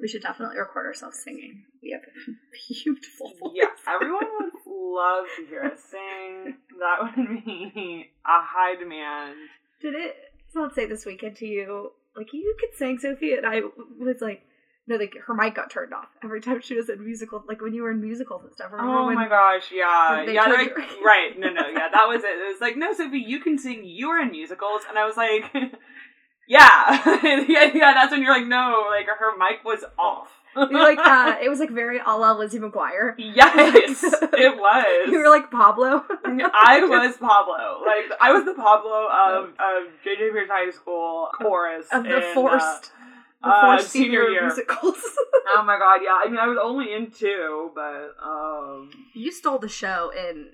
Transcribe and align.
We 0.00 0.08
should 0.08 0.22
definitely 0.22 0.58
record 0.58 0.86
ourselves 0.86 1.18
singing. 1.22 1.64
We 1.82 1.90
have 1.90 2.02
beautiful 2.68 3.32
voices. 3.40 3.52
Yeah, 3.54 3.66
everyone 3.86 4.24
would 4.40 4.52
love 4.66 5.24
to 5.36 5.46
hear 5.46 5.62
us 5.64 5.80
sing. 5.90 6.56
That 6.78 7.02
would 7.02 7.44
be 7.44 8.10
a 8.26 8.40
high 8.40 8.76
demand. 8.76 9.36
Did 9.80 9.94
it 9.94 10.16
not 10.54 10.74
say 10.74 10.86
this 10.86 11.04
weekend 11.04 11.36
to 11.36 11.46
you, 11.46 11.92
like, 12.16 12.32
you 12.32 12.56
could 12.58 12.76
sing, 12.76 12.98
Sophie? 12.98 13.34
And 13.34 13.46
I 13.46 13.60
was 13.98 14.20
like, 14.20 14.42
no, 14.86 14.96
like, 14.96 15.14
her 15.26 15.34
mic 15.34 15.54
got 15.54 15.70
turned 15.70 15.92
off 15.94 16.08
every 16.24 16.40
time 16.40 16.60
she 16.62 16.74
was 16.74 16.88
in 16.88 17.04
musical, 17.04 17.44
like, 17.46 17.60
when 17.60 17.74
you 17.74 17.82
were 17.82 17.90
in 17.92 18.00
musicals 18.00 18.42
and 18.44 18.52
stuff. 18.52 18.72
Remember 18.72 18.98
Oh 18.98 19.06
when, 19.06 19.14
my 19.14 19.28
gosh, 19.28 19.70
yeah. 19.72 20.22
Yeah, 20.22 20.46
like, 20.46 20.76
right. 21.04 21.38
No, 21.38 21.50
no, 21.50 21.68
yeah, 21.68 21.88
that 21.92 22.06
was 22.08 22.24
it. 22.24 22.30
It 22.30 22.52
was 22.52 22.60
like, 22.60 22.76
no, 22.76 22.92
Sophie, 22.92 23.18
you 23.18 23.40
can 23.40 23.58
sing. 23.58 23.84
You 23.84 24.08
are 24.08 24.20
in 24.20 24.30
musicals. 24.30 24.82
And 24.88 24.98
I 24.98 25.06
was 25.06 25.16
like, 25.16 25.44
yeah. 26.50 27.22
yeah, 27.48 27.70
yeah, 27.72 27.94
that's 27.94 28.10
when 28.10 28.22
you're 28.22 28.36
like, 28.36 28.46
no, 28.46 28.86
like, 28.90 29.06
her 29.06 29.36
mic 29.38 29.64
was 29.64 29.84
off. 29.96 30.28
You 30.56 30.66
were 30.66 30.82
like, 30.82 30.98
uh, 30.98 31.36
it 31.42 31.48
was 31.48 31.60
like 31.60 31.70
very 31.70 32.00
a 32.04 32.16
la 32.16 32.32
Lizzie 32.32 32.58
McGuire. 32.58 33.14
yes, 33.18 34.02
it 34.02 34.56
was. 34.58 35.08
You 35.08 35.18
were 35.18 35.28
like 35.28 35.48
Pablo. 35.48 36.04
I 36.24 36.80
was 36.82 37.16
Pablo. 37.18 37.84
Like 37.86 38.18
I 38.20 38.32
was 38.32 38.44
the 38.44 38.54
Pablo 38.54 39.08
of, 39.08 39.50
of 39.50 39.92
JJ 40.04 40.32
Pearce 40.32 40.48
High 40.50 40.70
School 40.72 41.28
chorus 41.40 41.86
of 41.92 42.02
the 42.02 42.16
in, 42.16 42.22
uh, 42.24 42.34
forced, 42.34 42.90
the 43.44 43.48
uh, 43.48 43.60
forced 43.60 43.90
senior 43.90 44.24
senior 44.24 44.30
year. 44.30 44.46
musicals. 44.46 44.96
oh 45.54 45.62
my 45.64 45.78
god, 45.78 46.00
yeah. 46.02 46.18
I 46.20 46.28
mean, 46.28 46.40
I 46.40 46.48
was 46.48 46.58
only 46.60 46.92
in 46.92 47.12
two, 47.12 47.70
but 47.72 48.16
um, 48.20 48.90
you 49.14 49.30
stole 49.30 49.60
the 49.60 49.68
show 49.68 50.10
in 50.10 50.48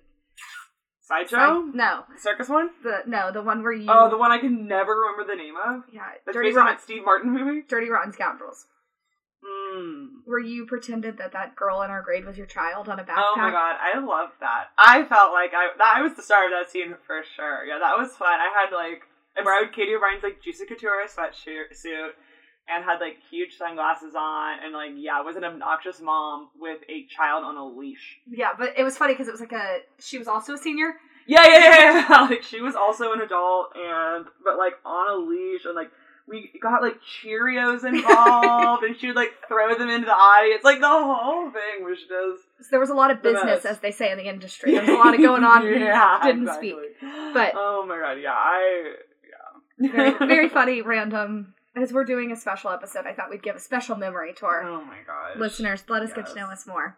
sideshow, 1.07 1.63
no, 1.73 2.05
circus 2.19 2.49
one. 2.49 2.71
the 2.83 2.99
no, 3.07 3.31
the 3.33 3.43
one 3.43 3.63
where 3.63 3.73
you 3.73 3.87
Oh, 3.89 4.11
the 4.11 4.19
one 4.19 4.31
I 4.33 4.39
can 4.39 4.67
never 4.67 4.93
remember 4.95 5.25
the 5.25 5.37
name 5.41 5.55
of. 5.57 5.83
yeah, 5.93 6.03
That's 6.25 6.35
Dirty 6.35 6.49
based 6.51 6.59
on 6.59 6.65
Rotten, 6.67 6.77
that 6.77 6.83
Steve 6.83 7.03
Martin 7.05 7.33
movie. 7.33 7.63
Dirty 7.69 7.89
Rotten 7.91 8.13
Scoundrels, 8.13 8.67
Mm. 9.45 10.23
where 10.25 10.41
you 10.41 10.67
pretended 10.67 11.19
that 11.19 11.33
that 11.33 11.55
girl 11.55 11.83
in 11.83 11.91
our 11.91 12.03
grade 12.03 12.25
was 12.25 12.37
your 12.37 12.47
child 12.47 12.89
on 12.89 12.99
a 12.99 13.05
backpack. 13.05 13.15
Oh 13.19 13.37
my 13.37 13.51
god, 13.51 13.77
I 13.81 13.99
love 14.01 14.31
that. 14.41 14.71
I 14.79 15.05
felt 15.05 15.33
like 15.33 15.53
I 15.55 15.71
that, 15.79 15.93
I 15.97 16.03
was 16.03 16.15
the 16.15 16.23
star 16.23 16.47
of 16.47 16.51
that 16.51 16.71
scene 16.71 16.95
for 17.07 17.23
sure. 17.37 17.65
Yeah, 17.65 17.79
that 17.79 17.97
was 17.97 18.13
fun. 18.17 18.41
I 18.41 18.51
had 18.53 18.75
like 18.75 19.03
I 19.39 19.43
borrowed 19.45 19.73
Katie 19.73 19.95
O'Brien's 19.95 20.23
like 20.25 20.41
Juicy 20.43 20.65
Couture 20.67 21.05
sweatshirt 21.07 21.77
suit 21.77 22.15
and 22.69 22.85
had 22.85 22.99
like 23.01 23.19
huge 23.31 23.57
sunglasses 23.57 24.15
on 24.17 24.59
and 24.65 24.73
like 24.73 24.91
yeah, 24.97 25.21
was 25.21 25.37
an 25.37 25.45
obnoxious 25.45 26.01
mom 26.01 26.49
with 26.59 26.81
a 26.89 27.07
child 27.07 27.45
on 27.45 27.57
a 27.57 27.67
leash. 27.67 28.19
Yeah, 28.29 28.51
but 28.59 28.75
it 28.77 28.85
was 28.85 28.97
funny 28.97 29.15
because 29.15 29.29
it 29.29 29.33
was 29.33 29.41
like 29.41 29.53
a 29.53 29.79
she 29.99 30.19
was 30.19 30.29
also 30.29 30.55
a 30.55 30.59
senior. 30.59 30.95
Yeah, 31.27 31.43
yeah, 31.47 31.59
yeah, 31.59 32.07
yeah. 32.09 32.21
like 32.31 32.43
she 32.43 32.61
was 32.61 32.75
also 32.75 33.13
an 33.13 33.21
adult 33.21 33.77
and 33.77 34.27
but 34.45 34.57
like 34.59 34.75
on 34.85 35.11
a 35.11 35.17
leash 35.29 35.65
and 35.65 35.75
like 35.75 35.91
we 36.29 36.51
got 36.61 36.83
like 36.83 36.97
Cheerios 37.01 37.85
involved 37.89 38.83
and 38.83 38.97
she 38.99 39.07
would 39.09 39.17
like 39.17 39.31
throw 39.47 39.77
them 39.79 39.89
into 39.89 40.07
the 40.07 40.13
audience. 40.13 40.65
Like 40.65 40.81
the 40.81 40.89
whole 40.89 41.51
thing 41.51 41.85
was 41.85 41.99
just 41.99 42.43
So 42.63 42.69
there 42.73 42.81
was 42.81 42.91
a 42.91 42.95
lot 42.95 43.11
of 43.13 43.23
business, 43.23 43.65
as 43.65 43.79
they 43.79 43.93
say 43.93 44.11
in 44.11 44.19
the 44.19 44.29
industry. 44.29 44.73
There 44.73 44.81
was 44.83 44.91
a 44.91 44.95
lot 45.05 45.15
of 45.15 45.21
going 45.21 45.45
on. 45.45 45.67
yeah, 45.69 46.19
didn't 46.25 46.43
exactly. 46.43 46.71
speak. 46.71 47.11
But- 47.33 47.53
oh 47.55 47.85
my 47.87 47.99
god, 47.99 48.19
yeah, 48.21 48.33
I 48.33 48.95
yeah, 49.79 49.91
very, 49.93 50.19
very 50.27 50.49
funny, 50.49 50.83
random. 50.83 51.55
As 51.77 51.93
we're 51.93 52.05
doing 52.05 52.33
a 52.33 52.37
special 52.37 52.71
episode, 52.71 53.07
I 53.07 53.13
thought 53.13 53.29
we'd 53.29 53.43
give 53.43 53.55
a 53.55 53.61
special 53.61 53.97
memory 53.97 54.33
to 54.35 54.47
our 54.47 54.63
Oh 54.63 54.83
my 54.83 54.99
god, 55.07 55.39
listeners. 55.39 55.85
Let 55.89 56.03
us 56.03 56.13
get 56.15 56.27
to 56.29 56.35
know 56.35 56.47
us 56.47 56.67
more. 56.67 56.97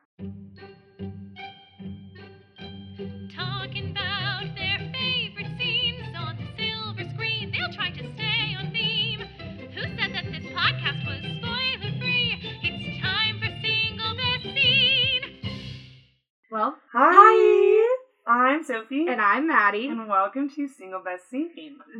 I'm 18.40 18.62
Sophie, 18.62 19.06
and 19.08 19.20
I'm 19.20 19.48
Maddie. 19.48 19.88
and 19.88 20.06
welcome 20.08 20.48
to 20.50 20.68
Single 20.68 21.00
Best 21.02 21.28
Scene. 21.28 21.50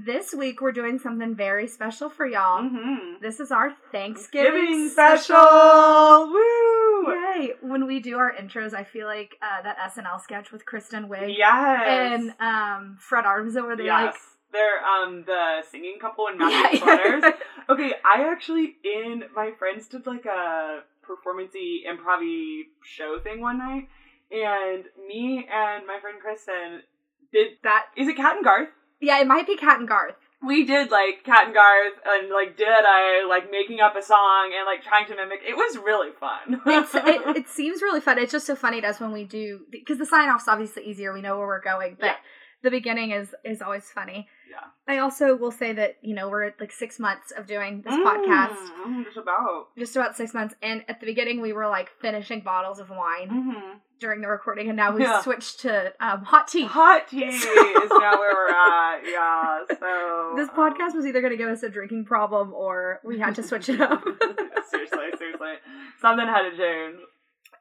This 0.06 0.32
week 0.32 0.60
we're 0.60 0.70
doing 0.70 1.00
something 1.00 1.34
very 1.34 1.66
special 1.66 2.08
for 2.08 2.26
y'all. 2.26 2.62
Mm-hmm. 2.62 3.20
This 3.20 3.40
is 3.40 3.50
our 3.50 3.74
Thanksgiving, 3.90 4.52
Giving 4.66 4.88
special, 4.88 6.30
woo! 6.32 7.12
Yay! 7.12 7.54
When 7.60 7.88
we 7.88 7.98
do 7.98 8.18
our 8.18 8.32
intros, 8.32 8.72
I 8.72 8.84
feel 8.84 9.08
like 9.08 9.36
uh, 9.42 9.62
that 9.62 9.78
SNL 9.78 10.20
sketch 10.20 10.52
with 10.52 10.64
Kristen 10.64 11.08
Wiig 11.08 11.34
Yes, 11.36 12.12
and 12.22 12.34
um, 12.38 12.96
Fred 13.00 13.24
Armisen, 13.24 13.66
where 13.66 13.76
they 13.76 13.86
yes. 13.86 14.14
like 14.14 14.14
They're 14.52 14.84
um 14.84 15.24
the 15.26 15.62
singing 15.68 15.98
couple 16.00 16.28
in 16.28 16.34
Yeah, 16.38 16.48
matching 16.48 16.78
yeah. 16.78 16.84
sweaters. 16.84 17.24
Okay, 17.68 17.92
I 18.04 18.30
actually 18.30 18.76
in 18.84 19.24
my 19.34 19.50
friends 19.58 19.88
did 19.88 20.06
like 20.06 20.24
a 20.24 20.82
performancey 21.04 21.80
improv 21.84 22.20
show 22.84 23.18
thing 23.24 23.40
one 23.40 23.58
night, 23.58 23.88
and 24.30 24.84
me 25.06 25.46
and 25.52 25.86
my 25.86 25.98
friend 26.00 26.18
Kristen 26.20 26.82
did. 27.32 27.52
that. 27.62 27.86
Is 27.96 28.08
it 28.08 28.16
Kat 28.16 28.36
and 28.36 28.44
Garth? 28.44 28.68
Yeah, 29.00 29.20
it 29.20 29.26
might 29.26 29.46
be 29.46 29.56
Kat 29.56 29.78
and 29.78 29.88
Garth. 29.88 30.14
We 30.46 30.64
did 30.64 30.90
like 30.92 31.24
Kat 31.24 31.46
and 31.46 31.54
Garth 31.54 31.94
and 32.06 32.30
like 32.30 32.56
did 32.56 32.68
I 32.68 33.24
like 33.28 33.50
making 33.50 33.80
up 33.80 33.96
a 33.96 34.02
song 34.02 34.52
and 34.56 34.64
like 34.66 34.84
trying 34.84 35.06
to 35.06 35.16
mimic. 35.16 35.40
It 35.46 35.56
was 35.56 35.76
really 35.78 36.10
fun. 36.18 36.60
It's, 36.66 36.94
it, 36.94 37.36
it 37.36 37.48
seems 37.48 37.82
really 37.82 38.00
fun. 38.00 38.18
It's 38.18 38.30
just 38.32 38.46
so 38.46 38.54
funny 38.54 38.80
to 38.80 38.86
us 38.88 39.00
when 39.00 39.12
we 39.12 39.24
do 39.24 39.60
because 39.70 39.98
the 39.98 40.06
sign 40.06 40.28
off's 40.28 40.46
obviously 40.46 40.84
easier. 40.84 41.12
We 41.12 41.22
know 41.22 41.36
where 41.38 41.46
we're 41.46 41.60
going, 41.62 41.96
but 41.98 42.06
Yeah. 42.06 42.14
the 42.62 42.70
beginning 42.70 43.10
is 43.10 43.34
is 43.44 43.60
always 43.62 43.84
funny. 43.90 44.28
Yeah. 44.50 44.64
I 44.92 44.98
also 44.98 45.36
will 45.36 45.50
say 45.50 45.72
that 45.74 45.96
you 46.02 46.14
know 46.14 46.28
we're 46.28 46.44
at 46.44 46.60
like 46.60 46.72
six 46.72 46.98
months 46.98 47.30
of 47.30 47.46
doing 47.46 47.82
this 47.82 47.94
Mm, 47.94 48.04
podcast, 48.04 48.56
mm, 48.86 49.04
just 49.04 49.16
about. 49.18 49.68
just 49.78 49.96
about 49.96 50.16
six 50.16 50.32
months, 50.34 50.54
and 50.62 50.84
at 50.88 51.00
the 51.00 51.06
beginning 51.06 51.40
we 51.40 51.52
were 51.52 51.66
like 51.68 51.90
finishing 52.00 52.40
bottles 52.40 52.78
of 52.80 52.88
wine 52.90 53.28
Mm-hmm. 53.30 53.78
during 54.00 54.20
the 54.22 54.28
recording, 54.28 54.68
and 54.68 54.76
now 54.76 54.94
we 54.94 55.02
Yeah. 55.02 55.20
switched 55.22 55.60
to 55.60 55.92
um, 56.00 56.22
hot 56.24 56.48
tea. 56.48 56.64
Hot 56.64 57.08
tea 57.08 57.24
is 57.24 57.42
now 57.44 58.18
where 58.18 58.32
we're 58.34 58.48
at. 58.48 59.00
Yeah. 59.04 59.58
So 59.68 60.34
This 60.36 60.48
um, 60.48 60.54
podcast 60.56 60.94
was 60.94 61.04
either 61.06 61.20
going 61.20 61.32
to 61.32 61.36
give 61.36 61.48
us 61.50 61.62
a 61.62 61.68
drinking 61.68 62.04
problem 62.06 62.52
or 62.54 63.00
we 63.04 63.18
had 63.18 63.34
to 63.34 63.42
switch 63.42 63.68
it 63.68 63.80
up. 63.80 64.02
seriously, 64.70 64.98
seriously, 65.18 65.54
something 66.00 66.26
had 66.26 66.48
to 66.50 66.56
change. 66.56 66.98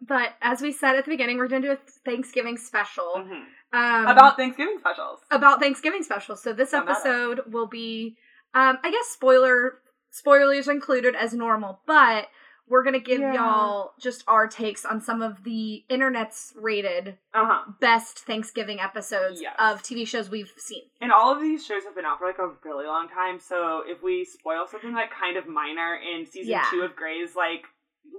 But 0.01 0.33
as 0.41 0.61
we 0.61 0.71
said 0.71 0.95
at 0.95 1.05
the 1.05 1.11
beginning, 1.11 1.37
we're 1.37 1.47
going 1.47 1.61
to 1.61 1.67
do 1.69 1.73
a 1.73 1.77
Thanksgiving 2.05 2.57
special 2.57 3.13
Mhm. 3.17 3.45
um, 3.73 4.07
About 4.07 4.37
Thanksgiving 4.37 4.77
specials. 4.79 5.19
about 5.31 5.59
Thanksgiving 5.59 6.03
specials. 6.03 6.41
So 6.41 6.53
this 6.53 6.73
episode 6.73 7.41
will 7.51 7.67
be, 7.67 8.17
um, 8.53 8.77
I 8.83 8.91
guess, 8.91 9.07
spoiler 9.07 9.81
spoilers 10.09 10.67
included 10.67 11.15
as 11.15 11.33
normal, 11.33 11.81
but 11.85 12.29
we're 12.69 12.83
gonna 12.83 12.99
give 12.99 13.19
Yeah. 13.21 13.33
y'all 13.33 13.93
just 13.99 14.23
our 14.27 14.47
takes 14.47 14.83
on 14.83 14.99
some 14.99 15.21
of 15.21 15.43
the 15.43 15.85
internet's 15.89 16.53
rated 16.57 17.17
Uh 17.33 17.45
huh. 17.45 17.63
best 17.79 18.19
Thanksgiving 18.25 18.79
episodes 18.79 19.41
Yes. 19.41 19.55
of 19.59 19.83
TV 19.83 20.05
shows 20.05 20.29
we've 20.29 20.51
seen. 20.57 20.89
And 20.99 21.11
all 21.11 21.31
of 21.33 21.39
these 21.39 21.65
shows 21.65 21.83
have 21.85 21.95
been 21.95 22.05
out 22.05 22.19
for 22.19 22.25
like 22.27 22.39
a 22.39 22.47
really 22.63 22.85
long 22.87 23.07
time. 23.09 23.39
So 23.39 23.83
if 23.85 24.01
we 24.01 24.25
spoil 24.25 24.65
something 24.67 24.93
like 24.93 25.11
kind 25.11 25.37
of 25.37 25.47
minor 25.47 25.95
in 25.95 26.25
season 26.25 26.51
Yeah. 26.51 26.65
two 26.71 26.81
of 26.81 26.95
Grey's, 26.95 27.35
like 27.35 27.67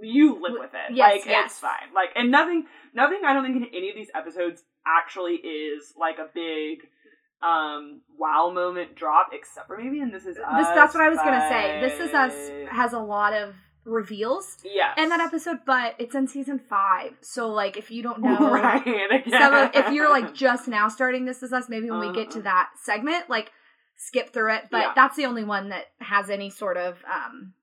you 0.03 0.35
live 0.41 0.53
with 0.59 0.71
it. 0.75 0.95
yes, 0.95 1.17
like 1.21 1.27
yes. 1.27 1.51
it's 1.53 1.59
fine. 1.61 1.93
Like 1.95 2.11
and 2.15 2.31
nothing, 2.31 2.67
nothing. 2.95 3.21
I 3.27 3.33
don't 3.33 3.45
think 3.45 3.57
in 3.57 3.65
any 3.77 3.91
of 3.91 3.97
these 3.97 4.11
episodes 4.15 4.63
actually 4.87 5.35
is 5.35 5.93
like 5.99 6.19
a 6.19 6.29
big 6.33 6.81
um 7.41 8.01
wow 8.19 8.51
moment 8.53 8.97
drop 8.97 9.29
except 9.33 9.69
for 9.69 9.79
maybe 9.79 10.01
and 10.01 10.13
this 10.13 10.25
is 10.27 10.37
us 10.39 10.57
this 10.67 10.67
that's 10.75 10.93
what 10.95 11.05
I 11.05 11.09
was 11.09 11.19
gonna 11.19 11.47
say. 11.49 11.81
This 11.81 12.01
is 12.01 12.13
us 12.15 12.35
has 12.71 12.93
a 12.93 12.99
lot 12.99 13.33
of 13.33 13.55
reveals 13.85 14.59
yes 14.65 14.95
in 14.99 15.09
that 15.11 15.21
episode, 15.21 15.59
but 15.65 15.95
it's 15.99 16.15
in 16.15 16.27
season 16.29 16.59
five. 16.59 17.13
So 17.21 17.49
like 17.49 17.77
if 17.77 17.91
you 17.91 18.03
don't 18.03 18.21
know 18.23 18.51
right 18.51 19.23
some 19.31 19.55
of, 19.55 19.71
if 19.75 19.93
you're 19.93 20.11
like 20.11 20.35
just 20.47 20.69
now 20.69 20.89
starting 20.89 21.25
this 21.27 21.43
is 21.43 21.53
us 21.53 21.69
maybe 21.69 21.91
when 21.91 22.01
we 22.01 22.13
get 22.13 22.31
to 22.33 22.39
Uh-huh. 22.41 22.45
that 22.45 22.71
segment 22.83 23.31
like 23.31 23.53
skip 23.97 24.33
through 24.33 24.55
it 24.55 24.65
but 24.71 24.79
Yeah. 24.79 24.93
that's 24.95 25.17
the 25.17 25.27
only 25.27 25.45
one 25.45 25.71
that 25.71 25.87
has 26.01 26.31
any 26.31 26.51
sort 26.51 26.77
of 26.77 26.97
um 27.05 27.35
yeah 27.45 27.58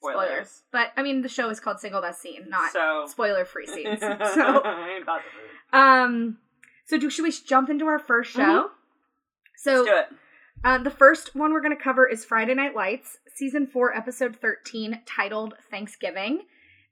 spoilers. 0.00 0.26
spoilers, 0.28 0.62
but 0.72 0.92
i 0.96 1.02
mean 1.02 1.22
the 1.22 1.28
show 1.28 1.48
is 1.50 1.60
called 1.60 1.78
single 1.80 2.00
best 2.00 2.20
scene 2.20 2.46
not 2.48 2.72
so 2.72 3.04
spoiler 3.08 3.44
free 3.44 3.66
scenes 3.74 4.00
so 4.00 4.08
I 4.08 4.90
ain't 4.94 5.02
about 5.02 5.20
to 5.20 5.30
move. 5.36 5.50
um 5.72 6.38
so 6.86 6.98
do 6.98 7.08
should 7.10 7.22
we 7.24 7.32
jump 7.32 7.68
into 7.70 7.86
our 7.86 7.98
first 7.98 8.30
show 8.32 8.40
Mhm. 8.40 8.68
so 9.56 9.72
Let's 9.82 9.88
do 9.88 9.96
it 9.96 10.06
uh, 10.62 10.76
the 10.78 10.90
first 10.90 11.34
one 11.34 11.52
we're 11.54 11.62
going 11.62 11.74
to 11.74 11.82
cover 11.82 12.06
is 12.06 12.22
Friday 12.22 12.52
Night 12.52 12.74
Lights, 12.76 13.16
season 13.34 13.66
four, 13.66 13.96
episode 13.96 14.36
13, 14.36 15.00
titled 15.06 15.54
Thanksgiving. 15.70 16.42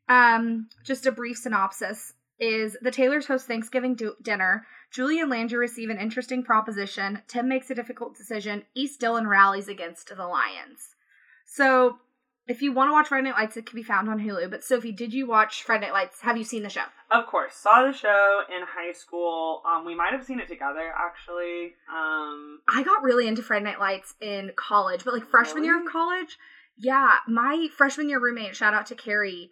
Um, 0.08 0.70
just 0.84 1.04
a 1.04 1.12
brief 1.12 1.36
synopsis 1.36 2.14
is 2.40 2.78
the 2.80 2.90
Taylors 2.90 3.26
host 3.26 3.46
Thanksgiving 3.46 3.94
du- 3.94 4.14
dinner. 4.22 4.64
Julie 4.90 5.20
and 5.20 5.28
Landry 5.28 5.58
receive 5.58 5.90
an 5.90 5.98
interesting 5.98 6.42
proposition. 6.42 7.20
Tim 7.28 7.46
makes 7.46 7.68
a 7.68 7.74
difficult 7.74 8.16
decision. 8.16 8.62
East 8.74 9.00
Dillon 9.00 9.26
rallies 9.26 9.68
against 9.68 10.08
the 10.16 10.26
Lions. 10.26 10.94
So, 11.44 11.98
if 12.48 12.62
you 12.62 12.72
want 12.72 12.88
to 12.88 12.92
watch 12.92 13.08
Friday 13.08 13.28
Night 13.28 13.36
Lights, 13.36 13.56
it 13.56 13.66
can 13.66 13.76
be 13.76 13.82
found 13.82 14.08
on 14.08 14.18
Hulu. 14.18 14.50
But 14.50 14.64
Sophie, 14.64 14.90
did 14.92 15.12
you 15.12 15.26
watch 15.26 15.62
Friday 15.62 15.86
Night 15.86 15.92
Lights? 15.92 16.22
Have 16.22 16.36
you 16.36 16.44
seen 16.44 16.62
the 16.62 16.70
show? 16.70 16.84
Of 17.10 17.26
course, 17.26 17.54
saw 17.54 17.86
the 17.86 17.92
show 17.92 18.42
in 18.48 18.62
high 18.66 18.92
school. 18.92 19.62
Um, 19.70 19.84
we 19.84 19.94
might 19.94 20.12
have 20.12 20.24
seen 20.24 20.40
it 20.40 20.48
together 20.48 20.92
actually. 20.96 21.74
Um, 21.94 22.60
I 22.68 22.82
got 22.82 23.02
really 23.02 23.28
into 23.28 23.42
Friday 23.42 23.64
Night 23.66 23.78
Lights 23.80 24.14
in 24.20 24.52
college, 24.56 25.04
but 25.04 25.14
like 25.14 25.28
freshman 25.28 25.64
year 25.64 25.78
of 25.78 25.90
college, 25.90 26.38
Yeah, 26.78 27.16
my 27.26 27.68
freshman 27.76 28.08
year 28.08 28.20
roommate, 28.20 28.56
shout 28.56 28.74
out 28.74 28.86
to 28.86 28.94
Carrie, 28.94 29.50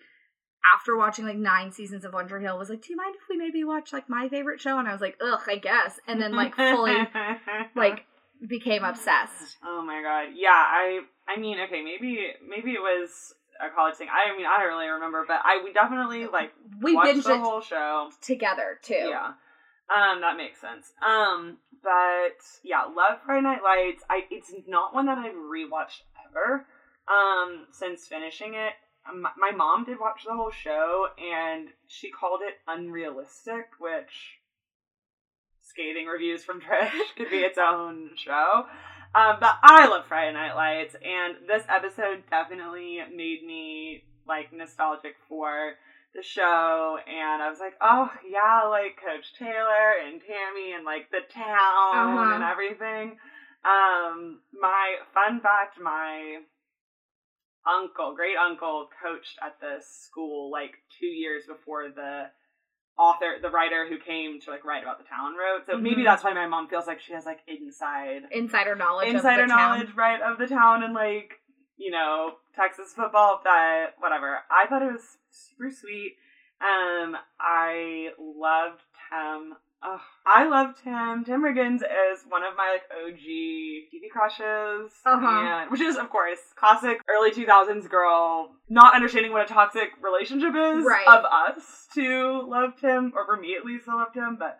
after 0.74 0.96
watching 0.96 1.26
like 1.26 1.36
nine 1.36 1.72
seasons 1.72 2.04
of 2.04 2.12
One 2.12 2.28
Tree 2.28 2.42
Hill, 2.42 2.58
was 2.58 2.70
like, 2.70 2.82
"Do 2.82 2.88
you 2.90 2.96
mind 2.96 3.14
if 3.14 3.22
we 3.28 3.36
maybe 3.36 3.62
watch 3.64 3.92
like 3.92 4.08
my 4.08 4.28
favorite 4.28 4.60
show?" 4.60 4.78
And 4.78 4.88
I 4.88 4.92
was 4.92 5.00
like, 5.00 5.16
"Ugh, 5.20 5.40
I 5.46 5.56
guess." 5.56 6.00
And 6.08 6.20
then 6.20 6.34
like 6.34 6.54
fully 6.54 6.96
like 7.76 8.04
became 8.48 8.84
obsessed. 8.84 9.56
Oh 9.64 9.82
my 9.82 10.02
god. 10.02 10.32
Yeah, 10.34 10.50
I 10.50 11.00
I 11.28 11.38
mean, 11.38 11.58
okay, 11.66 11.82
maybe 11.82 12.28
maybe 12.48 12.72
it 12.72 12.80
was 12.80 13.34
a 13.60 13.74
college 13.74 13.96
thing. 13.96 14.08
I 14.12 14.36
mean, 14.36 14.46
I 14.46 14.58
don't 14.60 14.68
really 14.68 14.88
remember, 14.88 15.24
but 15.26 15.40
I 15.44 15.60
we 15.64 15.72
definitely 15.72 16.26
like 16.26 16.52
We 16.82 16.94
watched 16.94 17.24
the 17.24 17.38
whole 17.38 17.60
show. 17.60 18.10
together 18.20 18.78
too. 18.82 18.94
Yeah. 18.94 19.32
Um, 19.88 20.20
that 20.20 20.36
makes 20.36 20.60
sense. 20.60 20.92
Um, 21.00 21.58
but 21.82 22.38
yeah, 22.64 22.82
love 22.84 23.20
Friday 23.24 23.42
Night 23.42 23.62
Lights. 23.62 24.02
I 24.10 24.20
it's 24.30 24.52
not 24.66 24.94
one 24.94 25.06
that 25.06 25.18
I've 25.18 25.34
rewatched 25.34 26.02
ever. 26.28 26.66
Um, 27.08 27.66
since 27.70 28.06
finishing 28.06 28.54
it, 28.54 28.72
Um, 29.08 29.22
my, 29.22 29.30
my 29.38 29.50
mom 29.56 29.84
did 29.84 30.00
watch 30.00 30.24
the 30.26 30.34
whole 30.34 30.50
show, 30.50 31.06
and 31.16 31.68
she 31.86 32.10
called 32.10 32.40
it 32.42 32.54
unrealistic, 32.66 33.66
which 33.78 34.38
scathing 35.62 36.06
reviews 36.06 36.44
from 36.44 36.60
Trish 36.66 36.90
could 37.16 37.30
be 37.30 37.38
its 37.38 37.58
own 37.72 38.10
show. 38.16 38.66
Um, 39.16 39.36
but 39.40 39.56
I 39.62 39.86
love 39.88 40.04
Friday 40.08 40.34
Night 40.34 40.54
Lights, 40.54 40.94
and 41.02 41.36
this 41.48 41.62
episode 41.70 42.22
definitely 42.28 42.98
made 43.14 43.42
me 43.46 44.04
like 44.28 44.52
nostalgic 44.52 45.14
for 45.28 45.72
the 46.14 46.22
show, 46.22 46.98
and 47.08 47.42
I 47.42 47.48
was 47.48 47.58
like, 47.58 47.74
oh 47.80 48.10
yeah, 48.28 48.68
like 48.68 48.98
Coach 49.02 49.32
Taylor 49.38 49.92
and 50.06 50.20
Tammy 50.20 50.72
and 50.74 50.84
like 50.84 51.10
the 51.10 51.20
town 51.32 52.18
Uh-huh. 52.18 52.34
and 52.34 52.44
everything. 52.44 53.16
Um, 53.64 54.40
my 54.52 54.96
fun 55.14 55.40
fact, 55.40 55.78
my 55.82 56.36
uncle, 57.66 58.14
great 58.14 58.36
uncle, 58.36 58.88
coached 59.02 59.38
at 59.42 59.58
this 59.60 59.86
school 60.06 60.50
like 60.50 60.74
two 61.00 61.06
years 61.06 61.44
before 61.48 61.88
the 61.88 62.24
author, 63.16 63.36
the 63.40 63.50
writer 63.50 63.86
who 63.88 63.98
came 63.98 64.40
to 64.40 64.50
like 64.50 64.64
write 64.64 64.82
about 64.82 64.98
the 64.98 65.04
town 65.04 65.34
wrote. 65.36 65.66
So 65.66 65.76
maybe 65.78 66.02
Mhm. 66.02 66.04
that's 66.06 66.22
why 66.24 66.32
my 66.34 66.46
mom 66.46 66.68
feels 66.68 66.86
like 66.86 67.00
she 67.00 67.12
has 67.12 67.24
like 67.26 67.40
inside 67.46 68.22
Insider 68.30 68.74
knowledge. 68.74 69.08
insider 69.08 69.42
of 69.42 69.48
the 69.48 69.54
town. 69.54 69.70
knowledge, 69.78 69.94
right, 69.96 70.20
of 70.20 70.38
the 70.38 70.46
town 70.46 70.82
and 70.82 70.94
like 70.94 71.40
you 71.76 71.90
know 71.90 72.36
Texas 72.54 72.92
football. 72.94 73.40
that 73.44 73.94
whatever, 73.98 74.40
I 74.50 74.66
thought 74.66 74.82
it 74.82 74.92
was 74.92 75.18
super 75.30 75.70
sweet. 75.70 76.16
Um, 76.60 77.16
I 77.38 78.10
loved 78.18 78.82
Tim. 79.10 79.56
Ugh, 79.88 80.00
I 80.26 80.48
loved 80.48 80.82
Tim. 80.82 81.24
Tim 81.24 81.42
Riggins 81.44 81.76
is 81.82 82.24
one 82.28 82.42
of 82.42 82.56
my 82.56 82.72
like 82.72 82.82
OG 82.90 83.20
TV 83.20 84.10
crushes, 84.10 84.92
Uh-huh. 85.04 85.26
and 85.62 85.70
which 85.70 85.80
is 85.80 85.96
of 85.96 86.10
course 86.10 86.40
classic 86.56 87.00
early 87.08 87.30
two 87.30 87.46
thousands 87.46 87.86
girl 87.86 88.50
not 88.68 88.94
understanding 88.94 89.32
what 89.32 89.42
a 89.48 89.52
toxic 89.52 89.90
relationship 90.02 90.54
is 90.56 90.84
Right. 90.84 91.06
of 91.06 91.24
us 91.24 91.86
to 91.94 92.42
love 92.48 92.72
Tim, 92.80 93.12
or 93.14 93.24
for 93.26 93.36
me 93.36 93.54
at 93.54 93.64
least, 93.64 93.84
to 93.84 93.94
love 93.96 94.12
him. 94.12 94.36
But 94.38 94.58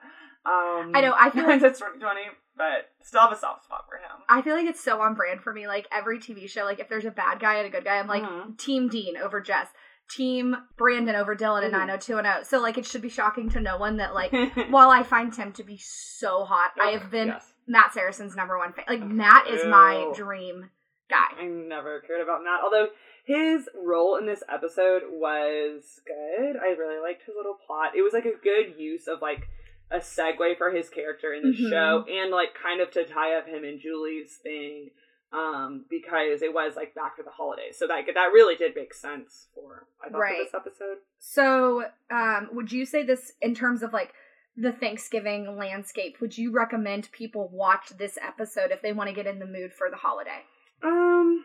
um, 0.49 0.93
I 0.94 1.00
know, 1.00 1.12
I 1.19 1.31
feel 1.31 1.44
like- 1.49 1.61
it's 1.62 1.81
2020, 1.81 2.20
but 2.56 2.88
still 3.02 3.20
have 3.22 3.32
a 3.32 3.37
soft 3.37 3.64
spot 3.64 3.87
for 3.88 3.96
him. 3.96 4.22
I 4.29 4.43
feel 4.43 4.55
like 4.55 4.67
it's 4.67 4.81
so 4.81 5.00
on 5.00 5.14
brand 5.14 5.40
for 5.40 5.52
me. 5.52 5.67
Like 5.67 5.88
every 5.90 6.20
TV 6.20 6.49
show, 6.49 6.62
like 6.64 6.79
if 6.79 6.88
there's 6.88 7.05
a 7.05 7.11
bad 7.11 7.40
guy 7.40 7.56
and 7.56 7.67
a 7.67 7.70
good 7.70 7.84
guy, 7.84 7.99
I'm 7.99 8.06
like 8.06 8.22
Mhm. 8.22 8.56
Team 8.56 8.88
Dean 8.88 9.17
over 9.17 9.40
Jess, 9.40 9.69
Team 10.11 10.56
Brandon 10.76 11.17
over 11.17 11.35
Dylan, 11.35 11.64
and 11.64 11.75
Mhm. 11.75 11.79
90210. 11.88 12.44
So 12.44 12.61
like 12.61 12.79
it 12.79 12.87
should 12.87 13.03
be 13.03 13.08
shocking 13.08 13.49
to 13.50 13.61
no 13.61 13.76
one 13.76 13.97
that 13.97 14.14
like 14.14 14.32
while 14.70 14.91
I 14.91 15.03
find 15.03 15.32
Tim 15.32 15.53
to 15.55 15.64
be 15.64 15.76
so 15.79 16.44
hot, 16.44 16.73
I 16.81 16.91
have 16.91 17.11
been 17.11 17.29
Yes. 17.29 17.53
Matt 17.67 17.93
Saracen's 17.93 18.37
number 18.37 18.56
one 18.58 18.73
fan. 18.73 18.85
Like 18.88 19.00
Matt 19.03 19.49
is 19.49 19.64
my 19.67 20.12
dream 20.14 20.70
guy. 21.11 21.26
I 21.38 21.44
never 21.47 22.00
cared 22.00 22.20
about 22.20 22.43
Matt. 22.44 22.61
Although 22.62 22.88
his 23.25 23.69
role 23.75 24.17
in 24.17 24.26
this 24.26 24.44
episode 24.49 25.03
was 25.11 26.00
good. 26.06 26.56
I 26.56 26.69
really 26.79 27.00
liked 27.00 27.23
his 27.26 27.35
little 27.37 27.58
plot. 27.67 27.97
It 27.97 28.03
was 28.03 28.12
like 28.12 28.25
a 28.26 28.37
good 28.41 28.79
use 28.79 29.08
of 29.08 29.20
like 29.20 29.49
a 29.91 29.99
segue 29.99 30.58
for 30.58 30.70
his 30.70 30.88
character 30.88 31.32
in 31.32 31.43
the 31.43 31.56
Mhm. 31.56 31.70
show 31.70 32.05
and 32.08 32.31
like 32.31 32.55
kind 32.55 32.81
of 32.81 32.91
to 32.93 33.05
tie 33.05 33.35
up 33.37 33.47
him 33.47 33.64
and 33.64 33.81
Julie's 33.81 34.37
thing. 34.37 34.91
Um, 35.32 35.84
because 35.90 36.40
it 36.40 36.55
was 36.55 36.76
like 36.76 36.94
back 36.94 37.17
to 37.17 37.23
the 37.23 37.31
holidays. 37.31 37.76
So 37.78 37.87
that 37.88 38.05
that 38.14 38.31
really 38.32 38.55
did 38.55 38.75
make 38.76 38.94
sense 38.94 39.49
for 39.55 39.87
I 40.05 40.08
thought 40.08 40.19
Right. 40.19 40.37
for 40.38 40.44
this 40.44 40.55
episode. 40.55 40.96
So, 41.19 41.84
um, 42.11 42.49
would 42.52 42.70
you 42.73 42.87
say 42.87 43.02
this 43.02 43.32
in 43.43 43.55
terms 43.55 43.82
of 43.82 43.93
like 43.93 44.14
the 44.56 44.73
Thanksgiving 44.73 45.56
landscape? 45.58 46.17
Would 46.20 46.38
you 46.38 46.52
recommend 46.52 47.11
people 47.12 47.49
watch 47.52 47.90
this 47.99 48.17
episode 48.23 48.70
if 48.70 48.81
they 48.82 48.93
want 48.93 49.08
to 49.11 49.14
get 49.14 49.26
in 49.26 49.38
the 49.40 49.46
mood 49.46 49.73
for 49.73 49.90
the 49.90 49.96
holiday? 49.96 50.44
Um 50.82 51.44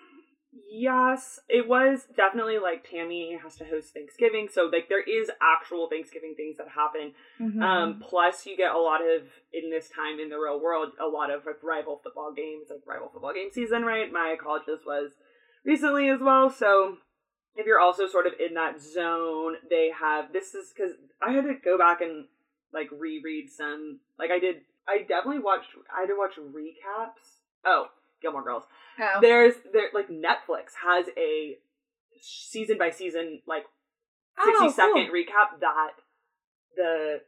yes, 0.71 1.39
it 1.49 1.67
was 1.67 2.07
definitely 2.15 2.57
like 2.57 2.89
Tammy 2.89 3.37
has 3.43 3.57
to 3.57 3.65
host 3.65 3.93
Thanksgiving, 3.93 4.47
so 4.51 4.63
like 4.71 4.87
there 4.87 5.03
is 5.03 5.29
actual 5.41 5.89
Thanksgiving 5.89 6.33
things 6.35 6.57
that 6.57 6.69
happen. 6.69 7.11
Mm-hmm. 7.39 7.61
Um, 7.61 8.03
plus, 8.07 8.45
you 8.45 8.55
get 8.55 8.73
a 8.73 8.79
lot 8.79 9.01
of 9.01 9.23
in 9.53 9.69
this 9.69 9.89
time 9.89 10.19
in 10.19 10.29
the 10.29 10.37
real 10.37 10.61
world, 10.61 10.93
a 10.99 11.05
lot 11.05 11.29
of 11.29 11.45
like 11.45 11.61
rival 11.61 11.99
football 12.01 12.33
games, 12.33 12.67
like 12.69 12.87
rival 12.87 13.09
football 13.11 13.33
game 13.33 13.49
season. 13.51 13.83
Right, 13.83 14.11
my 14.11 14.35
college 14.41 14.63
just 14.65 14.85
was 14.85 15.11
recently 15.65 16.09
as 16.09 16.21
well. 16.21 16.49
So, 16.49 16.97
if 17.55 17.65
you're 17.65 17.79
also 17.79 18.07
sort 18.07 18.25
of 18.25 18.33
in 18.39 18.53
that 18.53 18.81
zone, 18.81 19.55
they 19.69 19.91
have 19.99 20.31
this 20.31 20.55
is 20.55 20.71
because 20.73 20.93
I 21.21 21.33
had 21.33 21.43
to 21.43 21.55
go 21.63 21.77
back 21.77 21.99
and 21.99 22.25
like 22.73 22.87
reread 22.91 23.49
some. 23.49 23.99
Like 24.17 24.31
I 24.31 24.39
did, 24.39 24.61
I 24.87 24.99
definitely 24.99 25.39
watched. 25.39 25.69
I 25.93 26.01
had 26.01 26.07
to 26.07 26.15
watch 26.17 26.35
recaps. 26.39 27.43
Oh, 27.65 27.87
Gilmore 28.21 28.43
Girls. 28.43 28.63
oh. 28.99 29.19
There's 29.21 29.55
there 29.73 29.89
like 29.93 30.09
Netflix 30.09 30.73
has 30.85 31.07
a 31.17 31.57
season 32.21 32.77
by 32.77 32.89
season 32.91 33.41
like 33.47 33.63
oh, 34.39 34.45
sixty 34.45 34.65
Oh, 34.65 34.71
second 34.71 35.07
cool. 35.07 35.15
recap 35.15 35.59
that 35.61 35.91
the 36.75 37.21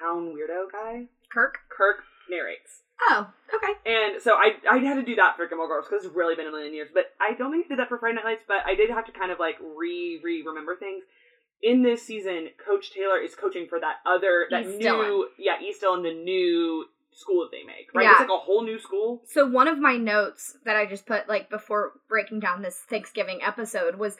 town 0.00 0.34
weirdo 0.34 0.70
guy 0.72 1.06
Kirk. 1.32 1.58
Kirk 1.68 2.02
narrates. 2.28 2.82
Oh, 3.08 3.28
okay. 3.54 3.72
And 3.90 4.20
so 4.22 4.34
I 4.34 4.52
I 4.70 4.78
had 4.78 4.94
to 4.94 5.02
do 5.02 5.14
that 5.16 5.36
for 5.36 5.46
Gilmore 5.46 5.68
Girls 5.68 5.86
because 5.88 6.04
it's 6.04 6.14
really 6.14 6.34
been 6.34 6.46
a 6.46 6.50
million 6.50 6.74
years. 6.74 6.88
But 6.92 7.06
I 7.20 7.34
don't 7.34 7.50
think 7.52 7.66
I 7.66 7.68
did 7.68 7.78
that 7.78 7.88
for 7.88 7.98
Friday 7.98 8.16
Night 8.16 8.24
Lights. 8.24 8.42
But 8.46 8.58
I 8.66 8.74
did 8.74 8.90
have 8.90 9.06
to 9.06 9.12
kind 9.12 9.30
of 9.30 9.38
like 9.38 9.56
re 9.60 10.20
re 10.22 10.42
remember 10.46 10.76
things. 10.76 11.04
In 11.62 11.82
this 11.82 12.02
season, 12.02 12.48
Coach 12.64 12.90
Taylor 12.92 13.18
is 13.20 13.34
coaching 13.34 13.66
for 13.68 13.78
that 13.80 13.96
other 14.06 14.46
that 14.50 14.62
East 14.62 14.78
new 14.78 14.82
Dillon. 14.82 15.24
yeah 15.38 15.56
East 15.62 15.80
Dillon 15.80 16.02
the 16.02 16.12
new 16.14 16.86
school 17.12 17.42
that 17.42 17.50
they 17.56 17.64
make 17.64 17.90
right. 17.94 18.04
Yeah. 18.04 18.12
It's 18.12 18.20
like 18.20 18.28
a 18.30 18.38
whole 18.38 18.62
new 18.64 18.78
school. 18.78 19.22
So 19.26 19.46
one 19.46 19.68
of 19.68 19.78
my 19.78 19.96
notes 19.96 20.56
that 20.64 20.76
I 20.76 20.86
just 20.86 21.06
put 21.06 21.28
like 21.28 21.50
before 21.50 21.92
breaking 22.08 22.40
down 22.40 22.62
this 22.62 22.76
Thanksgiving 22.88 23.40
episode 23.42 23.96
was 23.96 24.16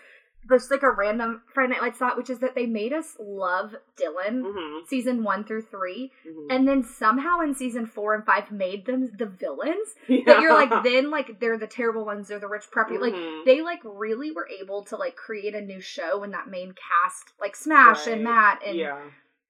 there's 0.49 0.71
like 0.71 0.83
a 0.83 0.91
random 0.91 1.43
Friday 1.53 1.75
Night 1.75 1.83
Lights 1.83 1.99
thought, 1.99 2.17
which 2.17 2.31
is 2.31 2.39
that 2.39 2.55
they 2.55 2.65
made 2.65 2.95
us 2.95 3.15
love 3.21 3.75
Dillon 3.97 4.43
Mm-hmm. 4.43 4.87
season 4.88 5.23
one 5.23 5.45
through 5.45 5.62
three, 5.62 6.12
and 6.49 6.67
then 6.67 6.83
somehow 6.83 7.41
in 7.41 7.55
season 7.55 7.85
four 7.85 8.14
and 8.14 8.25
five 8.25 8.50
made 8.50 8.87
them 8.87 9.11
the 9.19 9.26
villains. 9.26 9.95
That 10.26 10.41
you're 10.41 10.55
like 10.55 10.83
then 10.83 11.11
like 11.11 11.41
they're 11.41 11.59
the 11.59 11.67
terrible 11.67 12.07
ones, 12.07 12.29
they're 12.29 12.38
the 12.41 12.49
rich 12.49 12.64
preppy. 12.75 12.99
Like 12.99 13.12
Mhm. 13.14 13.45
they 13.45 13.61
like 13.61 13.81
really 13.85 14.31
were 14.33 14.49
able 14.49 14.83
to 14.87 14.97
like 14.97 15.14
create 15.14 15.55
a 15.55 15.61
new 15.61 15.81
show 15.81 16.21
when 16.21 16.31
that 16.31 16.49
main 16.49 16.73
cast 16.73 17.33
like 17.38 17.55
Smash 17.55 18.07
and 18.07 18.25
Matt 18.25 18.62
and 18.67 18.79
yeah. 18.79 18.99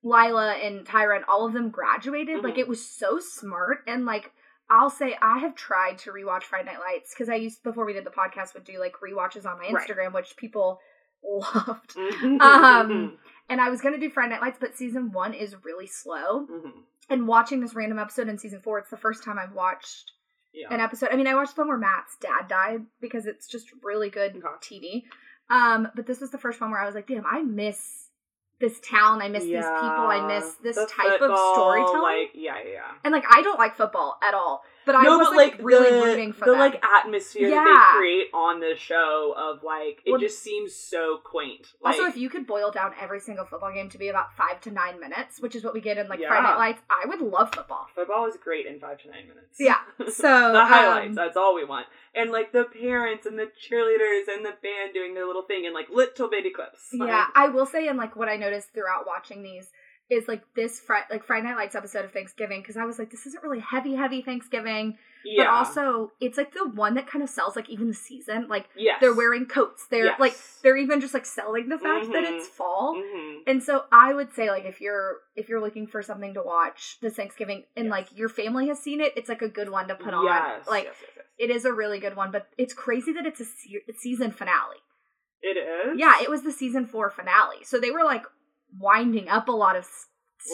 Lyla 0.02 0.52
and 0.54 0.87
Tyra 0.87 1.16
and 1.16 1.25
all 1.26 1.47
of 1.47 1.52
them 1.52 1.69
graduated. 1.71 2.42
Like 2.42 2.54
Mhm. 2.54 2.59
it 2.61 2.69
was 2.69 2.85
so 2.85 3.19
smart 3.19 3.78
and 3.87 4.04
like 4.07 4.33
I'll 4.73 4.88
say 4.90 5.16
I 5.21 5.38
have 5.40 5.54
tried 5.57 5.99
to 5.99 6.12
rewatch 6.12 6.45
Friday 6.45 6.66
Night 6.73 6.78
Lights 6.80 7.12
because 7.12 7.28
I 7.28 7.35
used 7.35 7.62
before 7.64 7.85
we 7.85 7.92
did 7.92 8.04
the 8.04 8.11
podcast 8.11 8.54
would 8.54 8.64
do 8.64 8.78
like 8.78 8.95
rewatches 9.00 9.45
on 9.45 9.59
my 9.59 9.69
Right. 9.71 9.87
Instagram, 9.88 10.12
which 10.14 10.37
people 10.37 10.80
loved. 11.23 11.95
Mhm. 11.97 12.40
Um, 12.40 13.19
And 13.49 13.61
I 13.61 13.69
was 13.69 13.80
gonna 13.80 13.99
do 13.99 14.09
Friday 14.09 14.30
Night 14.30 14.42
Lights, 14.42 14.59
but 14.61 14.76
season 14.76 15.11
one 15.11 15.35
is 15.35 15.64
really 15.64 15.88
slow. 15.88 16.47
Mhm. 16.47 16.85
And 17.09 17.26
watching 17.26 17.61
this 17.61 17.75
random 17.75 17.99
episode 17.99 18.28
in 18.28 18.38
season 18.38 18.61
four, 18.62 18.78
it's 18.78 18.90
the 18.90 18.97
first 18.97 19.25
time 19.25 19.38
I've 19.40 19.52
watched 19.54 20.12
yeah. 20.52 20.73
an 20.73 20.78
episode. 20.80 21.09
I 21.12 21.16
mean, 21.16 21.26
I 21.26 21.35
watched 21.35 21.57
the 21.57 21.62
one 21.62 21.69
where 21.69 21.76
Matt's 21.78 22.16
dad 22.19 22.47
died 22.49 22.87
because 23.00 23.26
it's 23.26 23.49
just 23.49 23.73
really 23.83 24.09
good 24.09 24.37
Okay. 24.37 24.47
TV. 24.78 25.04
Um, 25.50 25.88
but 25.97 26.07
this 26.07 26.21
was 26.21 26.30
the 26.30 26.38
first 26.38 26.61
one 26.61 26.71
where 26.71 26.80
I 26.80 26.87
was 26.87 26.95
like, 26.95 27.09
damn, 27.09 27.26
I 27.26 27.42
miss 27.42 28.10
this 28.61 28.79
town. 28.81 29.23
I 29.23 29.29
miss 29.29 29.45
these 29.45 29.64
people. 29.64 29.64
I 29.67 30.25
miss 30.26 30.55
this 30.62 30.76
type 30.76 31.21
of 31.21 31.37
storytelling. 31.55 32.02
Like, 32.02 32.31
yeah, 32.35 32.57
yeah, 32.64 32.71
yeah. 32.73 32.81
and 33.05 33.12
like, 33.12 33.25
I 33.31 33.43
don't 33.43 33.59
like 33.59 33.76
football 33.76 34.19
at 34.26 34.35
all, 34.35 34.62
but 34.92 34.99
I 34.99 35.02
no, 35.04 35.18
was 35.18 35.28
but 35.28 35.37
like, 35.37 35.52
like, 35.59 35.62
really 35.64 35.90
the, 35.99 36.04
rooting 36.04 36.32
for 36.32 36.47
the 36.47 36.50
them. 36.52 36.61
like 36.61 36.85
atmosphere 36.85 37.50
that 37.50 37.64
they 37.92 37.99
create 37.99 38.26
on 38.35 38.61
the 38.61 38.75
show 38.76 39.35
of 39.37 39.62
like 39.62 40.00
it 40.04 40.11
Well- 40.12 40.20
just 40.20 40.42
seems 40.42 40.75
so 40.75 41.18
quaint. 41.23 41.68
Like, 41.82 41.94
also, 41.97 42.06
if 42.09 42.16
you 42.16 42.28
could 42.28 42.47
boil 42.47 42.70
down 42.70 42.92
every 43.00 43.20
single 43.20 43.44
football 43.44 43.73
game 43.73 43.88
to 43.90 43.99
be 43.99 44.09
about 44.09 44.35
five 44.37 44.61
to 44.62 44.70
nine 44.70 44.99
minutes, 45.00 45.40
which 45.40 45.54
is 45.54 45.62
what 45.64 45.75
we 45.75 45.80
get 45.80 45.99
in 45.99 46.09
like 46.09 46.18
Yeah. 46.20 46.28
Friday 46.28 46.42
Night 46.49 46.59
Lights, 46.59 46.82
I 46.90 47.06
would 47.06 47.20
love 47.20 47.54
football. 47.54 47.87
football 47.94 48.26
is 48.26 48.37
great 48.42 48.66
in 48.66 48.80
five 48.80 48.99
to 49.02 49.09
nine 49.11 49.28
minutes. 49.28 49.56
Yeah. 49.59 49.76
So 50.11 50.52
the 50.52 50.64
highlights. 50.64 51.11
um, 51.11 51.14
that's 51.14 51.37
all 51.37 51.54
we 51.54 51.64
want. 51.64 51.87
And 52.14 52.30
like 52.32 52.52
the 52.52 52.64
parents 52.64 53.26
and 53.26 53.38
the 53.38 53.47
cheerleaders 53.61 54.32
and 54.35 54.44
the 54.44 54.54
band 54.62 54.92
doing 54.92 55.14
their 55.14 55.26
little 55.26 55.42
thing 55.42 55.64
and 55.66 55.75
like 55.75 55.88
little 55.90 56.28
bitty 56.28 56.50
clips. 56.50 56.88
Like, 56.92 57.09
Yeah, 57.09 57.26
I 57.35 57.49
will 57.49 57.66
say, 57.66 57.87
and 57.88 57.97
like 57.97 58.16
what 58.16 58.28
I 58.28 58.37
noticed 58.37 58.73
throughout 58.75 59.06
watching 59.06 59.42
these 59.42 59.68
is 60.11 60.26
like 60.29 60.43
this 60.55 60.83
like 61.11 61.25
Friday 61.25 61.47
Night 61.47 61.57
Lights 61.57 61.75
episode 61.76 62.05
of 62.05 62.12
Thanksgiving 62.12 62.61
because 62.61 62.76
I 62.76 62.85
was 62.85 62.99
like, 62.99 63.11
this 63.11 63.26
isn't 63.26 63.43
really 63.45 63.61
heavy, 63.61 63.95
heavy 63.95 64.23
Thanksgiving, 64.23 64.99
Yeah. 65.25 65.45
but 65.45 65.50
also 65.52 66.12
it's 66.21 66.37
like 66.37 66.52
the 66.52 66.69
one 66.69 66.95
that 66.95 67.07
kind 67.07 67.23
of 67.23 67.31
sells 67.31 67.55
like 67.55 67.69
even 67.71 67.87
the 67.88 67.95
season. 67.95 68.49
Like 68.49 68.69
yes. 68.76 68.99
they're 69.00 69.14
wearing 69.14 69.47
coats. 69.47 69.87
They're 69.88 70.07
Yes. 70.07 70.21
like 70.21 70.37
they're 70.62 70.76
even 70.76 71.00
just 71.00 71.14
like 71.14 71.25
selling 71.26 71.69
the 71.69 71.79
fact 71.79 72.07
that 72.12 72.25
Mhm. 72.25 72.33
it's 72.38 72.49
fall. 72.49 72.97
Mhm. 72.97 73.43
And 73.47 73.62
so 73.62 73.85
I 73.93 74.12
would 74.12 74.33
say 74.35 74.50
like 74.50 74.64
if 74.64 74.81
you're 74.81 75.19
if 75.37 75.49
you're 75.49 75.61
looking 75.61 75.87
for 75.87 76.02
something 76.02 76.35
to 76.35 76.43
watch 76.43 76.99
this 77.00 77.14
Thanksgiving 77.14 77.64
and 77.76 77.87
Yes. 77.87 77.93
like 77.93 78.09
your 78.19 78.29
family 78.29 78.67
has 78.69 78.81
seen 78.81 79.00
it, 79.00 79.12
it's 79.17 79.29
like 79.29 79.43
a 79.43 79.49
good 79.49 79.71
one 79.71 79.87
to 79.88 79.95
put 79.95 80.12
on. 80.12 80.25
Like 80.69 80.93
it 81.38 81.50
is 81.50 81.64
a 81.64 81.73
really 81.73 82.00
good 82.00 82.17
one, 82.17 82.31
but 82.33 82.49
it's 82.59 82.75
crazy 82.75 83.12
that 83.12 83.25
it's 83.26 83.40
a 83.40 83.45
se- 83.45 83.85
season 83.97 84.33
finale. 84.33 84.76
it 85.43 85.57
is. 85.57 85.99
Yeah, 85.99 86.21
it 86.21 86.29
was 86.29 86.43
the 86.43 86.52
season 86.52 86.85
4 86.85 87.09
finale. 87.09 87.64
So 87.64 87.81
they 87.81 87.90
were 87.90 88.05
like 88.05 88.25
winding 88.79 89.29
up 89.29 89.49
a 89.49 89.53
lot 89.53 89.77
of 89.77 89.89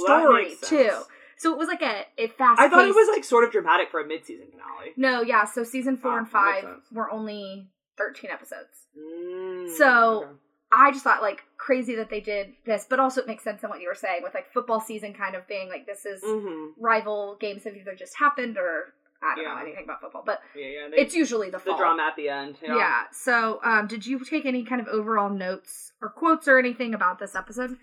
Well, 0.07 0.21
story 0.21 0.45
makes 0.49 0.69
too. 0.69 0.91
So 1.39 1.53
it 1.53 1.59
was 1.59 1.69
like 1.69 1.83
a, 1.83 2.05
a 2.19 2.29
fast 2.29 2.59
I 2.61 2.69
thought 2.69 2.89
it 2.89 2.95
was 2.95 3.09
like 3.15 3.25
sort 3.25 3.45
of 3.45 3.53
dramatic 3.53 3.91
for 3.91 4.01
a 4.01 4.07
mid-season 4.07 4.47
finale. 4.51 4.93
No, 4.97 5.21
yeah, 5.21 5.45
so 5.45 5.65
season 5.65 5.99
4 5.99 6.11
Ah, 6.11 6.17
and 6.19 6.29
5 6.29 6.65
were 6.93 7.11
only 7.11 7.69
13 7.99 8.31
episodes. 8.31 8.87
Mm, 8.99 9.69
So- 9.77 10.19
okay. 10.25 10.31
I 10.73 10.91
just 10.91 11.05
thought 11.05 11.23
like 11.23 11.45
crazy 11.59 11.95
that 11.95 12.11
they 12.11 12.21
did 12.21 12.55
this, 12.65 12.87
but 12.91 12.99
also 12.99 13.21
it 13.21 13.29
makes 13.29 13.45
sense 13.45 13.63
in 13.63 13.71
what 13.71 13.81
you 13.81 13.87
were 13.89 13.95
saying 13.95 14.23
with 14.25 14.35
like 14.35 14.53
football 14.53 14.81
season 14.81 15.15
kind 15.15 15.37
of 15.37 15.47
being 15.47 15.69
like 15.69 15.87
this 15.87 16.05
is 16.05 16.23
Mhm. 16.25 16.73
rival 16.77 17.37
games 17.39 17.63
have 17.65 17.77
either 17.77 17.95
just 17.95 18.17
happened 18.19 18.59
or 18.59 18.93
I 19.23 19.35
don't 19.37 19.45
know 19.45 19.57
anything 19.59 19.85
about 19.85 20.01
football, 20.01 20.25
but 20.27 20.41
yeah, 20.57 20.67
yeah. 20.67 20.89
They, 20.91 20.97
it's 20.99 21.15
usually 21.15 21.51
the 21.51 21.59
the 21.59 21.75
drama 21.77 22.03
at 22.03 22.17
the 22.17 22.29
end. 22.29 22.59
Yeah. 22.63 22.77
Yeah. 22.77 23.03
So, 23.13 23.61
um, 23.63 23.87
did 23.87 24.05
you 24.07 24.19
take 24.25 24.45
any 24.45 24.65
kind 24.65 24.81
of 24.81 24.89
overall 24.89 25.31
notes 25.31 25.93
or 26.03 26.09
quotes 26.11 26.49
or 26.49 26.59
anything 26.59 26.95
about 26.95 27.19
this 27.21 27.35
episode? 27.37 27.79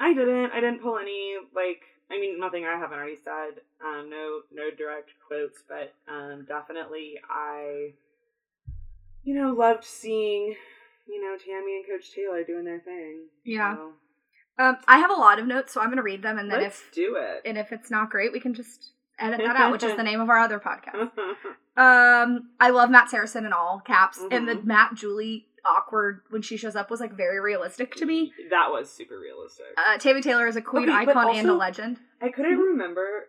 I 0.00 0.12
didn't. 0.14 0.50
I 0.52 0.60
didn't 0.60 0.82
pull 0.82 0.98
any 0.98 1.34
like. 1.54 1.82
I 2.10 2.20
mean, 2.20 2.38
nothing 2.38 2.64
I 2.66 2.76
haven't 2.78 2.98
already 2.98 3.16
said. 3.16 3.60
Um, 3.84 4.10
no, 4.10 4.40
no 4.52 4.70
direct 4.76 5.10
quotes, 5.26 5.62
but 5.68 5.94
um, 6.12 6.44
definitely 6.46 7.14
I, 7.30 7.92
you 9.22 9.34
know, 9.34 9.54
loved 9.54 9.84
seeing, 9.84 10.54
you 11.08 11.22
know, 11.22 11.36
Tammy 11.38 11.76
and 11.76 11.86
Coach 11.86 12.12
Taylor 12.14 12.44
doing 12.44 12.64
their 12.64 12.80
thing. 12.80 13.22
Yeah. 13.44 13.74
So, 13.76 13.92
Um, 14.58 14.76
I 14.86 14.98
have 14.98 15.10
a 15.10 15.14
lot 15.14 15.38
of 15.38 15.46
notes, 15.46 15.72
so 15.72 15.80
I'm 15.80 15.86
going 15.88 15.96
to 15.96 16.02
read 16.02 16.22
them, 16.22 16.38
and 16.38 16.50
then 16.50 16.60
let's 16.62 16.80
if 16.80 16.92
do 16.94 17.16
it. 17.18 17.40
and 17.46 17.56
if 17.56 17.72
it's 17.72 17.90
not 17.90 18.10
great, 18.10 18.32
we 18.32 18.38
can 18.40 18.52
just 18.54 18.92
edit 19.18 19.40
that 19.44 19.56
out, 19.56 19.72
which 19.72 19.82
is 19.82 19.94
the 19.96 20.02
name 20.02 20.20
of 20.20 20.28
our 20.28 20.38
other 20.38 20.58
podcast. 20.58 20.94
Mm-hmm. 21.10 21.50
Um, 21.76 22.50
I 22.60 22.70
love 22.70 22.88
Matt 22.88 23.10
Saracen 23.10 23.44
in 23.46 23.52
all 23.52 23.82
caps, 23.84 24.20
and 24.30 24.46
the 24.46 24.54
Mhm. 24.54 24.64
Matt 24.64 24.94
Julie 24.94 25.48
awkward 25.64 26.20
when 26.30 26.42
she 26.42 26.56
shows 26.56 26.76
up 26.76 26.90
was 26.90 27.00
like 27.00 27.12
very 27.16 27.40
realistic 27.40 27.94
to 27.96 28.06
me. 28.06 28.32
that 28.50 28.70
was 28.70 28.90
super 28.90 29.18
realistic. 29.18 29.66
Uh, 29.76 29.98
Tammy 29.98 30.20
Taylor 30.22 30.46
is 30.46 30.56
a 30.56 30.62
queen 30.62 30.88
Okay, 30.88 30.92
icon 31.10 31.36
and 31.36 31.48
a 31.48 31.54
legend. 31.54 31.98
I 32.20 32.28
couldn't 32.28 32.58
remember. 32.58 33.28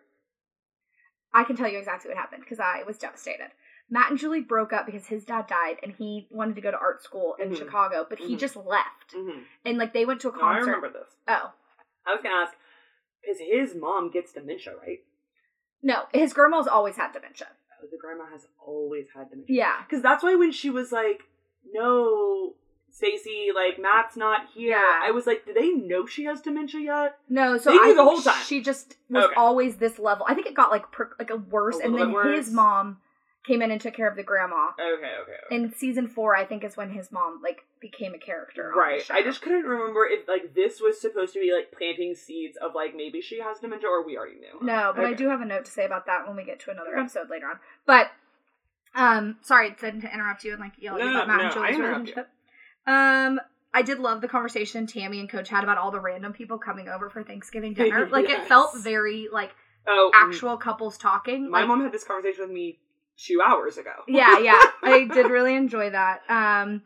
I 1.34 1.44
can 1.44 1.56
tell 1.56 1.68
you 1.68 1.78
exactly 1.78 2.08
what 2.08 2.16
happened 2.16 2.42
because 2.42 2.60
I 2.60 2.82
was 2.86 2.98
devastated. 2.98 3.50
Matt 3.90 4.10
and 4.10 4.18
Julie 4.18 4.40
broke 4.40 4.72
up 4.72 4.86
because 4.86 5.06
his 5.06 5.24
dad 5.24 5.46
died 5.46 5.76
and 5.82 5.92
he 5.92 6.26
wanted 6.30 6.54
to 6.56 6.60
go 6.60 6.70
to 6.70 6.78
art 6.78 7.02
school 7.02 7.36
in 7.40 7.50
Mhm. 7.50 7.58
Chicago, 7.58 8.06
but 8.08 8.18
he 8.18 8.34
Mhm. 8.34 8.38
just 8.38 8.56
left. 8.56 9.12
hmm 9.12 9.42
And 9.64 9.78
like 9.78 9.92
they 9.92 10.04
went 10.04 10.20
to 10.22 10.28
a 10.28 10.32
No, 10.32 10.38
I 10.38 10.54
concert. 10.54 10.66
remember 10.66 10.88
this. 10.98 11.16
Oh. 11.28 11.52
I 12.06 12.14
was 12.14 12.22
gonna 12.22 12.34
ask 12.34 12.56
because 13.20 13.38
his 13.40 13.74
mom 13.74 14.10
gets 14.10 14.32
dementia, 14.32 14.76
right? 14.76 15.04
No, 15.82 16.06
his 16.12 16.32
grandma's 16.32 16.66
always 16.66 16.96
had 16.96 17.12
dementia. 17.12 17.48
Oh, 17.82 17.86
the 17.90 17.98
grandma 17.98 18.26
has 18.26 18.46
always 18.58 19.08
had 19.14 19.28
dementia. 19.30 19.54
Yeah. 19.54 19.82
Because 19.82 20.02
that's 20.02 20.22
why 20.22 20.34
when 20.34 20.50
she 20.52 20.70
was 20.70 20.90
like, 20.90 21.24
"No, 21.72 22.54
Stacy, 22.90 23.48
like 23.54 23.78
Matt's 23.78 24.16
not 24.16 24.48
here," 24.54 24.70
Yeah. 24.70 25.00
I 25.02 25.10
was 25.10 25.26
like, 25.26 25.44
"Do 25.44 25.52
they 25.52 25.70
know 25.70 26.06
she 26.06 26.24
has 26.24 26.40
dementia 26.40 26.80
yet?" 26.80 27.18
No, 27.28 27.56
so 27.58 27.70
They 27.70 27.78
I 27.78 27.92
the 27.94 28.02
whole 28.04 28.20
time. 28.22 28.42
she 28.44 28.60
just 28.62 28.96
was 29.10 29.24
Okay. 29.24 29.34
always 29.36 29.76
this 29.76 29.98
level. 29.98 30.24
I 30.28 30.34
think 30.34 30.46
it 30.46 30.54
got 30.54 30.70
like 30.70 30.90
per, 30.92 31.14
like 31.18 31.30
a 31.30 31.36
worse, 31.36 31.78
A 31.80 31.84
and 31.84 31.94
then 31.94 32.12
bit 32.12 32.36
his 32.36 32.50
mom 32.52 33.00
came 33.44 33.62
in 33.62 33.70
and 33.70 33.80
took 33.80 33.94
care 33.94 34.08
of 34.08 34.16
the 34.16 34.22
grandma. 34.24 34.70
Okay, 34.80 34.92
okay, 34.94 35.14
okay. 35.22 35.54
In 35.54 35.72
season 35.72 36.08
four, 36.08 36.34
I 36.34 36.44
think 36.44 36.64
is 36.64 36.76
when 36.76 36.90
his 36.90 37.12
mom 37.12 37.40
like 37.42 37.64
became 37.80 38.12
a 38.14 38.18
character. 38.18 38.72
right. 38.74 39.08
I 39.10 39.22
just 39.22 39.40
couldn't 39.42 39.62
remember 39.64 40.04
if 40.06 40.26
like 40.26 40.54
this 40.54 40.80
was 40.80 41.00
supposed 41.00 41.32
to 41.34 41.40
be 41.40 41.52
like 41.52 41.70
planting 41.76 42.14
seeds 42.14 42.56
of 42.56 42.74
like 42.74 42.96
maybe 42.96 43.20
she 43.20 43.40
has 43.40 43.60
dementia 43.60 43.88
or 43.88 44.04
we 44.04 44.16
already 44.16 44.40
knew. 44.40 44.58
No, 44.62 44.92
but 44.96 45.04
I 45.04 45.12
do 45.12 45.28
have 45.28 45.40
a 45.42 45.44
note 45.44 45.66
to 45.66 45.70
say 45.70 45.84
about 45.84 46.06
that 46.06 46.26
when 46.26 46.36
we 46.36 46.44
get 46.44 46.58
to 46.60 46.70
another 46.70 46.92
Okay. 46.92 47.00
episode 47.02 47.30
later 47.30 47.46
on. 47.46 47.60
But 47.84 48.10
um 48.96 49.36
sorry 49.42 49.70
to, 49.70 49.92
to 49.92 50.12
interrupt 50.14 50.42
you 50.44 50.52
and 50.52 50.60
like 50.60 50.72
yell 50.78 50.96
at 50.96 51.00
you 51.04 51.10
No, 51.12 51.22
about 51.22 51.28
Matt 51.28 51.38
no, 51.38 51.44
and 51.44 51.52
Julie's 51.76 51.78
relationship. 51.78 52.28
Um 52.86 53.40
I 53.74 53.82
did 53.82 53.98
love 53.98 54.22
the 54.22 54.28
conversation 54.28 54.86
Tammy 54.86 55.20
and 55.20 55.28
Coach 55.28 55.48
had 55.50 55.62
about 55.62 55.76
all 55.76 55.90
the 55.90 56.00
random 56.00 56.32
people 56.32 56.58
coming 56.58 56.88
over 56.88 57.10
for 57.10 57.22
Thanksgiving 57.22 57.74
dinner. 57.74 58.08
Like 58.10 58.28
it 58.30 58.44
felt 58.46 58.76
very 58.78 59.28
like 59.32 59.54
Oh, 59.88 60.10
actual 60.14 60.56
couples 60.56 60.98
talking. 60.98 61.48
My 61.48 61.60
Like, 61.60 61.68
mom 61.68 61.80
had 61.82 61.92
this 61.92 62.02
conversation 62.02 62.42
with 62.42 62.50
me 62.50 62.80
two 63.18 63.40
hours 63.40 63.78
ago. 63.78 63.92
yeah, 64.08 64.38
yeah. 64.40 64.60
I 64.82 65.04
did 65.14 65.26
really 65.30 65.54
enjoy 65.54 65.90
that. 65.90 66.22
Um 66.28 66.82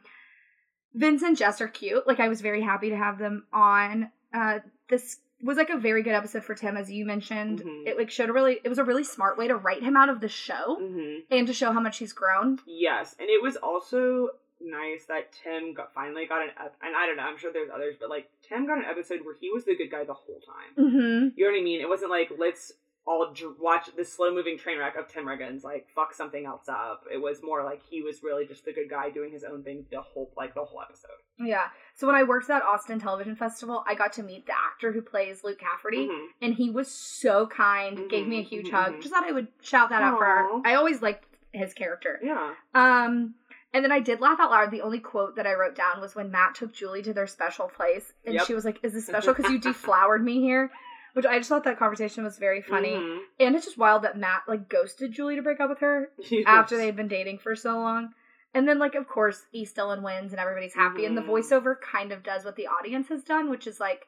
Vince 0.92 1.22
and 1.22 1.36
Jess 1.36 1.60
are 1.60 1.68
cute. 1.68 2.06
Like 2.06 2.20
I 2.20 2.28
was 2.28 2.40
very 2.40 2.62
happy 2.62 2.90
to 2.90 2.96
have 2.96 3.18
them 3.18 3.46
on. 3.52 4.10
Uh 4.34 4.58
this 4.88 5.18
was 5.42 5.56
like 5.56 5.70
a 5.70 5.78
very 5.78 6.02
good 6.02 6.14
episode 6.14 6.44
for 6.44 6.54
Tim, 6.54 6.76
as 6.76 6.90
you 6.90 7.04
mentioned. 7.06 7.62
Mhm. 7.62 7.86
It 7.86 7.96
like 7.98 8.10
showed 8.10 8.28
a 8.28 8.32
really 8.32 8.60
it 8.64 8.68
was 8.68 8.78
a 8.78 8.84
really 8.84 9.04
smart 9.04 9.38
way 9.38 9.48
to 9.48 9.56
write 9.56 9.82
him 9.82 9.96
out 9.96 10.08
of 10.08 10.20
the 10.20 10.28
show 10.28 10.76
hmm 10.78 11.18
and 11.30 11.46
to 11.46 11.52
show 11.54 11.72
how 11.72 11.80
much 11.80 11.98
he's 11.98 12.12
grown. 12.12 12.58
Yes, 12.66 13.16
and 13.18 13.28
it 13.28 13.42
was 13.42 13.56
also 13.56 14.30
nice 14.62 15.06
that 15.06 15.32
Tim 15.42 15.72
got 15.72 15.94
finally 15.94 16.26
got 16.26 16.42
an 16.42 16.50
ep- 16.62 16.76
and 16.82 16.94
I 16.94 17.06
don't 17.06 17.16
know, 17.16 17.22
I'm 17.22 17.38
sure 17.38 17.50
there's 17.52 17.70
others, 17.74 17.96
but 17.98 18.10
like 18.10 18.28
Tim 18.42 18.66
got 18.66 18.78
an 18.78 18.84
episode 18.84 19.20
where 19.24 19.34
he 19.40 19.50
was 19.50 19.64
the 19.64 19.74
good 19.76 19.90
guy 19.90 20.04
the 20.04 20.12
whole 20.14 20.40
time. 20.40 20.84
Mm-hmm. 20.86 21.28
You 21.38 21.46
know 21.46 21.52
what 21.52 21.58
I 21.58 21.62
mean? 21.64 21.80
It 21.80 21.88
wasn't 21.88 22.10
like 22.10 22.30
let's 22.38 22.72
all 23.10 23.32
dr- 23.34 23.56
watch 23.58 23.88
this 23.96 24.12
slow 24.12 24.32
moving 24.32 24.56
train 24.56 24.78
wreck 24.78 24.94
of 24.96 25.08
Tim 25.08 25.24
Riggins 25.24 25.64
like 25.64 25.88
fuck 25.96 26.14
something 26.14 26.46
else 26.46 26.68
up. 26.68 27.02
It 27.12 27.18
was 27.20 27.40
more 27.42 27.64
like 27.64 27.80
he 27.90 28.02
was 28.02 28.22
really 28.22 28.46
just 28.46 28.64
the 28.64 28.72
good 28.72 28.88
guy 28.88 29.10
doing 29.10 29.32
his 29.32 29.42
own 29.42 29.64
thing 29.64 29.84
the 29.90 30.00
whole 30.00 30.30
like 30.36 30.54
the 30.54 30.64
whole 30.64 30.80
episode. 30.80 31.10
Yeah. 31.38 31.64
So 31.96 32.06
when 32.06 32.14
I 32.14 32.22
worked 32.22 32.48
at 32.50 32.62
Austin 32.62 33.00
Television 33.00 33.34
Festival, 33.34 33.82
I 33.88 33.94
got 33.96 34.12
to 34.14 34.22
meet 34.22 34.46
the 34.46 34.52
actor 34.52 34.92
who 34.92 35.02
plays 35.02 35.42
Luke 35.42 35.58
Cafferty, 35.58 36.06
Mhm. 36.06 36.26
and 36.40 36.54
he 36.54 36.70
was 36.70 36.88
so 36.88 37.46
kind. 37.48 38.08
Gave 38.08 38.28
me 38.28 38.38
a 38.38 38.42
huge 38.42 38.68
mhm, 38.68 38.72
hug. 38.72 38.92
mhm. 38.94 39.00
Just 39.02 39.12
thought 39.12 39.24
I 39.24 39.32
would 39.32 39.48
shout 39.60 39.88
that 39.90 40.02
out 40.02 40.18
for. 40.18 40.26
Aw. 40.26 40.60
I 40.64 40.74
always 40.74 41.02
liked 41.02 41.24
his 41.52 41.74
character. 41.74 42.20
Yeah. 42.22 42.54
Um, 42.74 43.34
and 43.72 43.84
then 43.84 43.90
I 43.92 44.00
did 44.00 44.20
laugh 44.20 44.38
out 44.40 44.50
loud. 44.50 44.70
The 44.70 44.82
only 44.82 45.00
quote 45.00 45.34
that 45.36 45.46
I 45.46 45.54
wrote 45.54 45.74
down 45.74 46.00
was 46.00 46.14
when 46.14 46.30
Matt 46.30 46.54
took 46.54 46.72
Julie 46.72 47.02
to 47.02 47.12
their 47.12 47.26
special 47.26 47.68
place, 47.68 48.12
and 48.24 48.34
Yep. 48.34 48.46
she 48.46 48.54
was 48.54 48.64
like, 48.64 48.78
"Is 48.84 48.92
this 48.92 49.06
special 49.06 49.32
because 49.34 49.50
you 49.50 49.58
deflowered 49.58 50.22
me 50.24 50.40
here?" 50.40 50.70
Which 51.14 51.26
I 51.26 51.38
just 51.38 51.48
thought 51.48 51.64
that 51.64 51.78
conversation 51.78 52.22
was 52.24 52.38
very 52.38 52.62
funny. 52.62 52.92
Mhm. 52.92 53.20
And 53.40 53.56
it's 53.56 53.64
just 53.66 53.78
wild 53.78 54.02
that 54.02 54.16
Matt 54.16 54.42
like 54.46 54.68
ghosted 54.68 55.12
Julie 55.12 55.36
to 55.36 55.42
break 55.42 55.58
up 55.60 55.68
with 55.68 55.80
her 55.80 56.10
Yes. 56.18 56.44
after 56.46 56.76
they'd 56.76 56.94
been 56.96 57.08
dating 57.08 57.38
for 57.38 57.56
so 57.56 57.74
long. 57.78 58.14
And 58.54 58.68
then, 58.68 58.78
like, 58.80 58.94
of 58.96 59.06
course, 59.06 59.46
East 59.52 59.76
Dillon 59.76 60.02
wins 60.02 60.32
and 60.32 60.40
everybody's 60.40 60.74
happy. 60.74 61.04
And 61.04 61.16
the 61.16 61.22
Mhm. 61.22 61.28
voiceover 61.28 61.80
kind 61.80 62.10
of 62.12 62.22
does 62.24 62.44
what 62.44 62.56
the 62.56 62.66
audience 62.66 63.08
has 63.08 63.22
done, 63.22 63.48
which 63.48 63.66
is 63.66 63.78
like, 63.78 64.06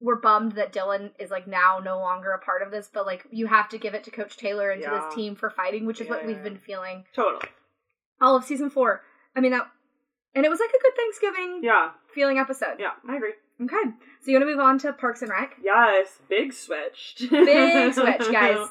we're 0.00 0.16
bummed 0.16 0.52
that 0.52 0.72
Dillon 0.72 1.12
is 1.18 1.30
like 1.30 1.46
now 1.46 1.78
no 1.78 1.98
longer 1.98 2.30
a 2.32 2.38
part 2.38 2.62
of 2.62 2.70
this, 2.70 2.88
but 2.88 3.04
like, 3.04 3.26
you 3.30 3.46
have 3.48 3.68
to 3.68 3.78
give 3.78 3.94
it 3.94 4.02
to 4.04 4.10
Coach 4.10 4.36
Taylor 4.38 4.70
and 4.70 4.82
to 4.82 4.88
Yeah. 4.88 4.98
this 5.04 5.14
team 5.14 5.34
for 5.36 5.50
fighting, 5.50 5.84
which 5.84 6.00
is 6.00 6.08
what 6.08 6.20
Yeah, 6.22 6.26
we've 6.28 6.42
been 6.42 6.56
feeling 6.58 7.04
Totally. 7.12 7.48
all 8.20 8.34
of 8.34 8.44
season 8.44 8.70
four. 8.70 9.04
I 9.36 9.40
mean, 9.40 9.52
that, 9.52 9.68
and 10.34 10.46
it 10.46 10.48
was 10.48 10.58
like 10.60 10.70
a 10.70 10.78
good 10.78 10.96
Thanksgiving 10.96 11.62
Yeah. 11.62 11.90
feeling 12.14 12.38
episode. 12.38 12.80
Yeah. 12.80 12.92
I 13.06 13.16
agree. 13.16 13.34
Okay. 13.62 13.90
So, 14.22 14.30
you 14.30 14.34
want 14.34 14.42
to 14.42 14.46
move 14.46 14.60
on 14.60 14.78
to 14.80 14.92
Parks 14.92 15.22
and 15.22 15.30
Rec? 15.30 15.56
Yes. 15.62 16.08
Big 16.28 16.52
switch. 16.52 17.16
Big 17.18 17.94
switch, 17.94 18.18
guys. 18.32 18.68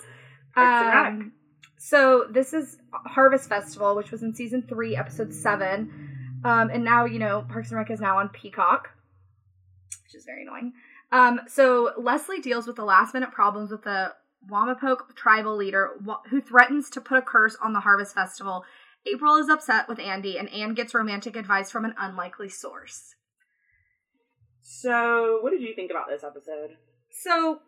Parks 0.53 0.85
and 0.85 0.87
Rec. 0.87 1.07
Um, 1.07 1.31
so 1.79 2.27
this 2.29 2.53
is 2.53 2.77
Harvest 2.91 3.47
Festival, 3.47 3.95
which 3.95 4.11
was 4.11 4.21
in 4.21 4.35
season 4.35 4.61
three, 4.67 4.97
episode 4.97 5.33
seven, 5.33 6.41
um, 6.43 6.69
and 6.69 6.83
now 6.83 7.05
you 7.05 7.19
know 7.19 7.45
Parks 7.49 7.69
and 7.69 7.77
Rec 7.77 7.89
is 7.89 8.01
now 8.01 8.17
on 8.17 8.27
Peacock, 8.27 8.89
which 10.03 10.13
is 10.13 10.25
very 10.25 10.43
annoying. 10.43 10.73
Um, 11.13 11.39
so 11.47 11.93
Leslie 11.97 12.41
deals 12.41 12.67
with 12.67 12.75
the 12.75 12.83
last 12.83 13.13
minute 13.13 13.31
problems 13.31 13.71
with 13.71 13.83
the 13.83 14.13
Wamapoke 14.51 15.15
tribal 15.15 15.55
leader 15.55 15.91
who 16.29 16.41
threatens 16.41 16.89
to 16.91 17.01
put 17.01 17.17
a 17.17 17.21
curse 17.21 17.55
on 17.63 17.71
the 17.71 17.79
Harvest 17.79 18.13
Festival. 18.13 18.65
April 19.05 19.37
is 19.37 19.47
upset 19.47 19.87
with 19.87 19.99
Andy, 19.99 20.37
and 20.37 20.49
Anne 20.49 20.73
gets 20.73 20.93
romantic 20.93 21.37
advice 21.37 21.71
from 21.71 21.85
an 21.85 21.95
unlikely 21.97 22.49
source. 22.49 23.15
So, 24.61 25.39
what 25.41 25.51
did 25.51 25.61
you 25.61 25.73
think 25.75 25.91
about 25.91 26.07
this 26.09 26.23
episode? 26.23 26.77
So 27.11 27.59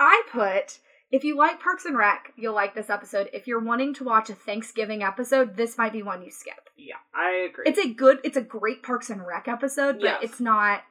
I 0.00 0.22
put 0.32 0.78
if 1.10 1.24
you 1.24 1.36
like 1.36 1.60
Parks 1.60 1.84
and 1.86 1.96
Rec, 1.96 2.32
you'll 2.36 2.54
like 2.54 2.74
this 2.74 2.90
episode. 2.90 3.30
If 3.32 3.46
you're 3.46 3.60
wanting 3.64 3.94
to 3.94 4.04
watch 4.04 4.28
a 4.30 4.34
Thanksgiving 4.34 5.02
episode, 5.02 5.56
this 5.56 5.78
might 5.78 5.92
be 5.92 6.02
one 6.02 6.22
you 6.22 6.30
skip. 6.30 6.68
Yeah, 6.76 6.96
I 7.14 7.46
agree. 7.50 7.64
It's 7.66 7.78
a 7.78 7.88
good 7.92 8.18
it's 8.24 8.36
a 8.36 8.42
great 8.42 8.82
Parks 8.82 9.10
and 9.10 9.26
Rec 9.26 9.48
episode, 9.48 9.96
but 9.96 10.04
Yes. 10.04 10.18
it's 10.22 10.40
not 10.40 10.82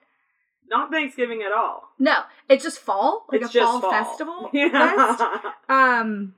not 0.70 0.92
Thanksgiving 0.92 1.42
at 1.44 1.52
all. 1.52 1.84
no, 1.98 2.24
it's 2.50 2.64
just 2.64 2.80
fall, 2.80 3.26
like 3.32 3.42
it's 3.42 3.56
a 3.56 3.60
fall, 3.60 3.80
fall, 3.82 3.92
festival. 3.92 4.50
fest. 4.54 4.54
Yeah. 4.54 5.42
Um 5.70 6.36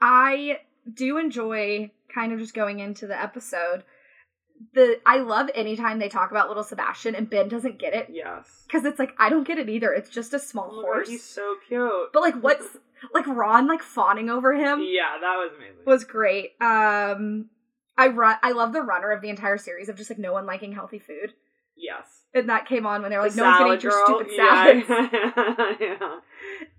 I 0.00 0.60
do 0.92 1.18
enjoy 1.18 1.90
kind 2.14 2.32
of 2.32 2.38
just 2.38 2.54
going 2.54 2.80
into 2.80 3.06
the 3.06 3.20
episode. 3.20 3.82
The 4.74 5.00
I 5.06 5.18
love 5.18 5.48
anytime 5.54 5.98
they 5.98 6.08
talk 6.08 6.30
about 6.30 6.48
little 6.48 6.62
Sebastian 6.64 7.14
and 7.14 7.28
Ben 7.28 7.48
doesn't 7.48 7.78
get 7.78 7.94
it 7.94 8.08
Yes. 8.10 8.64
because 8.66 8.84
it's 8.84 8.98
like 8.98 9.12
I 9.18 9.28
don't 9.28 9.46
get 9.46 9.58
it 9.58 9.68
either. 9.68 9.92
It's 9.92 10.10
just 10.10 10.32
a 10.34 10.38
small 10.38 10.70
Oh 10.72 10.80
horse. 10.82 11.08
he's 11.08 11.22
so 11.22 11.56
cute. 11.68 12.12
But 12.12 12.22
like 12.22 12.34
what's 12.42 12.66
like 13.12 13.26
Ron 13.26 13.66
like 13.66 13.82
fawning 13.82 14.30
over 14.30 14.54
him 14.54 14.80
yeah, 14.82 15.18
that 15.20 15.36
was 15.36 15.52
amazing. 15.56 15.84
was 15.86 16.04
great. 16.04 16.52
Um 16.60 17.50
I 17.98 18.08
run 18.08 18.36
I 18.42 18.52
love 18.52 18.72
the 18.72 18.82
runner 18.82 19.10
of 19.12 19.20
the 19.22 19.28
entire 19.30 19.58
series 19.58 19.88
of 19.88 19.96
just 19.96 20.10
like 20.10 20.18
no 20.18 20.32
one 20.32 20.46
liking 20.46 20.72
healthy 20.72 20.98
food. 20.98 21.34
yes. 21.76 22.04
And 22.34 22.50
that 22.50 22.66
came 22.66 22.84
on 22.86 23.00
when 23.00 23.10
they 23.10 23.16
were 23.16 23.22
like, 23.24 23.32
The 23.32 23.38
no 23.42 23.44
one's 23.44 23.58
gonna 23.58 23.74
eat 23.74 23.82
your 23.82 24.04
stupid 24.06 24.28
salad. 24.36 24.84
Yeah. 24.88 25.72
yeah. 25.80 26.18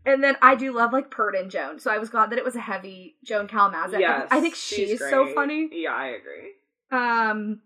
And 0.05 0.23
then 0.23 0.35
I 0.41 0.55
do 0.55 0.71
love 0.71 0.93
like 0.93 1.09
Perd 1.11 1.35
and 1.35 1.49
Joan. 1.51 1.79
So 1.79 1.91
I 1.91 1.97
was 1.97 2.09
glad 2.09 2.29
that 2.29 2.37
it 2.39 2.45
was 2.45 2.55
a 2.55 2.59
heavy 2.61 3.15
Joan 3.23 3.47
Callamezzo. 3.47 3.99
Yes, 3.99 4.27
I 4.31 4.39
think 4.39 4.55
she's 4.55 4.89
she's 4.89 4.99
so 4.99 5.33
funny. 5.33 5.69
Yeah, 5.71 5.93
I 5.93 6.07
agree. 6.07 6.53
Um 6.91 7.61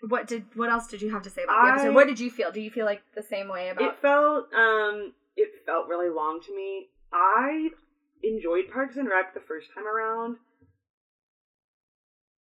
what 0.00 0.26
did 0.26 0.44
what 0.54 0.70
else 0.70 0.86
did 0.86 1.02
you 1.02 1.10
have 1.10 1.22
to 1.22 1.30
say 1.30 1.42
about 1.42 1.54
the 1.62 1.68
I- 1.68 1.72
episode? 1.74 1.94
What 1.94 2.06
did 2.06 2.20
you 2.20 2.30
feel? 2.30 2.50
Do 2.52 2.60
you 2.60 2.70
feel 2.70 2.86
like 2.86 3.02
the 3.14 3.22
same 3.22 3.48
way 3.48 3.68
about 3.70 3.82
It 3.90 3.96
felt 4.00 4.52
um 4.54 5.12
it 5.36 5.50
felt 5.66 5.88
really 5.88 6.08
long 6.10 6.40
to 6.46 6.54
me. 6.56 6.88
I 7.12 7.70
enjoyed 8.22 8.70
Parks 8.72 8.96
and 8.96 9.08
Rec 9.08 9.34
the 9.34 9.40
first 9.40 9.68
time 9.74 9.86
around. 9.86 10.36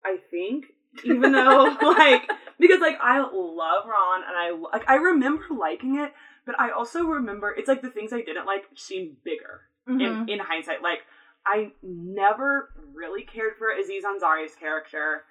I 0.03 0.17
think 0.29 0.65
even 1.03 1.31
though 1.31 1.75
like 1.81 2.29
because 2.59 2.79
like 2.79 2.97
I 3.01 3.19
love 3.19 3.85
Ron 3.87 4.21
and 4.27 4.37
I 4.37 4.51
like 4.71 4.87
I 4.89 4.95
remember 4.95 5.43
liking 5.57 5.97
it, 5.99 6.13
but 6.45 6.59
I 6.59 6.71
also 6.71 7.03
remember 7.05 7.53
it's 7.57 7.67
like 7.67 7.81
the 7.81 7.89
things 7.89 8.13
I 8.13 8.21
didn't 8.21 8.45
like 8.45 8.63
seem 8.75 9.17
bigger 9.23 9.61
Mhm. 9.87 10.23
in 10.27 10.29
in 10.29 10.39
hindsight. 10.39 10.81
Like 10.81 10.99
I 11.45 11.71
never 11.83 12.69
really 12.93 13.23
cared 13.23 13.53
for 13.57 13.69
Aziz 13.71 14.03
Ansari's 14.03 14.55
character, 14.55 15.23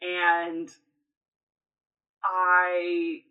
and 0.00 0.68
I 2.24 3.22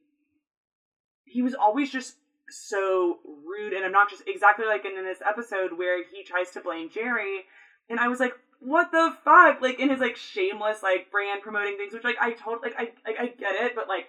he 1.26 1.42
was 1.42 1.54
always 1.54 1.92
just 1.92 2.16
so 2.50 3.20
rude 3.46 3.74
and 3.74 3.86
obnoxious. 3.86 4.22
Exactly 4.26 4.66
like 4.66 4.86
in, 4.86 4.98
in 4.98 5.04
this 5.04 5.22
episode 5.28 5.78
where 5.78 6.04
he 6.04 6.24
tries 6.24 6.52
to 6.52 6.62
blame 6.62 6.90
Jerry, 6.90 7.46
and 7.90 8.00
I 8.00 8.08
was 8.08 8.20
like, 8.20 8.34
"What 8.60 8.92
the 8.92 9.16
fuck?" 9.24 9.62
Like 9.62 9.80
in 9.80 9.90
his 9.90 10.00
like 10.00 10.16
shameless 10.16 10.82
like 10.82 11.12
brand 11.12 11.42
promoting 11.42 11.78
things, 11.78 11.94
which 11.94 12.04
like 12.04 12.18
I 12.22 12.32
told 12.32 12.60
like 12.62 12.76
I 12.78 12.92
like, 13.06 13.20
I 13.20 13.28
get 13.28 13.56
it, 13.56 13.76
but 13.76 13.88
like 13.88 14.08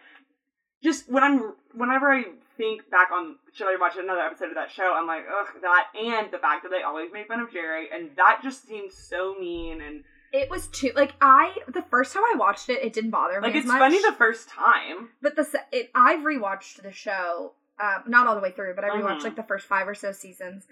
just 0.83 1.11
when 1.11 1.25
I'm 1.25 1.55
whenever 1.75 2.13
I 2.13 2.25
think 2.57 2.89
back 2.91 3.11
on 3.13 3.37
should 3.53 3.67
I 3.67 3.77
watch 3.81 3.97
another 3.99 4.21
episode 4.21 4.51
of 4.51 4.55
that 4.55 4.71
show, 4.71 4.95
I'm 4.95 5.07
like, 5.07 5.25
ugh, 5.29 5.49
that 5.63 5.89
and 6.01 6.31
the 6.31 6.39
fact 6.39 6.63
that 6.63 6.71
they 6.71 6.83
always 6.83 7.13
make 7.13 7.29
fun 7.29 7.41
of 7.41 7.53
Jerry, 7.53 7.89
and 7.93 8.11
that 8.17 8.41
just 8.43 8.67
seems 8.67 8.95
so 8.95 9.35
mean 9.39 9.81
and 9.81 10.05
It 10.33 10.51
was 10.51 10.67
too 10.69 10.91
like 10.95 11.15
I 11.21 11.55
the 11.69 11.83
first 11.83 12.13
time 12.13 12.23
I 12.23 12.37
watched 12.37 12.69
it, 12.69 12.83
it 12.83 12.93
didn't 12.93 13.11
bother 13.11 13.41
me 13.41 13.47
like 13.49 13.57
it's 13.57 13.67
much. 13.67 13.79
funny 13.79 14.01
the 14.03 14.13
first 14.17 14.49
time. 14.49 15.09
but 15.23 15.37
the 15.37 15.45
se- 15.45 15.59
it, 15.73 15.91
I've 15.95 16.21
rewatched 16.21 16.83
the 16.83 16.93
show, 16.93 17.55
um, 17.81 18.05
not 18.07 18.27
all 18.27 18.35
the 18.35 18.41
way 18.41 18.51
through, 18.53 18.75
but 18.75 18.85
I 18.85 18.89
rewatched 18.91 19.21
Mhm. 19.21 19.25
like 19.25 19.37
the 19.37 19.43
first 19.45 19.67
five 19.67 19.89
or 19.89 19.95
so 19.95 20.13
seasons, 20.13 20.67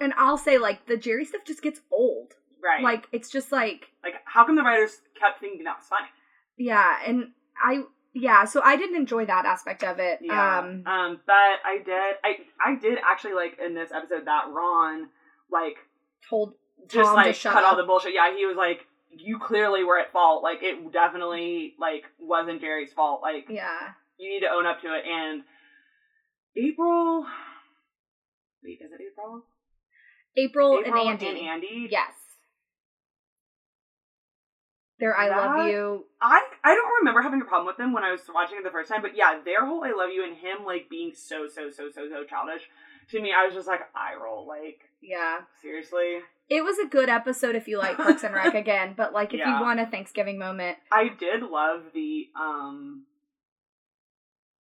and 0.00 0.12
I'll 0.16 0.36
say 0.38 0.58
like 0.58 0.86
the 0.86 0.96
Jerry 0.96 1.24
stuff 1.24 1.42
just 1.46 1.62
gets 1.62 1.80
old. 1.92 2.34
Right. 2.62 2.82
Like 2.82 3.06
it's 3.12 3.30
just 3.30 3.52
like 3.52 3.86
like 4.02 4.14
how 4.24 4.44
come 4.44 4.56
the 4.56 4.62
writers 4.62 5.00
kept 5.20 5.40
thinking 5.40 5.64
that 5.64 5.76
was 5.78 5.86
funny? 5.86 6.08
yeah, 6.56 6.98
and 7.06 7.30
I 7.64 7.82
yeah, 8.14 8.46
so 8.46 8.60
I 8.64 8.74
didn't 8.76 8.96
enjoy 8.96 9.26
that 9.26 9.44
aspect 9.46 9.84
of 9.84 10.00
it. 10.00 10.18
Yeah. 10.22 10.58
Um, 10.58 10.82
Um, 10.86 11.20
but 11.24 11.34
I 11.64 11.78
did 11.84 12.14
I 12.24 12.38
I 12.64 12.74
did 12.74 12.98
actually 13.08 13.34
like 13.34 13.58
in 13.64 13.74
this 13.74 13.92
episode 13.92 14.24
that 14.26 14.46
Ron 14.50 15.08
like 15.52 15.76
told 16.28 16.54
just 16.88 17.12
like 17.14 17.40
cut 17.40 17.62
up. 17.62 17.70
all 17.72 17.76
the 17.76 17.84
bullshit. 17.84 18.12
Yeah, 18.14 18.34
he 18.34 18.44
was 18.46 18.56
like, 18.56 18.86
You 19.10 19.38
clearly 19.38 19.84
were 19.84 19.98
at 19.98 20.12
fault. 20.12 20.42
Like 20.42 20.62
it 20.62 20.92
definitely 20.92 21.74
like 21.78 22.04
wasn't 22.18 22.60
Jerry's 22.60 22.92
fault. 22.92 23.22
Like 23.22 23.46
yeah, 23.48 23.92
you 24.18 24.28
need 24.28 24.40
to 24.40 24.50
own 24.52 24.66
up 24.66 24.80
to 24.82 24.94
it 24.94 25.04
and 25.06 25.42
April 26.56 27.26
Wait, 28.62 28.80
is 28.82 28.92
it 28.92 29.00
April? 29.00 29.44
April, 30.36 30.78
April 30.84 31.08
and 31.08 31.22
Andy. 31.22 31.40
Andy. 31.46 31.88
Yes. 31.90 32.12
Their 34.98 35.16
I 35.16 35.28
love 35.28 35.66
you. 35.66 36.06
I 36.20 36.42
I 36.64 36.74
don't 36.74 36.98
remember 36.98 37.22
having 37.22 37.40
a 37.40 37.44
problem 37.44 37.66
with 37.66 37.76
them 37.76 37.92
when 37.92 38.02
I 38.02 38.10
was 38.10 38.22
watching 38.34 38.58
it 38.58 38.64
the 38.64 38.70
first 38.70 38.90
time, 38.90 39.00
but 39.00 39.16
yeah, 39.16 39.38
their 39.44 39.64
whole 39.64 39.84
"I 39.84 39.92
love 39.92 40.10
you" 40.10 40.24
and 40.24 40.36
him 40.36 40.64
like 40.64 40.90
being 40.90 41.12
so 41.14 41.46
so 41.46 41.70
so 41.70 41.88
so 41.88 42.08
so 42.08 42.24
childish 42.24 42.62
to 43.10 43.20
me, 43.20 43.32
I 43.32 43.46
was 43.46 43.54
just 43.54 43.68
like 43.68 43.80
eye 43.94 44.14
roll. 44.20 44.46
Like 44.46 44.90
Yeah. 45.00 45.42
seriously, 45.62 46.18
It 46.50 46.64
was 46.64 46.78
a 46.78 46.86
good 46.86 47.08
episode 47.08 47.54
if 47.56 47.68
you 47.68 47.78
like 47.78 47.96
Parks 47.96 48.24
and 48.24 48.34
Rec 48.34 48.54
again, 48.64 48.94
but 48.96 49.12
like 49.12 49.34
if 49.34 49.40
Yeah. 49.40 49.58
you 49.58 49.62
want 49.64 49.80
a 49.80 49.86
Thanksgiving 49.86 50.38
moment, 50.38 50.78
I 50.90 51.08
did 51.08 51.42
love 51.42 51.82
the 51.94 52.28
um. 52.38 53.04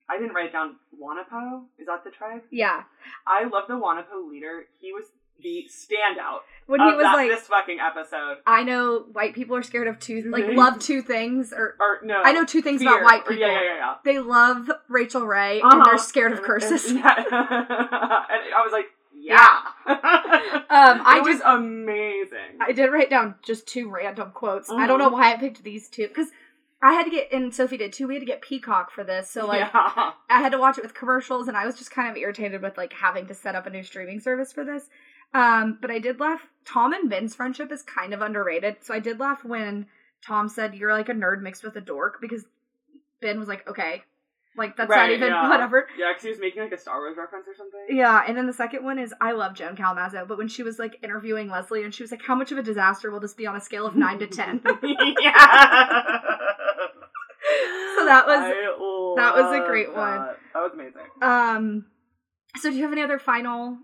I 0.09 0.19
didn't 0.19 0.35
write 0.35 0.53
down 0.53 0.77
Wanapo. 1.01 1.65
Is 1.79 1.87
that 1.87 2.05
the 2.05 2.11
tribe? 2.11 2.43
yeah. 2.51 2.83
I 3.27 3.45
love 3.45 3.65
the 3.69 3.75
Wanapo 3.75 4.29
leader. 4.31 4.65
He 4.81 4.93
was 4.93 5.07
the 5.43 5.67
standout 5.69 6.39
When 6.67 6.81
he 6.81 6.87
was 6.95 7.03
that, 7.03 7.13
like, 7.15 7.29
this 7.29 7.43
fucking 7.49 7.79
episode. 7.79 8.39
I 8.47 8.63
know 8.63 9.05
white 9.13 9.35
people 9.35 9.55
are 9.57 9.63
scared 9.63 9.87
of 9.89 9.99
two, 9.99 10.23
like 10.31 10.47
love 10.57 10.79
two 10.79 11.03
things, 11.03 11.53
or 11.53 11.77
Or 11.79 11.99
no, 12.05 12.23
I 12.25 12.33
know 12.33 12.45
two 12.45 12.63
things 12.63 12.81
fear. 12.83 12.91
about 12.91 13.05
white 13.05 13.27
people. 13.27 13.37
Yeah, 13.47 13.61
yeah, 13.63 13.75
yeah. 13.77 13.95
They 14.05 14.19
love 14.21 14.71
Rachael 14.89 15.27
Ray 15.27 15.59
yeah. 15.59 15.65
and 15.65 15.73
they're 15.85 15.95
Uh-huh. 15.95 15.99
scared 15.99 16.33
of 16.33 16.43
curses. 16.43 16.87
And, 16.89 16.99
yeah. 17.01 17.15
and 17.19 17.27
I 17.31 18.63
was 18.65 18.73
like, 18.73 18.87
yeah. 19.27 19.59
Um, 20.69 21.01
I 21.05 21.19
it 21.19 21.25
was 21.25 21.37
just- 21.39 21.45
amazing. 21.47 22.59
I 22.61 22.73
did 22.73 22.87
write 22.93 23.09
down 23.11 23.37
just 23.43 23.67
two 23.67 23.89
random 23.91 24.31
quotes. 24.33 24.71
I 24.71 24.87
don't 24.87 24.99
know 24.99 25.09
Mhm. 25.11 25.13
why 25.13 25.33
I 25.33 25.37
picked 25.37 25.63
these 25.63 25.89
two 25.89 26.09
because 26.09 26.29
I 26.83 26.93
had 26.93 27.05
to 27.05 27.11
get 27.11 27.33
and 27.33 27.55
Sophie 27.55 27.77
did 27.79 27.93
too. 27.93 28.07
We 28.09 28.15
had 28.15 28.21
to 28.21 28.27
get 28.27 28.43
Peacock 28.43 28.91
for 28.91 29.05
this, 29.05 29.31
so 29.31 29.47
like 29.47 29.61
yeah. 29.61 29.71
I 30.29 30.41
had 30.41 30.53
to 30.53 30.59
watch 30.59 30.77
it 30.77 30.83
with 30.85 30.93
commercials, 30.95 31.49
and 31.49 31.57
I 31.57 31.65
was 31.67 31.77
just 31.77 31.91
kind 31.91 32.11
of 32.11 32.17
irritated 32.17 32.63
with 32.63 32.77
like 32.77 32.93
having 32.93 33.27
to 33.29 33.35
set 33.35 33.55
up 33.55 33.67
a 33.67 33.71
new 33.71 33.83
streaming 33.83 34.21
service 34.21 34.53
for 34.53 34.65
this. 34.65 34.89
Um, 35.33 35.79
but 35.81 35.91
I 35.91 35.99
did 35.99 36.21
laugh. 36.21 36.43
Tom 36.65 36.93
and 36.93 37.09
Ben's 37.09 37.35
friendship 37.35 37.71
is 37.73 37.83
kind 37.83 38.13
of 38.13 38.21
underrated, 38.23 38.77
so 38.83 38.93
I 38.93 38.99
did 38.99 39.19
laugh 39.21 39.45
when 39.45 39.87
Tom 40.27 40.49
said, 40.49 40.75
"You're 40.75 40.93
like 40.93 41.09
a 41.09 41.15
nerd 41.15 41.41
mixed 41.43 41.63
with 41.65 41.77
a 41.77 41.81
dork," 41.81 42.21
because 42.21 42.45
Ben 43.23 43.39
was 43.39 43.49
like, 43.49 43.67
"Okay, 43.69 44.03
like 44.57 44.77
that's 44.77 44.91
not 44.91 45.11
even 45.11 45.29
yeah. 45.29 45.49
whatever." 45.49 45.87
Yeah, 45.99 46.11
because 46.11 46.23
he 46.25 46.31
was 46.31 46.39
making 46.39 46.63
like 46.63 46.73
a 46.73 46.79
Star 46.79 46.99
Wars 46.99 47.17
reference 47.17 47.47
or 47.49 47.55
something. 47.57 47.87
Yeah, 47.89 48.23
and 48.27 48.37
then 48.37 48.47
the 48.47 48.53
second 48.53 48.85
one 48.85 48.99
is 48.99 49.15
I 49.21 49.33
love 49.33 49.55
Joan 49.55 49.77
Callamezzo, 49.77 50.27
but 50.27 50.39
when 50.39 50.49
she 50.49 50.63
was 50.63 50.79
like 50.79 50.99
interviewing 51.03 51.49
Leslie 51.51 51.85
and 51.85 51.95
she 51.95 52.03
was 52.03 52.11
like, 52.11 52.23
"How 52.23 52.35
much 52.35 52.53
of 52.53 52.59
a 52.59 52.63
disaster 52.63 53.11
will 53.11 53.21
this 53.21 53.35
be 53.35 53.47
on 53.47 53.57
a 53.57 53.61
scale 53.61 53.87
of 53.87 53.97
nine 53.97 54.19
to 54.19 54.27
10? 54.27 54.63
yeah. 54.83 56.21
So 57.97 58.05
that 58.05 58.27
was- 58.27 58.55
that 59.17 59.35
was 59.35 59.57
a 59.57 59.67
great 59.67 59.95
one. 59.95 60.19
that. 60.19 60.39
That 60.53 60.63
was 60.63 60.73
amazing. 60.75 61.03
Um, 61.23 61.87
so 62.57 62.71
do 62.71 62.77
you 62.77 62.83
have 62.83 62.93
any 62.93 63.03
other 63.03 63.19
final 63.19 63.79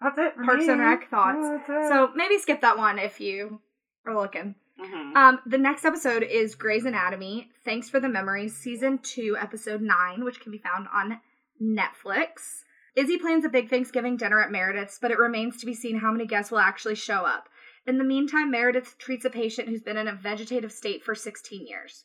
That's 0.00 0.18
it. 0.18 0.36
Parks 0.36 0.66
me. 0.66 0.72
and 0.72 0.80
Rec 0.80 1.10
thoughts? 1.10 1.38
That's 1.42 1.68
it. 1.68 1.88
So 1.88 2.10
maybe 2.14 2.38
skip 2.38 2.60
that 2.60 2.78
one 2.78 2.98
if 2.98 3.20
you 3.20 3.60
are 4.06 4.14
looking. 4.14 4.54
Mhm. 4.78 5.16
Um, 5.16 5.40
the 5.44 5.58
next 5.58 5.84
episode 5.84 6.22
is 6.22 6.54
Grey's 6.54 6.84
Anatomy. 6.84 7.50
Thanks 7.64 7.88
for 7.88 7.98
the 8.00 8.08
memories, 8.08 8.56
season 8.56 8.98
two, 8.98 9.36
episode 9.36 9.82
nine, 9.82 10.24
which 10.24 10.40
can 10.40 10.52
be 10.52 10.58
found 10.58 10.86
on 10.92 11.20
Netflix. 11.60 12.62
Izzy 12.94 13.18
plans 13.18 13.44
a 13.44 13.48
big 13.48 13.68
Thanksgiving 13.68 14.16
dinner 14.16 14.40
at 14.40 14.50
Meredith's, 14.50 14.98
but 14.98 15.10
it 15.10 15.18
remains 15.18 15.58
to 15.58 15.66
be 15.66 15.74
seen 15.74 15.98
how 15.98 16.12
many 16.12 16.26
guests 16.26 16.50
will 16.50 16.58
actually 16.58 16.94
show 16.94 17.24
up. 17.24 17.48
In 17.86 17.98
the 17.98 18.04
meantime, 18.04 18.50
Meredith 18.50 18.98
treats 18.98 19.24
a 19.24 19.30
patient 19.30 19.68
who's 19.68 19.82
been 19.82 19.96
in 19.96 20.08
a 20.08 20.14
vegetative 20.14 20.72
state 20.72 21.02
for 21.04 21.14
16 21.14 21.66
years. 21.66 22.04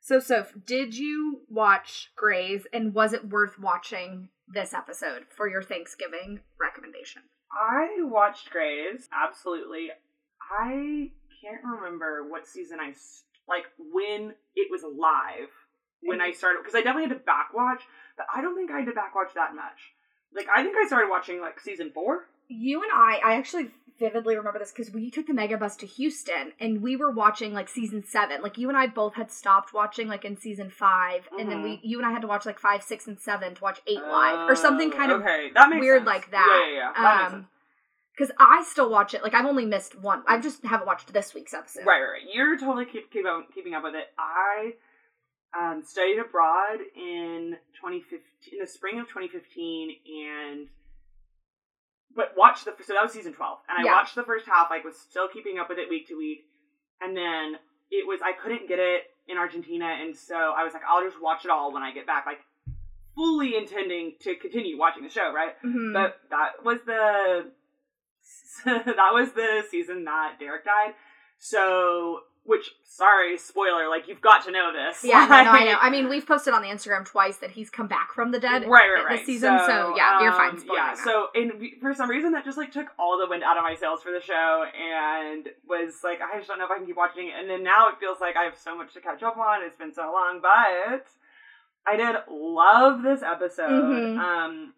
So, 0.00 0.18
Soph, 0.18 0.52
did 0.64 0.96
you 0.96 1.42
watch 1.48 2.12
Grey's, 2.16 2.66
and 2.72 2.94
was 2.94 3.12
it 3.12 3.28
worth 3.28 3.58
watching 3.58 4.28
this 4.46 4.72
episode 4.72 5.26
for 5.28 5.48
your 5.48 5.62
Thanksgiving 5.62 6.40
recommendation? 6.60 7.22
I 7.52 7.88
watched 8.00 8.50
Grey's. 8.50 9.08
Absolutely. 9.12 9.90
I 10.50 11.10
can't 11.48 11.64
remember 11.64 12.24
what 12.28 12.46
season 12.46 12.78
I 12.80 12.92
like 13.48 13.64
when 13.78 14.34
it 14.54 14.68
was 14.70 14.82
live 14.82 15.48
when 16.02 16.20
I 16.20 16.32
started 16.32 16.58
because 16.62 16.74
I 16.74 16.82
definitely 16.82 17.08
had 17.08 17.18
to 17.18 17.24
backwatch, 17.24 17.80
but 18.16 18.26
I 18.34 18.40
don't 18.42 18.56
think 18.56 18.70
I 18.70 18.78
had 18.78 18.86
to 18.86 18.92
backwatch 18.92 19.34
that 19.34 19.54
much. 19.54 19.94
Like 20.34 20.46
I 20.54 20.62
think 20.62 20.76
I 20.76 20.86
started 20.86 21.08
watching 21.10 21.40
like 21.40 21.60
season 21.60 21.90
four. 21.94 22.26
you 22.48 22.82
and 22.82 22.90
I, 22.92 23.20
I 23.24 23.34
actually 23.36 23.70
vividly 23.98 24.36
remember 24.36 24.58
this 24.58 24.72
because 24.72 24.92
we 24.92 25.10
took 25.10 25.26
the 25.26 25.32
mega 25.32 25.56
bus 25.56 25.74
to 25.76 25.86
Houston 25.86 26.52
and 26.60 26.82
we 26.82 26.96
were 26.96 27.10
watching 27.10 27.54
like 27.54 27.68
season 27.68 28.04
seven. 28.04 28.42
Like 28.42 28.58
you 28.58 28.68
and 28.68 28.76
I 28.76 28.88
both 28.88 29.14
had 29.14 29.30
stopped 29.32 29.72
watching 29.72 30.06
like 30.06 30.24
in 30.26 30.36
season 30.36 30.68
5 30.68 31.28
and 31.38 31.50
then 31.50 31.62
we, 31.62 31.80
you 31.82 31.96
and 31.98 32.06
I 32.06 32.12
had 32.12 32.20
to 32.22 32.28
watch 32.28 32.44
like 32.44 32.58
five, 32.58 32.82
six, 32.82 33.06
and 33.06 33.18
seven 33.18 33.54
to 33.54 33.62
watch 33.62 33.80
eight 33.86 34.02
live 34.02 34.50
or 34.50 34.54
something 34.54 34.90
kind 34.90 35.10
of 35.12 35.22
Oh, 35.22 35.24
okay. 35.24 35.50
That 35.54 35.70
makes 35.70 35.80
weird 35.80 36.00
sense. 36.00 36.06
like 36.08 36.30
that. 36.32 36.66
Yeah, 36.68 36.74
yeah, 36.74 36.92
yeah. 36.94 37.02
That. 37.02 37.32
Um, 37.32 37.48
because 38.16 38.32
I 38.38 38.64
still 38.64 38.88
watch 38.90 39.14
it. 39.14 39.22
Like 39.22 39.34
I've 39.34 39.46
only 39.46 39.66
missed 39.66 39.98
one. 40.00 40.22
I 40.26 40.38
just 40.40 40.64
haven't 40.64 40.86
watched 40.86 41.12
this 41.12 41.34
week's 41.34 41.52
episode. 41.54 41.84
Right, 41.86 42.00
right, 42.00 42.10
right. 42.12 42.22
You're 42.32 42.58
totally 42.58 42.86
keep, 42.86 43.10
keep 43.12 43.26
up, 43.26 43.48
keeping 43.54 43.74
up 43.74 43.82
with 43.82 43.94
it. 43.94 44.06
I 44.18 44.72
um, 45.58 45.82
studied 45.84 46.18
abroad 46.18 46.78
in 46.96 47.56
2015, 47.80 48.18
in 48.52 48.58
the 48.60 48.66
spring 48.66 48.98
of 49.00 49.06
2015, 49.08 49.90
and 50.26 50.68
but 52.14 52.32
watched 52.36 52.64
the 52.64 52.72
so 52.84 52.94
that 52.94 53.02
was 53.02 53.12
season 53.12 53.32
12, 53.34 53.58
and 53.68 53.78
I 53.78 53.84
Yeah. 53.84 53.96
watched 53.96 54.14
the 54.14 54.22
first 54.22 54.46
half. 54.46 54.70
Like 54.70 54.84
was 54.84 54.96
still 54.98 55.28
keeping 55.28 55.58
up 55.58 55.68
with 55.68 55.78
it 55.78 55.88
week 55.90 56.08
to 56.08 56.16
week, 56.16 56.46
and 57.00 57.16
then 57.16 57.56
it 57.90 58.06
was 58.06 58.20
I 58.24 58.32
couldn't 58.32 58.68
get 58.68 58.78
it 58.78 59.02
in 59.28 59.36
Argentina, 59.36 59.86
and 60.00 60.16
so 60.16 60.34
I 60.36 60.64
was 60.64 60.72
like, 60.72 60.82
I'll 60.88 61.02
just 61.04 61.20
watch 61.20 61.44
it 61.44 61.50
all 61.50 61.72
when 61.72 61.82
I 61.82 61.92
get 61.92 62.06
back, 62.06 62.24
like 62.26 62.38
fully 63.14 63.56
intending 63.56 64.14
to 64.20 64.34
continue 64.36 64.78
watching 64.78 65.02
the 65.02 65.08
show, 65.10 65.32
right? 65.32 65.60
Mhm. 65.64 65.92
But 65.92 66.20
that 66.30 66.64
was 66.64 66.80
the 66.86 67.50
that 68.64 69.10
was 69.12 69.32
the 69.32 69.62
season 69.70 70.04
that 70.04 70.36
Derek 70.40 70.64
died. 70.64 70.94
So, 71.38 72.20
which 72.44 72.70
sorry, 72.84 73.36
spoiler, 73.38 73.88
like 73.88 74.08
you've 74.08 74.20
got 74.22 74.44
to 74.44 74.50
know 74.50 74.72
this. 74.72 75.04
yeah, 75.04 75.26
no, 75.28 75.44
no, 75.44 75.50
I 75.50 75.64
know. 75.64 75.76
I 75.80 75.90
mean, 75.90 76.08
we've 76.08 76.26
posted 76.26 76.54
on 76.54 76.62
the 76.62 76.68
Instagram 76.68 77.04
twice 77.04 77.36
that 77.38 77.50
he's 77.50 77.68
come 77.70 77.88
back 77.88 78.12
from 78.14 78.30
the 78.30 78.38
dead. 78.40 78.62
right, 78.62 78.88
right, 78.88 79.04
right. 79.04 79.18
this 79.18 79.26
season, 79.26 79.58
so, 79.66 79.94
yeah, 79.96 80.22
you're 80.22 80.32
fine 80.32 80.50
um, 80.52 80.64
Yeah, 80.72 80.94
that. 80.94 80.98
so 81.04 81.26
and 81.34 81.60
we- 81.60 81.76
for 81.80 81.92
some 81.92 82.08
reason 82.08 82.32
that 82.32 82.44
just 82.44 82.56
like 82.56 82.72
took 82.72 82.86
all 82.98 83.18
the 83.18 83.28
wind 83.28 83.42
out 83.42 83.56
of 83.58 83.64
my 83.64 83.74
sails 83.74 84.02
for 84.02 84.12
the 84.12 84.20
show, 84.20 84.64
and 84.64 85.48
was 85.68 85.96
like, 86.02 86.20
I 86.22 86.36
just 86.38 86.48
don't 86.48 86.58
know 86.58 86.64
if 86.64 86.70
I 86.70 86.78
can 86.78 86.86
keep 86.86 86.96
watching 86.96 87.26
it. 87.28 87.34
And 87.38 87.50
then 87.50 87.62
now 87.62 87.88
it 87.88 87.96
feels 88.00 88.18
like 88.20 88.36
I 88.36 88.44
have 88.44 88.56
so 88.56 88.76
much 88.76 88.94
to 88.94 89.00
catch 89.00 89.22
up 89.22 89.36
on. 89.36 89.62
It's 89.62 89.76
been 89.76 89.92
so 89.92 90.10
long, 90.12 90.40
but 90.40 91.06
I 91.86 91.96
did 91.96 92.16
love 92.30 93.02
this 93.02 93.22
episode. 93.22 93.68
Mhm. 93.70 94.18
Um, 94.18 94.74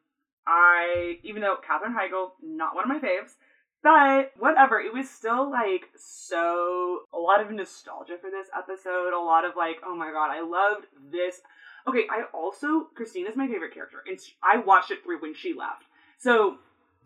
I 0.49 1.19
even 1.23 1.43
though 1.43 1.57
Katherine 1.65 1.95
Heigl 1.95 2.31
not 2.43 2.75
one 2.75 2.85
of 2.85 2.89
my 2.89 3.07
faves. 3.07 3.33
But 3.81 4.33
whatever, 4.37 4.81
it 4.81 4.93
was 4.93 5.09
still 5.09 5.49
like 5.49 5.83
so 5.97 7.03
a 7.13 7.19
lot 7.19 7.41
of 7.41 7.51
nostalgia 7.53 8.17
for 8.21 8.29
this 8.29 8.49
episode. 8.57 9.13
A 9.13 9.21
lot 9.23 9.45
of 9.45 9.53
like, 9.57 9.77
oh 9.87 9.95
my 9.95 10.11
god, 10.11 10.31
I 10.33 10.41
loved 10.41 10.87
this. 11.13 11.41
Okay, 11.87 12.07
I 12.11 12.25
also 12.37 12.89
Cristina's 12.97 13.37
my 13.37 13.47
favorite 13.47 13.73
character, 13.73 14.03
and 14.09 14.19
I 14.43 14.59
watched 14.59 14.91
it 14.91 15.05
through 15.05 15.21
when 15.23 15.33
she 15.35 15.55
left. 15.55 15.85
So 16.19 16.57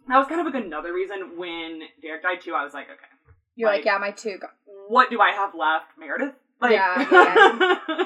that 0.09 0.17
was 0.17 0.29
kind 0.29 0.41
of 0.41 0.47
like 0.53 0.65
another 0.65 0.95
reason 0.95 1.37
when 1.37 1.83
Derek 2.01 2.23
died 2.23 2.41
too. 2.41 2.55
I 2.55 2.65
was 2.65 2.73
like, 2.73 2.87
okay, 2.87 3.05
You're 3.55 3.69
like, 3.69 3.81
like- 3.81 3.85
yeah, 3.85 3.99
my 3.99 4.11
two. 4.13 4.39
Go- 4.39 4.49
what 4.89 5.11
do 5.11 5.21
I 5.21 5.33
have 5.33 5.55
left, 5.55 5.87
Meredith? 5.99 6.35
Like, 6.61 6.73
Yeah, 6.73 7.07
yeah. 7.89 8.05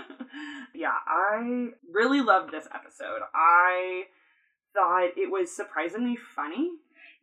yeah, 0.75 0.95
I 1.07 1.69
really 1.93 2.21
loved 2.21 2.51
this 2.53 2.67
episode. 2.75 3.21
I 3.33 4.05
thought 4.77 5.09
it 5.17 5.31
was 5.33 5.51
surprisingly 5.51 6.17
funny. 6.17 6.71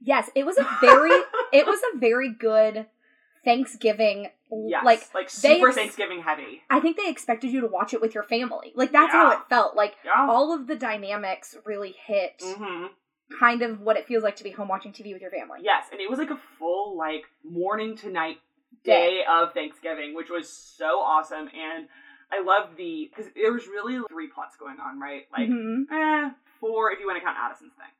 yes, 0.01 0.29
it 0.35 0.45
was 0.45 0.57
a 0.57 0.67
very, 0.81 1.11
it 1.53 1.65
was 1.65 1.79
a 1.93 1.97
very 1.97 2.29
good 2.33 2.87
Thanksgiving. 3.45 4.27
Yes, 4.51 4.83
Like 4.85 5.07
like 5.13 5.31
they 5.41 5.55
super 5.55 5.67
ex- 5.67 5.75
Thanksgiving 5.77 6.21
heavy. 6.21 6.61
I 6.69 6.79
think 6.79 6.97
they 6.97 7.09
expected 7.09 7.51
you 7.51 7.61
to 7.61 7.67
watch 7.67 7.93
it 7.93 8.01
with 8.01 8.13
your 8.13 8.23
family. 8.23 8.71
Like 8.75 8.91
that's 8.91 9.11
how 9.13 9.31
it 9.31 9.39
felt. 9.49 9.75
Like 9.75 9.95
Yeah. 10.05 10.27
all 10.29 10.53
of 10.53 10.67
the 10.67 10.75
dynamics 10.75 11.55
really 11.65 11.95
hit 12.05 12.41
hmm 12.43 12.87
kind 13.39 13.63
of 13.63 13.81
what 13.81 13.97
it 13.97 14.05
feels 14.05 14.21
like 14.23 14.35
to 14.35 14.43
be 14.43 14.51
home 14.51 14.67
watching 14.67 14.91
TV 14.93 15.11
with 15.13 15.21
your 15.21 15.31
family. 15.31 15.59
Yes, 15.63 15.85
and 15.91 15.99
it 15.99 16.09
was 16.09 16.19
like 16.19 16.29
a 16.29 16.39
full 16.59 16.95
like 16.97 17.23
morning 17.43 17.95
to 17.97 18.09
night 18.09 18.37
day 18.83 19.23
of 19.29 19.53
Thanksgiving, 19.53 20.13
which 20.13 20.29
was 20.29 20.47
so 20.51 20.99
awesome. 20.99 21.49
And 21.49 21.87
I 22.31 22.41
love 22.43 22.75
the 22.77 23.09
because 23.09 23.31
there 23.35 23.51
was 23.51 23.67
really 23.67 23.99
three 24.09 24.27
plots 24.27 24.55
going 24.57 24.77
on, 24.79 24.99
right? 24.99 25.23
Like 25.31 25.49
Mhm. 25.49 25.85
eh, 25.91 26.29
four 26.63 26.91
if 26.91 26.99
you 26.99 27.05
want 27.07 27.17
to 27.19 27.23
count 27.25 27.37
Addison's 27.37 27.73
thing. 27.75 27.91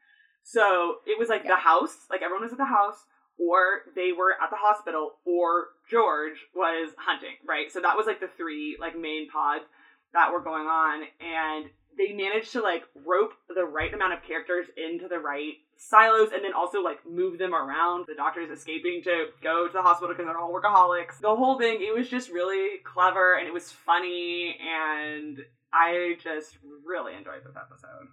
So 0.43 0.99
it 1.06 1.19
was 1.19 1.28
like 1.28 1.43
Yeah. 1.43 1.56
the 1.56 1.62
house, 1.62 2.08
like 2.10 2.21
everyone 2.21 2.43
was 2.43 2.52
at 2.54 2.58
the 2.58 2.65
house, 2.65 3.06
or 3.38 3.84
they 3.95 4.12
were 4.12 4.34
at 4.41 4.49
the 4.49 4.56
hospital, 4.56 5.19
or 5.26 5.69
George 5.89 6.47
was 6.54 6.93
hunting, 6.97 7.36
right? 7.45 7.71
So 7.71 7.82
that 7.82 7.97
was 7.97 8.08
like 8.08 8.19
the 8.19 8.28
three 8.38 8.78
like 8.80 8.95
main 8.97 9.30
pods 9.30 9.65
that 10.13 10.32
were 10.32 10.41
going 10.41 10.67
on, 10.67 11.04
and 11.19 11.69
they 11.97 12.13
managed 12.13 12.52
to 12.54 12.62
like 12.62 12.84
rope 13.06 13.34
the 13.54 13.65
right 13.65 13.93
amount 13.93 14.13
of 14.13 14.23
characters 14.23 14.67
into 14.78 15.08
the 15.08 15.19
right 15.19 15.54
silos 15.78 16.32
and 16.32 16.43
then 16.43 16.54
also 16.54 16.82
like 16.82 17.06
move 17.06 17.38
them 17.38 17.54
around. 17.54 18.06
The 18.08 18.15
doctors 18.15 18.49
escaping 18.49 19.02
to 19.04 19.28
go 19.41 19.67
to 19.67 19.73
the 19.73 19.82
hospital 19.82 20.13
because 20.13 20.26
they're 20.26 20.38
all 20.38 20.54
workaholics. 20.54 21.19
The 21.19 21.36
whole 21.36 21.58
thing, 21.60 21.82
it 21.82 21.93
was 21.93 22.10
just 22.10 22.30
really 22.32 22.80
clever 22.84 23.36
and 23.36 23.47
it 23.47 23.54
was 23.54 23.71
funny 23.71 24.58
and 24.62 25.39
I 25.73 26.15
just 26.23 26.58
really 26.86 27.13
enjoyed 27.15 27.43
this 27.45 27.56
episode. 27.56 28.08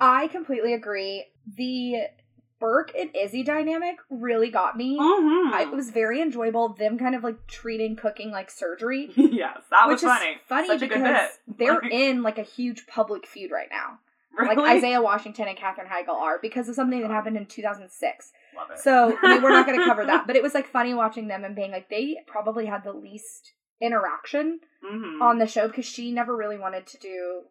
I 0.00 0.28
completely 0.28 0.72
agree. 0.74 1.26
The 1.56 2.08
Burke 2.58 2.92
and 2.98 3.10
Izzy 3.16 3.42
dynamic 3.42 3.96
really 4.10 4.50
got 4.50 4.76
me. 4.76 4.98
Mm-hmm. 4.98 5.54
I, 5.54 5.62
it 5.62 5.72
was 5.72 5.90
very 5.90 6.20
enjoyable. 6.20 6.74
Them 6.74 6.98
kind 6.98 7.14
of 7.14 7.22
like 7.24 7.46
treating 7.46 7.96
cooking 7.96 8.30
like 8.30 8.50
surgery. 8.50 9.10
yes, 9.16 9.58
that 9.70 9.86
was 9.88 10.02
funny. 10.02 10.36
funny 10.48 10.68
Such 10.68 10.80
because 10.80 11.30
they're 11.58 11.80
in 11.80 12.22
like 12.22 12.38
a 12.38 12.42
huge 12.42 12.86
public 12.86 13.26
feud 13.26 13.50
right 13.50 13.68
now. 13.70 13.98
Really? 14.38 14.54
Like 14.56 14.76
Isaiah 14.76 15.02
Washington 15.02 15.48
and 15.48 15.56
Katherine 15.58 15.88
Heigl 15.88 16.14
are 16.14 16.38
because 16.40 16.68
of 16.68 16.74
something 16.76 17.00
that 17.02 17.10
happened 17.10 17.36
in 17.36 17.46
2006. 17.46 18.32
Love 18.56 18.70
it. 18.70 18.78
So 18.78 19.16
I 19.22 19.34
mean, 19.34 19.42
we're 19.42 19.50
not 19.50 19.66
going 19.66 19.78
to 19.78 19.84
cover 19.86 20.06
that, 20.06 20.26
but 20.26 20.36
it 20.36 20.42
was 20.42 20.54
like 20.54 20.68
funny 20.68 20.94
watching 20.94 21.28
them 21.28 21.44
and 21.44 21.56
being 21.56 21.72
like 21.72 21.88
they 21.90 22.18
probably 22.26 22.66
had 22.66 22.84
the 22.84 22.92
least 22.92 23.52
interaction 23.80 24.60
Mhm. 24.84 25.20
on 25.20 25.38
the 25.38 25.46
show 25.46 25.66
because 25.66 25.84
she 25.86 26.12
never 26.12 26.36
really 26.36 26.58
wanted 26.58 26.86
to 26.86 26.98
do 26.98 27.42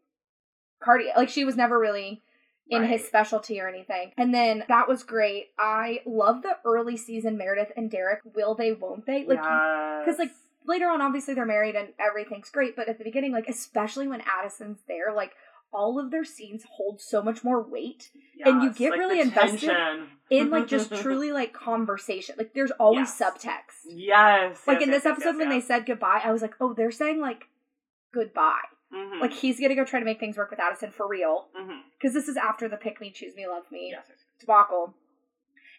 cardio. 0.81 1.15
Like 1.17 1.29
she 1.29 1.43
was 1.43 1.55
never 1.57 1.77
really 1.77 2.21
in 2.69 2.83
his 2.83 3.03
specialty 3.05 3.59
or 3.59 3.67
anything. 3.67 4.11
And 4.17 4.33
then 4.33 4.63
that 4.67 4.87
was 4.87 5.03
great. 5.03 5.47
I 5.57 6.01
love 6.05 6.43
the 6.43 6.57
early 6.65 6.97
season 6.97 7.37
Meredith 7.37 7.71
and 7.75 7.89
Derek. 7.89 8.19
Will 8.35 8.55
they? 8.55 8.73
Won't 8.73 9.05
they? 9.05 9.25
Like 9.25 9.39
because 9.39 10.19
like 10.19 10.31
later 10.65 10.87
on, 10.89 11.01
obviously 11.01 11.33
they're 11.33 11.45
married 11.45 11.75
and 11.75 11.89
everything's 11.99 12.49
great. 12.49 12.75
But 12.75 12.87
at 12.87 12.97
the 12.97 13.03
beginning, 13.03 13.31
like 13.31 13.47
especially 13.47 14.07
when 14.07 14.21
Addison's 14.21 14.79
there, 14.87 15.13
like 15.13 15.33
all 15.71 15.99
of 15.99 16.09
their 16.11 16.23
scenes 16.23 16.63
hold 16.77 16.99
so 16.99 17.21
much 17.21 17.43
more 17.43 17.61
weight 17.61 18.09
and 18.43 18.63
you 18.63 18.73
get 18.73 18.89
like 18.91 18.99
really 18.99 19.19
invested 19.21 19.71
in 20.31 20.49
like 20.49 20.67
just 20.67 20.93
truly 21.01 21.31
like 21.31 21.53
conversation. 21.53 22.35
Like 22.37 22.53
there's 22.53 22.71
always 22.71 23.13
Yes. 23.19 23.21
subtext. 23.21 23.85
Yes. 23.87 24.61
Like 24.65 24.79
yes, 24.79 24.83
in 24.85 24.91
this 24.91 25.05
yes, 25.05 25.11
episode 25.11 25.29
yes, 25.31 25.37
when 25.37 25.51
yes. 25.51 25.63
they 25.63 25.67
said 25.67 25.85
goodbye, 25.85 26.21
I 26.23 26.31
was 26.31 26.41
like, 26.41 26.55
oh, 26.59 26.73
they're 26.73 26.91
saying 26.91 27.19
like 27.21 27.45
goodbye. 28.13 28.61
Mhm. 28.93 29.21
Like 29.21 29.33
he's 29.33 29.59
gonna 29.59 29.75
go 29.75 29.85
try 29.85 29.99
to 29.99 30.05
make 30.05 30.19
things 30.19 30.37
work 30.37 30.49
with 30.49 30.59
Addison 30.59 30.91
for 30.91 31.07
real 31.07 31.47
because 31.97 32.13
this 32.13 32.27
is 32.27 32.37
after 32.37 32.67
the 32.67 32.77
pick 32.77 32.99
me, 32.99 33.11
choose 33.11 33.35
me, 33.35 33.47
love 33.47 33.71
me 33.71 33.89
Yes, 33.91 34.07
debacle, 34.39 34.93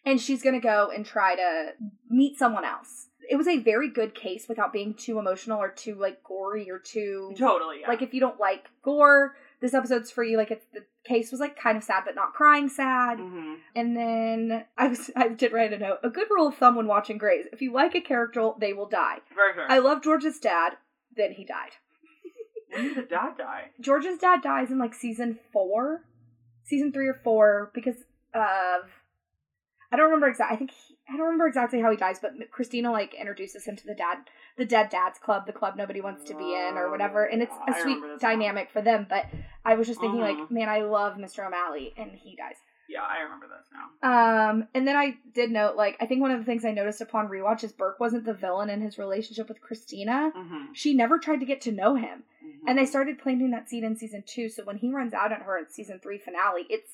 and 0.04 0.20
she's 0.20 0.42
gonna 0.42 0.60
go 0.60 0.90
and 0.94 1.04
try 1.04 1.34
to 1.36 1.72
meet 2.08 2.38
someone 2.38 2.64
else. 2.64 3.08
It 3.28 3.36
was 3.36 3.46
a 3.48 3.58
very 3.58 3.88
good 3.88 4.14
case 4.14 4.48
without 4.48 4.72
being 4.72 4.94
too 4.94 5.18
emotional 5.18 5.60
or 5.60 5.68
too 5.70 5.94
like 5.94 6.22
gory 6.24 6.70
or 6.70 6.78
too 6.78 7.32
Totally. 7.36 7.80
Yeah. 7.82 7.88
like 7.88 8.02
if 8.02 8.12
you 8.14 8.20
don't 8.20 8.40
like 8.40 8.68
gore, 8.82 9.36
this 9.60 9.74
episode's 9.74 10.10
for 10.10 10.24
you. 10.24 10.36
Like 10.36 10.50
if 10.50 10.60
the 10.72 10.84
case 11.04 11.30
was 11.30 11.40
like 11.40 11.56
kind 11.58 11.76
of 11.76 11.84
sad 11.84 12.02
but 12.04 12.14
not 12.14 12.32
crying 12.34 12.68
sad. 12.68 13.18
Mhm. 13.18 13.56
And 13.76 13.96
then 13.96 14.64
I 14.78 14.88
was 14.88 15.10
I 15.16 15.28
did 15.28 15.52
write 15.52 15.72
a 15.72 15.78
note. 15.78 15.98
A 16.02 16.10
good 16.10 16.28
rule 16.30 16.46
of 16.48 16.56
thumb 16.56 16.76
when 16.76 16.86
watching 16.86 17.18
Grey's: 17.18 17.46
if 17.52 17.60
you 17.62 17.72
like 17.72 17.94
a 17.94 18.00
character, 18.00 18.52
they 18.58 18.72
will 18.72 18.88
die. 18.88 19.18
For 19.28 19.52
sure. 19.54 19.66
I 19.70 19.78
love 19.78 20.02
George's 20.02 20.38
dad. 20.38 20.76
Then 21.16 21.32
he 21.32 21.44
died. 21.44 21.72
When 22.72 22.84
did 22.84 22.96
the 22.96 23.02
dad 23.02 23.36
die? 23.38 23.70
George's 23.80 24.18
dad 24.18 24.42
dies 24.42 24.70
in 24.70 24.78
like 24.78 24.94
season 24.94 25.38
four, 25.52 26.04
season 26.64 26.92
three 26.92 27.08
or 27.08 27.20
four, 27.22 27.70
because 27.74 27.96
of 28.34 28.90
I 29.92 29.96
don't 29.96 30.06
remember 30.06 30.28
exactly. 30.28 30.54
I 30.54 30.58
think 30.58 30.70
he, 30.70 30.96
I 31.08 31.12
don't 31.16 31.26
remember 31.26 31.48
exactly 31.48 31.80
how 31.80 31.90
he 31.90 31.96
dies, 31.96 32.20
but 32.20 32.32
Cristina 32.52 32.92
like 32.92 33.12
introduces 33.14 33.64
him 33.64 33.74
to 33.76 33.86
the 33.86 33.94
dad, 33.94 34.18
the 34.56 34.64
dead 34.64 34.88
dads 34.88 35.18
club, 35.18 35.46
the 35.46 35.52
club 35.52 35.74
nobody 35.76 36.00
wants 36.00 36.22
to 36.24 36.34
be 36.34 36.54
in 36.54 36.76
or 36.76 36.90
whatever, 36.90 37.24
and 37.24 37.42
it's 37.42 37.54
I 37.66 37.70
a 37.72 37.82
sweet 37.82 37.94
remember 37.94 38.12
this 38.14 38.22
dynamic 38.22 38.70
for 38.70 38.82
them. 38.82 39.06
But 39.08 39.26
I 39.64 39.74
was 39.74 39.88
just 39.88 40.00
thinking 40.00 40.20
Mhm. 40.20 40.38
like, 40.40 40.50
man, 40.50 40.68
I 40.68 40.82
love 40.82 41.16
Mr. 41.16 41.44
O'Malley, 41.44 41.92
and 41.96 42.12
he 42.12 42.36
dies. 42.36 42.56
Yeah, 42.90 43.02
I 43.02 43.22
remember 43.22 43.46
this 43.46 43.68
now. 43.72 44.50
Um, 44.50 44.66
and 44.74 44.86
then 44.88 44.96
I 44.96 45.14
did 45.32 45.50
note, 45.50 45.76
like, 45.76 45.96
I 46.00 46.06
think 46.06 46.20
one 46.20 46.32
of 46.32 46.38
the 46.40 46.44
things 46.44 46.64
I 46.64 46.72
noticed 46.72 47.00
upon 47.00 47.28
rewatch 47.28 47.62
is 47.62 47.70
Burke 47.72 48.00
wasn't 48.00 48.24
the 48.24 48.34
villain 48.34 48.68
in 48.68 48.80
his 48.80 48.98
relationship 48.98 49.48
with 49.48 49.60
Cristina. 49.60 50.32
Mm-hmm. 50.36 50.72
She 50.72 50.94
never 50.94 51.18
tried 51.18 51.38
to 51.40 51.46
get 51.46 51.60
to 51.62 51.72
know 51.72 51.94
him. 51.94 52.24
And 52.66 52.76
they 52.76 52.84
started 52.84 53.18
planting 53.20 53.52
that 53.52 53.68
seed 53.70 53.84
in 53.84 53.96
season 53.96 54.22
two, 54.26 54.48
so 54.50 54.64
when 54.64 54.76
he 54.76 54.90
runs 54.92 55.14
out 55.14 55.32
on 55.32 55.40
her 55.40 55.56
in 55.56 55.70
season 55.70 55.98
three 56.02 56.18
finale, 56.18 56.66
it's 56.68 56.92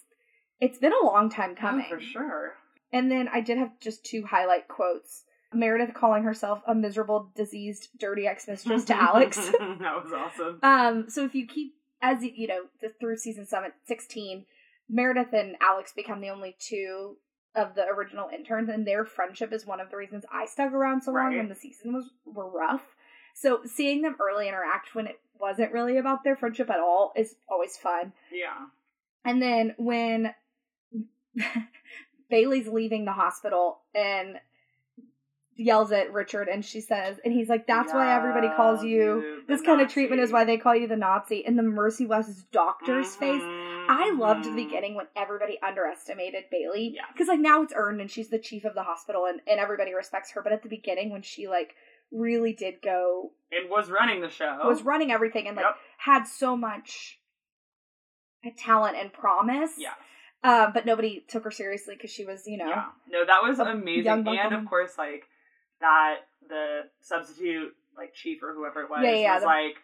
it's 0.61 0.79
been 0.79 0.93
a 0.93 1.05
long 1.07 1.29
time 1.29 1.57
coming. 1.57 1.87
Oh, 1.91 1.97
for 1.97 2.01
sure. 2.01 2.55
And 2.93 3.11
then 3.11 3.27
I 3.29 3.41
did 3.41 3.59
have 3.59 3.79
just 3.81 4.05
two 4.05 4.25
highlight 4.27 4.69
quotes. 4.69 5.25
Meredith 5.53 5.93
calling 5.95 6.23
herself 6.23 6.61
a 6.69 6.75
miserable, 6.75 7.33
diseased, 7.35 7.89
dirty 7.99 8.27
ex 8.29 8.47
mistress 8.47 8.85
to 8.85 8.95
Alex. 9.01 9.37
that 9.39 9.59
was 10.05 10.13
awesome. 10.13 10.61
Um, 10.63 11.07
so 11.11 11.25
if 11.25 11.35
you 11.35 11.47
keep 11.49 11.73
as 12.03 12.23
you- 12.23 12.33
you 12.35 12.47
know 12.47 12.63
the, 12.81 12.91
through 13.01 13.17
season 13.17 13.47
seven, 13.47 13.73
16, 13.87 14.45
Meredith 14.89 15.33
and 15.33 15.57
Alex 15.61 15.93
become 15.95 16.21
the 16.21 16.29
only 16.31 16.57
two 16.59 17.17
of 17.55 17.75
the 17.75 17.85
original 17.87 18.29
interns, 18.29 18.69
and 18.69 18.87
their 18.87 19.05
friendship 19.05 19.53
is 19.53 19.67
one 19.67 19.81
of 19.81 19.91
the 19.91 19.97
reasons 19.97 20.25
I 20.33 20.47
stuck 20.47 20.73
around 20.73 21.03
so 21.03 21.11
long 21.13 21.27
Right. 21.29 21.37
when 21.39 21.49
the 21.49 21.55
season 21.55 21.93
was 21.95 22.11
were 22.25 22.49
rough. 22.51 22.83
So 23.35 23.61
seeing 23.65 24.03
them 24.03 24.17
early 24.21 24.47
interact 24.49 24.95
when 24.95 25.07
it 25.07 25.21
wasn't 25.39 25.73
really 25.73 25.97
about 25.99 26.23
their 26.25 26.37
friendship 26.37 26.71
at 26.71 26.81
all 26.81 27.13
is 27.17 27.35
always 27.49 27.77
fun. 27.77 28.13
Yeah. 28.31 28.67
And 29.25 29.41
then 29.43 29.75
when 29.79 30.35
Bailey's 32.31 32.69
leaving 32.69 33.05
the 33.05 33.13
hospital 33.13 33.79
and 33.95 34.37
yells 35.57 35.91
at 35.91 36.13
Richard 36.13 36.49
and 36.49 36.63
she 36.65 36.81
says 36.81 37.17
and 37.25 37.33
he's 37.33 37.49
like 37.49 37.67
that's 37.67 37.93
why 37.93 38.15
everybody 38.15 38.49
calls 38.57 38.85
you 38.85 39.43
this 39.49 39.63
kind 39.63 39.81
of 39.81 39.89
treatment 39.89 40.21
is 40.21 40.31
why 40.31 40.45
they 40.45 40.59
call 40.59 40.75
you 40.77 40.87
the 40.87 40.97
Nazi 40.97 41.45
and 41.47 41.59
the 41.59 41.63
Mercy 41.63 42.05
West's 42.07 42.43
doctor's 42.53 43.17
face 43.17 43.41
Mhm, 43.41 43.87
I 43.89 44.13
loved 44.19 44.45
the 44.45 44.51
mhm. 44.51 44.57
beginning 44.57 44.95
when 44.97 45.07
everybody 45.17 45.59
underestimated 45.67 46.45
Bailey 46.51 46.97
because 47.13 47.29
like 47.29 47.41
now 47.41 47.63
it's 47.63 47.73
earned 47.75 48.01
and 48.03 48.11
she's 48.11 48.29
the 48.29 48.39
chief 48.39 48.65
of 48.67 48.75
the 48.75 48.83
hospital 48.83 49.25
and, 49.27 49.41
and 49.47 49.59
everybody 49.59 49.95
respects 49.95 50.33
her 50.33 50.43
but 50.43 50.53
at 50.53 50.63
the 50.63 50.69
beginning 50.69 51.11
when 51.11 51.23
she 51.23 51.49
like 51.49 51.75
really 52.13 52.53
did 52.53 52.75
go 52.83 53.33
And 53.51 53.71
was 53.71 53.91
running 53.91 54.21
the 54.21 54.29
show. 54.31 54.59
was 54.65 54.83
running 54.83 55.11
everything 55.11 55.47
and 55.49 55.57
like 55.57 55.65
Yep. 55.65 55.77
had 55.99 56.25
so 56.25 56.57
much 56.57 57.19
talent 58.59 58.97
and 58.97 59.13
promise. 59.13 59.73
Yeah. 59.79 59.95
Um, 60.45 60.73
but 60.73 60.87
nobody 60.87 61.25
took 61.27 61.43
her 61.45 61.51
seriously 61.51 61.95
because 61.97 62.11
she 62.13 62.25
was, 62.25 62.47
you 62.47 62.59
know, 62.59 62.69
Yeah. 62.69 62.85
No, 63.09 63.25
that 63.25 63.41
was 63.43 63.59
amazing. 63.59 64.27
And 64.29 64.55
of 64.55 64.67
course, 64.67 64.93
like 64.97 65.25
that 65.81 66.17
the 66.49 66.83
substitute 67.01 67.73
like 67.97 68.15
chief 68.15 68.43
or 68.43 68.55
whoever 68.55 68.83
it 68.83 68.91
was 68.91 69.01
Yeah, 69.03 69.13
yeah, 69.15 69.35
was 69.35 69.43
the- 69.43 69.47
like, 69.47 69.77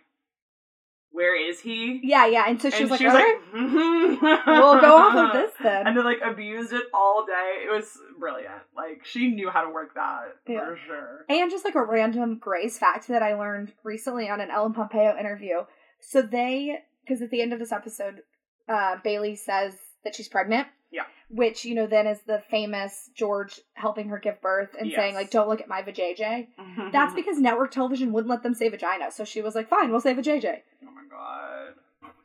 Where 1.11 1.37
is 1.51 1.61
he? 1.61 2.01
yeah, 2.03 2.27
yeah. 2.27 2.45
And 2.49 2.61
so 2.61 2.71
she 2.71 2.83
and 2.83 2.91
was 2.91 2.91
like, 2.93 3.01
she 3.01 3.07
was 3.07 3.15
"Okay, 3.15 4.27
like, 4.27 4.47
we'll 4.47 4.81
go 4.81 4.97
off 4.97 5.15
of 5.17 5.33
this 5.33 5.53
then. 5.63 5.87
And 5.87 5.97
then 5.97 6.05
like 6.05 6.21
abused 6.25 6.73
it 6.73 6.85
all 6.95 7.25
day. 7.27 7.65
It 7.67 7.71
was 7.71 7.99
brilliant. 8.19 8.63
Like 8.77 9.05
she 9.05 9.29
knew 9.29 9.51
how 9.51 9.63
to 9.63 9.71
work 9.71 9.95
that 9.95 10.37
Yeah. 10.49 10.65
for 10.67 10.79
sure. 10.87 11.25
And 11.29 11.51
just 11.51 11.65
like 11.65 11.75
a 11.75 11.85
random 11.85 12.39
Grey's 12.39 12.79
fact 12.79 13.09
that 13.09 13.23
I 13.23 13.35
learned 13.35 13.73
recently 13.85 14.29
on 14.31 14.41
an 14.41 14.51
Ellen 14.51 14.73
Pompeo 14.73 15.17
interview. 15.19 15.65
So 16.01 16.23
they, 16.23 16.79
because 17.07 17.23
at 17.23 17.31
the 17.31 17.43
end 17.43 17.53
of 17.53 17.59
this 17.59 17.73
episode, 17.73 18.23
uh, 18.69 18.97
Bailey 19.05 19.37
says 19.37 19.75
that 20.05 20.15
she's 20.15 20.29
pregnant. 20.29 20.69
Yeah. 20.93 21.05
Which, 21.31 21.65
you 21.65 21.75
know, 21.75 21.87
then 21.87 22.07
is 22.07 22.21
the 22.27 22.43
famous 22.51 23.09
George 23.15 23.59
helping 23.73 24.09
her 24.11 24.19
give 24.19 24.41
birth 24.43 24.77
and 24.79 24.93
saying, 24.93 25.15
like, 25.15 25.31
don't 25.31 25.49
look 25.49 25.61
at 25.63 25.69
my 25.69 25.83
vajayjay. 25.83 26.49
That's 26.93 27.15
because 27.15 27.39
network 27.39 27.71
television 27.71 28.13
wouldn't 28.13 28.31
let 28.31 28.43
them 28.43 28.53
say 28.55 28.69
vagina. 28.69 29.11
So 29.11 29.25
she 29.25 29.41
was 29.41 29.55
like, 29.55 29.69
fine, 29.69 29.91
we'll 29.91 30.01
say 30.01 30.15
vajayjay. 30.15 30.59
Oh 30.87 30.91
my 30.93 31.03
god. 31.11 31.75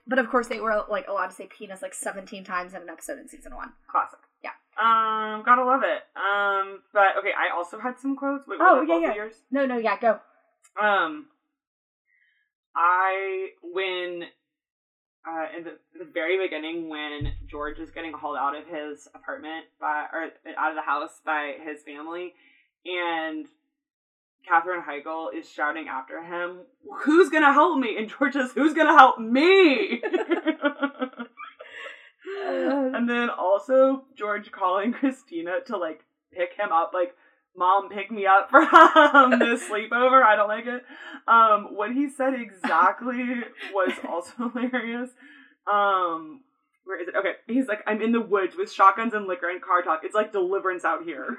But 0.06 0.20
of 0.20 0.30
course, 0.30 0.48
they 0.48 0.60
were 0.60 0.84
like 0.90 1.08
allowed 1.08 1.28
to 1.28 1.34
say 1.36 1.48
penis 1.48 1.82
like 1.82 1.94
17 1.94 2.44
times 2.44 2.74
in 2.74 2.82
an 2.82 2.90
episode 2.90 3.20
in 3.20 3.28
season 3.30 3.56
one. 3.56 3.72
Classic. 3.90 4.20
Yeah. 4.44 4.52
Um, 4.80 5.44
gotta 5.44 5.64
love 5.66 5.82
it. 5.84 6.04
Um, 6.16 6.80
but 6.94 7.18
okay, 7.20 7.32
I 7.38 7.56
also 7.56 7.80
had 7.80 8.00
some 8.00 8.16
quotes. 8.16 8.48
Wait, 8.48 8.60
Oh, 8.62 8.82
yeah, 8.82 9.00
yeah. 9.00 9.16
yours? 9.16 9.36
No, 9.52 9.66
no, 9.66 9.78
yeah, 9.78 9.98
go. 10.00 10.20
Um, 10.82 11.28
I 12.76 13.50
when 13.64 14.24
uh, 15.28 15.58
in 15.58 15.63
the, 15.63 15.78
the 15.98 16.06
very 16.06 16.38
beginning 16.42 16.90
when 16.90 17.34
George 17.48 17.80
is 17.80 17.92
getting 17.92 18.13
hauled 18.13 18.38
out 18.38 18.56
of 18.56 18.66
his 18.68 19.08
apartment 19.13 19.66
by 19.80 20.06
or 20.12 20.30
out 20.58 20.70
of 20.70 20.76
the 20.76 20.82
house 20.82 21.22
by 21.26 21.56
his 21.63 21.84
family, 21.84 22.34
and 22.86 23.46
Katherine 24.48 24.84
Heigl 24.84 25.34
is 25.36 25.50
shouting 25.50 25.88
after 25.90 26.24
him, 26.24 26.62
"Who's 27.04 27.30
gonna 27.30 27.54
help 27.54 27.78
me?" 27.78 27.98
And 27.98 28.10
George 28.10 28.34
says, 28.34 28.54
"Who's 28.54 28.74
gonna 28.74 28.98
help 28.98 29.20
me?" 29.20 30.02
and 32.48 33.10
then 33.10 33.30
also 33.30 34.06
George 34.18 34.52
calling 34.52 34.94
Cristina 34.94 35.60
to 35.68 35.78
like 35.78 36.04
pick 36.34 36.54
him 36.54 36.72
up, 36.72 36.92
like 36.94 37.16
mom 37.58 37.89
pick 37.89 38.12
me 38.12 38.26
up 38.26 38.50
from 38.52 39.32
the 39.32 39.60
sleepover. 39.70 40.24
I 40.24 40.36
don't 40.36 40.48
like 40.48 40.65
it. 40.67 40.84
Um, 41.28 41.76
what 41.76 41.91
he 41.91 42.10
said 42.10 42.34
exactly 42.36 43.41
was 43.74 43.91
also 44.08 44.50
hilarious. 44.54 45.10
Um, 45.72 46.41
where 46.86 47.02
is 47.02 47.10
it? 47.10 47.15
Okay, 47.17 47.34
he's 47.48 47.67
like, 47.67 47.80
I'm 47.86 48.02
in 48.02 48.13
the 48.13 48.22
woods 48.22 48.56
with 48.58 48.72
shotguns 48.72 49.13
and 49.13 49.28
liquor 49.28 49.50
and 49.50 49.62
car 49.62 49.82
talk. 49.82 50.02
It's 50.04 50.15
like 50.15 50.32
deliverance 50.32 50.86
out 50.86 51.04
here. 51.04 51.36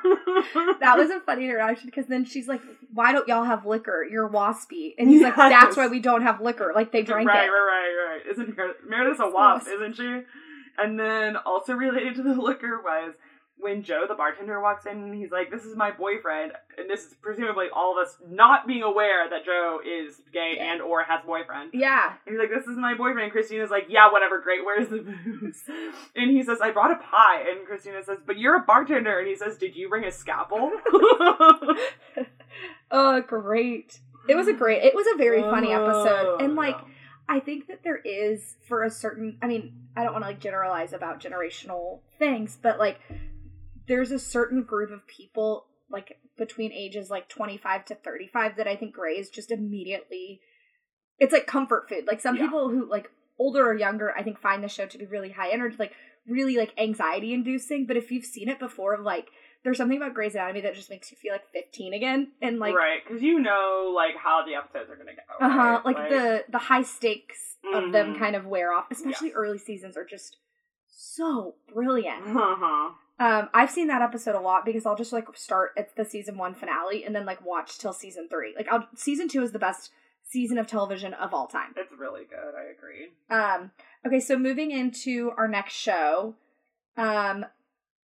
That 0.80 0.98
was 0.98 1.08
a 1.08 1.20
funny 1.20 1.44
interaction 1.46 1.86
because 1.86 2.06
then 2.06 2.26
she's 2.26 2.46
like, 2.46 2.60
"Why 2.92 3.12
don't 3.12 3.26
y'all 3.26 3.44
have 3.44 3.64
liquor? 3.64 4.04
You're 4.04 4.28
waspy." 4.28 4.92
And 4.98 5.08
he's 5.08 5.22
like, 5.22 5.36
"That's 5.36 5.74
why 5.74 5.86
we 5.86 6.00
don't 6.00 6.20
have 6.20 6.42
liquor. 6.42 6.72
Like 6.74 6.92
they 6.92 6.98
right, 6.98 7.06
drank 7.06 7.28
right, 7.28 7.46
it." 7.46 7.50
right, 7.50 7.94
right. 8.10 8.20
Isn't 8.30 8.54
Mer- 8.58 8.74
Meredith's 8.86 9.20
a 9.20 9.24
Yes. 9.24 9.32
wasp, 9.32 9.68
isn't 9.68 9.96
she? 9.96 10.20
And 10.76 11.00
then 11.00 11.36
also 11.36 11.72
related 11.72 12.16
to 12.16 12.22
the 12.22 12.34
liquor 12.34 12.82
was 12.84 13.14
when 13.60 13.82
Joe, 13.82 14.04
the 14.08 14.14
bartender, 14.14 14.60
walks 14.60 14.86
in 14.86 14.92
and 14.92 15.14
he's 15.14 15.30
like, 15.32 15.50
This 15.50 15.64
is 15.64 15.74
my 15.76 15.90
boyfriend. 15.90 16.52
And 16.76 16.88
this 16.88 17.04
is 17.06 17.14
presumably 17.20 17.66
all 17.74 17.98
of 17.98 18.06
us 18.06 18.16
not 18.28 18.66
being 18.66 18.82
aware 18.84 19.28
that 19.28 19.44
Joe 19.44 19.80
is 19.84 20.20
gay 20.32 20.54
Yeah. 20.56 20.72
and 20.72 20.82
or 20.82 21.02
has 21.02 21.22
a 21.24 21.26
boyfriend. 21.26 21.70
Yeah, 21.74 22.12
And 22.26 22.34
he's 22.34 22.38
like, 22.38 22.50
This 22.56 22.66
is 22.70 22.76
my 22.78 22.94
boyfriend. 22.94 23.22
And 23.24 23.32
Cristina's 23.32 23.70
like, 23.70 23.86
Yeah, 23.88 24.12
whatever, 24.12 24.40
great, 24.40 24.64
where's 24.64 24.88
the 24.88 24.98
booze? 24.98 25.62
And 26.16 26.30
he 26.30 26.42
says, 26.42 26.58
I 26.62 26.70
brought 26.70 26.92
a 26.92 26.96
pie. 26.96 27.44
And 27.50 27.66
Christina 27.66 28.02
says, 28.04 28.18
But 28.26 28.38
you're 28.38 28.56
a 28.56 28.60
bartender. 28.64 29.18
And 29.18 29.26
he 29.28 29.34
says, 29.36 29.56
Did 29.58 29.74
you 29.76 29.88
bring 29.88 30.04
a 30.04 30.12
scalpel? 30.12 30.70
oh, 32.90 33.20
great! 33.26 34.00
It 34.28 34.34
was 34.36 34.48
a 34.48 34.52
great. 34.52 34.82
It 34.82 34.94
was 34.94 35.06
a 35.12 35.16
very 35.16 35.42
funny 35.42 35.72
episode, 35.72 36.26
Oh, 36.26 36.38
and 36.40 36.54
like 36.54 36.76
yeah. 36.78 36.84
I 37.30 37.40
think 37.40 37.66
that 37.68 37.82
there 37.82 37.96
is 37.96 38.56
for 38.66 38.84
a 38.84 38.90
certain. 38.90 39.38
I 39.42 39.46
mean, 39.46 39.72
I 39.96 40.02
don't 40.04 40.12
want 40.12 40.24
to 40.24 40.28
like 40.28 40.40
generalize 40.40 40.92
about 40.92 41.20
generational 41.20 42.00
things, 42.18 42.58
but 42.60 42.78
like 42.78 43.00
there's 43.88 44.12
a 44.12 44.18
certain 44.18 44.62
group 44.62 44.90
of 44.90 45.06
people 45.06 45.66
like 45.90 46.18
between 46.36 46.70
ages 46.72 47.10
like 47.10 47.28
25 47.28 47.86
to 47.86 47.94
35 47.94 48.56
that 48.56 48.68
I 48.68 48.76
think 48.76 48.94
Grey's 48.94 49.30
just 49.30 49.50
immediately 49.50 50.40
it's 51.18 51.32
like 51.32 51.46
comfort 51.46 51.88
food. 51.88 52.06
Like 52.06 52.20
some 52.20 52.36
Yeah. 52.36 52.42
people 52.44 52.68
who 52.68 52.88
like 52.88 53.10
older 53.38 53.66
or 53.66 53.74
younger 53.74 54.14
I 54.16 54.22
think 54.22 54.38
find 54.38 54.62
the 54.62 54.68
show 54.68 54.86
to 54.86 54.98
be 54.98 55.06
really 55.06 55.30
high 55.30 55.50
energy 55.50 55.76
like 55.78 55.92
really 56.26 56.56
like 56.56 56.74
anxiety 56.78 57.32
inducing, 57.32 57.86
but 57.86 57.96
if 57.96 58.10
you've 58.12 58.24
seen 58.24 58.48
it 58.48 58.58
before 58.58 58.98
like 58.98 59.28
there's 59.64 59.76
something 59.78 59.96
about 59.96 60.14
Grey's 60.14 60.34
Anatomy 60.34 60.60
that 60.60 60.74
just 60.74 60.90
makes 60.90 61.10
you 61.10 61.16
feel 61.16 61.32
like 61.32 61.48
15 61.52 61.94
again 61.94 62.32
and 62.42 62.58
like 62.58 62.74
right, 62.76 63.00
because 63.04 63.22
you 63.22 63.40
know, 63.40 63.92
like, 63.94 64.14
how 64.16 64.44
the 64.46 64.54
episodes 64.54 64.88
are 64.90 64.94
going 64.94 65.08
to 65.08 65.14
go. 65.14 65.44
uh-huh 65.44 65.58
right? 65.58 65.84
like, 65.84 66.08
the 66.08 66.44
the 66.50 66.58
high 66.58 66.82
stakes 66.82 67.56
of 67.74 67.90
them 67.92 68.14
Mhm. 68.14 68.18
kind 68.18 68.36
of 68.36 68.46
wear 68.46 68.72
off, 68.72 68.86
especially 68.90 69.28
Yes. 69.28 69.36
early 69.36 69.58
seasons 69.58 69.96
are 69.96 70.04
just 70.04 70.36
so 70.86 71.56
brilliant. 71.72 72.22
Uh-huh. 72.24 72.90
Um, 73.20 73.48
I've 73.52 73.70
seen 73.70 73.88
that 73.88 74.02
episode 74.02 74.36
a 74.36 74.40
lot 74.40 74.64
because 74.64 74.86
I'll 74.86 74.96
just 74.96 75.12
like 75.12 75.26
start 75.34 75.70
at 75.76 75.96
the 75.96 76.04
season 76.04 76.38
one 76.38 76.54
finale 76.54 77.04
and 77.04 77.14
then 77.14 77.26
like 77.26 77.44
watch 77.44 77.78
till 77.78 77.92
season 77.92 78.28
three. 78.28 78.54
Like, 78.56 78.68
I'll, 78.70 78.86
season 78.94 79.28
two 79.28 79.42
is 79.42 79.52
the 79.52 79.58
best 79.58 79.90
season 80.22 80.58
of 80.58 80.66
television 80.66 81.14
of 81.14 81.34
all 81.34 81.46
time. 81.48 81.74
It's 81.76 81.92
really 81.98 82.24
good. 82.24 82.54
I 82.56 82.70
agree. 82.70 83.08
Um, 83.30 83.70
okay, 84.06 84.20
so 84.20 84.38
moving 84.38 84.70
into 84.70 85.32
our 85.36 85.48
next 85.48 85.74
show, 85.74 86.34
um, 86.96 87.44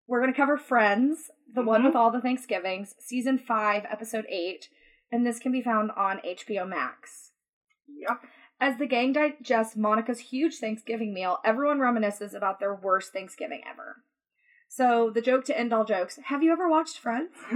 we're 0.07 0.21
gonna 0.21 0.33
cover 0.35 0.57
Friends, 0.57 1.31
the 1.53 1.63
one 1.63 1.83
Mhm. 1.83 1.87
with 1.87 1.97
all 1.97 2.11
the 2.11 2.21
Thanksgivings, 2.21 2.95
season 2.99 3.39
five, 3.39 3.85
episode 3.91 4.25
eight, 4.29 4.69
and 5.11 5.27
this 5.27 5.39
can 5.39 5.53
be 5.53 5.61
found 5.63 5.91
on 5.91 6.21
HBO 6.25 6.65
Max. 6.65 7.33
Yep. 7.87 8.25
As 8.61 8.79
the 8.79 8.87
gang 8.87 9.13
digests 9.13 9.77
Monica's 9.77 10.21
huge 10.21 10.57
Thanksgiving 10.59 11.13
meal, 11.13 11.39
everyone 11.45 11.79
reminisces 11.81 12.33
about 12.35 12.61
their 12.61 12.75
worst 12.75 13.13
Thanksgiving 13.13 13.63
ever. 13.69 14.05
So, 14.75 15.11
the 15.11 15.21
joke 15.21 15.45
to 15.47 15.59
end 15.59 15.75
all 15.75 15.85
jokes 15.85 16.19
have 16.25 16.43
you 16.43 16.51
ever 16.51 16.67
watched 16.67 16.97
Friends? 16.97 17.37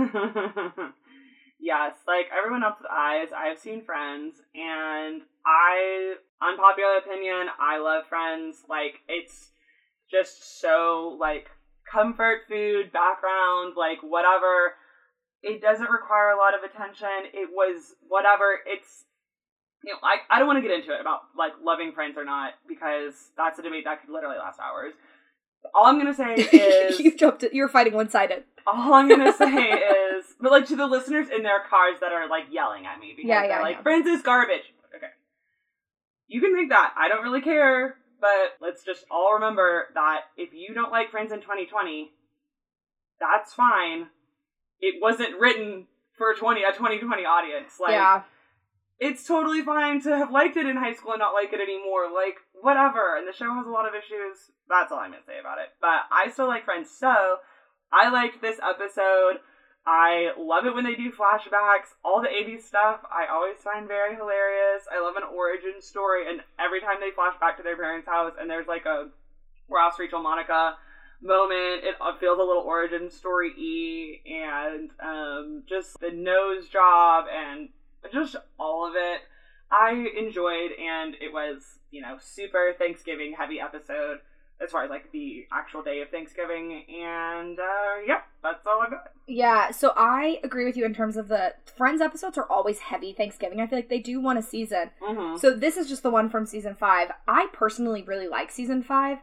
yes, 1.58 1.94
like 2.06 2.26
everyone 2.28 2.62
else's 2.62 2.84
eyes, 2.92 3.28
I've 3.34 3.58
seen 3.58 3.82
Friends, 3.86 4.34
and 4.54 5.22
I, 5.46 6.16
unpopular 6.42 6.98
opinion, 6.98 7.48
I 7.58 7.78
love 7.78 8.04
Friends. 8.10 8.58
Like, 8.68 9.00
it's 9.08 9.48
just 10.10 10.60
so, 10.60 11.16
like, 11.18 11.48
comfort 11.90 12.40
food, 12.50 12.92
background, 12.92 13.76
like, 13.78 14.02
whatever. 14.02 14.74
It 15.42 15.62
doesn't 15.62 15.88
require 15.88 16.36
a 16.36 16.36
lot 16.36 16.52
of 16.52 16.68
attention. 16.68 17.32
It 17.32 17.48
was 17.50 17.94
whatever. 18.06 18.60
It's, 18.66 19.06
you 19.82 19.94
know, 19.94 20.00
I, 20.04 20.20
I 20.28 20.38
don't 20.38 20.48
want 20.48 20.58
to 20.58 20.68
get 20.68 20.78
into 20.78 20.92
it 20.92 21.00
about, 21.00 21.20
like, 21.32 21.52
loving 21.64 21.92
Friends 21.92 22.18
or 22.18 22.26
not, 22.26 22.60
because 22.68 23.14
that's 23.38 23.58
a 23.58 23.62
debate 23.62 23.84
that 23.86 24.02
could 24.02 24.12
literally 24.12 24.36
last 24.36 24.60
hours. 24.60 24.92
All 25.74 25.86
I'm 25.86 25.98
gonna 25.98 26.14
say 26.14 26.34
is 26.52 26.98
you 27.00 27.16
jumped. 27.16 27.44
You're 27.52 27.68
fighting 27.68 27.94
one 27.94 28.08
sided. 28.08 28.44
all 28.66 28.94
I'm 28.94 29.08
gonna 29.08 29.32
say 29.36 29.46
is, 29.72 30.24
but 30.40 30.50
like 30.50 30.66
to 30.66 30.76
the 30.76 30.86
listeners 30.86 31.28
in 31.34 31.42
their 31.42 31.60
cars 31.68 32.00
that 32.00 32.12
are 32.12 32.28
like 32.28 32.44
yelling 32.50 32.86
at 32.86 32.98
me 33.00 33.12
because 33.16 33.28
Yeah, 33.28 33.42
they're 33.42 33.50
yeah, 33.50 33.60
like, 33.62 33.82
"Friends 33.82 34.06
is 34.06 34.22
garbage." 34.22 34.72
Okay, 34.94 35.06
you 36.28 36.40
can 36.40 36.54
make 36.54 36.68
that. 36.70 36.92
I 36.96 37.08
don't 37.08 37.22
really 37.22 37.40
care, 37.42 37.96
but 38.20 38.56
let's 38.60 38.84
just 38.84 39.04
all 39.10 39.34
remember 39.34 39.86
that 39.94 40.22
if 40.36 40.52
you 40.52 40.74
don't 40.74 40.90
like 40.90 41.10
Friends 41.10 41.32
in 41.32 41.40
2020, 41.40 42.10
that's 43.20 43.54
fine. 43.54 44.06
It 44.80 45.00
wasn't 45.00 45.38
written 45.40 45.86
for 46.18 46.34
20 46.34 46.62
a 46.62 46.72
2020 46.72 47.24
audience. 47.24 47.74
Like, 47.80 47.92
yeah. 47.92 48.22
it's 48.98 49.26
totally 49.26 49.62
fine 49.62 50.00
to 50.02 50.16
have 50.16 50.30
liked 50.30 50.56
it 50.56 50.66
in 50.66 50.76
high 50.76 50.92
school 50.94 51.12
and 51.12 51.20
not 51.20 51.32
like 51.34 51.52
it 51.52 51.60
anymore. 51.60 52.06
Like, 52.14 52.36
whatever. 52.62 53.16
And 53.16 53.26
the 53.26 53.36
show 53.36 53.52
has 53.54 53.66
a 53.66 53.70
lot 53.70 53.88
of 53.88 53.94
issues. 53.94 54.50
That's 54.68 54.92
all 54.92 54.98
I'm 54.98 55.12
to 55.12 55.18
say 55.26 55.38
about 55.40 55.58
it. 55.58 55.70
But 55.80 56.08
I 56.10 56.30
still 56.30 56.48
like 56.48 56.64
Friends. 56.64 56.90
So, 56.90 57.38
I 57.92 58.10
liked 58.10 58.42
this 58.42 58.58
episode. 58.62 59.40
I 59.86 60.30
love 60.36 60.66
it 60.66 60.74
when 60.74 60.84
they 60.84 60.96
do 60.96 61.12
flashbacks. 61.12 61.94
All 62.04 62.20
the 62.20 62.28
80s 62.28 62.62
stuff, 62.62 63.00
I 63.06 63.32
always 63.32 63.58
find 63.62 63.86
very 63.86 64.16
hilarious. 64.16 64.82
I 64.90 65.00
love 65.00 65.14
an 65.14 65.22
origin 65.22 65.80
story. 65.80 66.28
And 66.28 66.40
every 66.58 66.80
time 66.80 66.98
they 66.98 67.14
flash 67.14 67.38
back 67.38 67.56
to 67.56 67.62
their 67.62 67.76
parents' 67.76 68.08
house 68.08 68.32
and 68.38 68.50
there's 68.50 68.66
like 68.66 68.84
a 68.84 69.10
Ross, 69.68 69.98
Rachel, 69.98 70.22
Monica 70.22 70.74
moment, 71.22 71.84
it 71.84 71.94
uh, 72.00 72.18
feels 72.18 72.38
a 72.38 72.42
little 72.42 72.64
origin 72.66 73.10
story 73.10 73.52
y. 73.56 74.20
And 74.26 74.90
um, 75.00 75.62
just 75.68 76.00
the 76.00 76.10
nose 76.10 76.68
job 76.68 77.26
and 77.30 77.68
just 78.12 78.34
all 78.58 78.88
of 78.88 78.94
it 78.96 79.20
I 79.70 80.06
enjoyed, 80.18 80.70
and 80.80 81.14
it 81.20 81.32
was, 81.32 81.78
you 81.90 82.00
know, 82.00 82.16
super 82.20 82.74
Thanksgiving 82.78 83.34
heavy 83.38 83.60
episode. 83.60 84.20
as 84.58 84.70
far 84.70 84.84
as 84.84 84.90
like 84.90 85.12
the 85.12 85.46
actual 85.52 85.82
day 85.82 86.00
of 86.00 86.08
Thanksgiving. 86.08 86.84
And 86.88 87.58
uh, 87.58 88.00
yep, 88.06 88.24
that's 88.42 88.66
all 88.66 88.80
I 88.80 88.88
got. 88.90 89.10
Yeah, 89.26 89.70
so 89.70 89.92
I 89.96 90.40
agree 90.42 90.64
with 90.64 90.76
you 90.76 90.84
in 90.86 90.94
terms 90.94 91.16
of 91.16 91.28
the 91.28 91.54
Friends 91.76 92.00
episodes 92.00 92.38
are 92.38 92.50
always 92.50 92.78
heavy 92.78 93.12
Thanksgiving. 93.12 93.60
I 93.60 93.66
feel 93.66 93.78
like 93.78 93.88
they 93.90 93.98
do 93.98 94.20
one 94.20 94.38
a 94.38 94.42
season. 94.42 94.90
Mm-hmm. 95.02 95.36
So 95.38 95.52
this 95.54 95.76
is 95.76 95.88
just 95.88 96.02
the 96.02 96.10
one 96.10 96.30
from 96.30 96.46
season 96.46 96.74
five. 96.74 97.10
I 97.28 97.48
personally 97.52 98.02
really 98.02 98.28
like 98.28 98.50
season 98.50 98.82
five. 98.82 99.18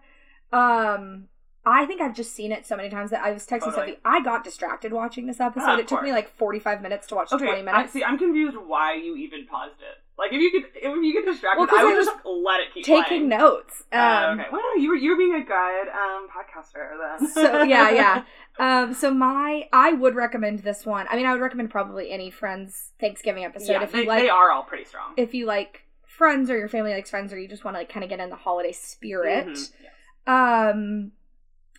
Um, 0.51 1.29
I 1.65 1.85
think 1.85 2.01
I've 2.01 2.15
just 2.15 2.35
seen 2.35 2.51
it 2.51 2.65
so 2.67 2.75
many 2.75 2.89
times 2.89 3.09
that 3.11 3.23
I 3.23 3.31
was 3.31 3.47
texting 3.47 3.71
Totally. 3.73 3.87
Sophie. 3.93 3.99
I 4.05 4.21
got 4.21 4.43
distracted 4.43 4.91
watching 4.93 5.25
this 5.25 5.39
episode. 5.39 5.65
Ah, 5.65 5.77
it 5.79 5.87
took 5.87 6.03
me 6.03 6.11
like 6.11 6.27
forty 6.29 6.59
five 6.59 6.81
minutes 6.81 7.07
to 7.07 7.15
watch 7.15 7.31
Okay, 7.31 7.45
twenty 7.45 7.61
minutes. 7.61 7.73
I, 7.73 7.77
minutes. 7.77 7.93
see. 7.93 8.03
I'm 8.03 8.17
confused 8.19 8.57
why 8.57 8.95
you 8.95 9.15
even 9.15 9.47
paused 9.47 9.79
it. 9.79 10.02
Like 10.17 10.31
if 10.31 10.39
you 10.41 10.51
could, 10.51 10.69
if 10.75 10.83
you 10.83 11.11
get 11.13 11.25
distracted, 11.25 11.59
Well, 11.59 11.69
I 11.75 11.83
would 11.83 11.93
I 11.93 12.03
just 12.03 12.11
let 12.25 12.59
it 12.61 12.67
keep 12.73 12.85
Taking 12.85 13.03
playing. 13.07 13.29
notes. 13.29 13.83
Um, 13.91 13.99
Uh, 13.99 14.33
okay. 14.33 14.45
Well, 14.51 14.79
you 14.79 14.89
were 14.89 14.95
you 14.95 15.11
were 15.11 15.17
being 15.17 15.33
a 15.35 15.43
good 15.43 15.87
um 15.89 16.27
podcaster 16.29 16.91
then. 17.19 17.27
so 17.33 17.63
yeah, 17.63 17.89
yeah. 17.89 18.23
Um, 18.59 18.93
so 18.93 19.11
my 19.11 19.67
I 19.73 19.93
would 19.93 20.13
recommend 20.13 20.59
this 20.59 20.85
one. 20.85 21.07
I 21.09 21.15
mean, 21.15 21.25
I 21.25 21.31
would 21.31 21.41
recommend 21.41 21.71
probably 21.71 22.11
any 22.11 22.29
Friends 22.29 22.91
Thanksgiving 22.99 23.43
episode 23.45 23.71
yeah, 23.71 23.81
if 23.83 23.91
they, 23.91 24.01
you 24.03 24.07
like 24.07 24.21
they 24.21 24.29
are 24.29 24.51
all 24.51 24.61
pretty 24.61 24.83
strong. 24.85 25.13
if 25.17 25.33
you 25.33 25.47
like 25.47 25.81
Friends 26.05 26.51
or 26.51 26.57
your 26.59 26.67
family 26.67 26.91
likes 26.93 27.09
Friends 27.09 27.33
or 27.33 27.39
you 27.39 27.47
just 27.47 27.65
want 27.65 27.73
to 27.73 27.79
like 27.79 27.89
kind 27.89 28.03
of 28.03 28.11
get 28.11 28.19
in 28.19 28.29
the 28.29 28.35
holiday 28.35 28.71
spirit. 28.71 29.47
Mhm, 29.47 29.71
yes. 29.81 29.91
Um, 30.27 31.11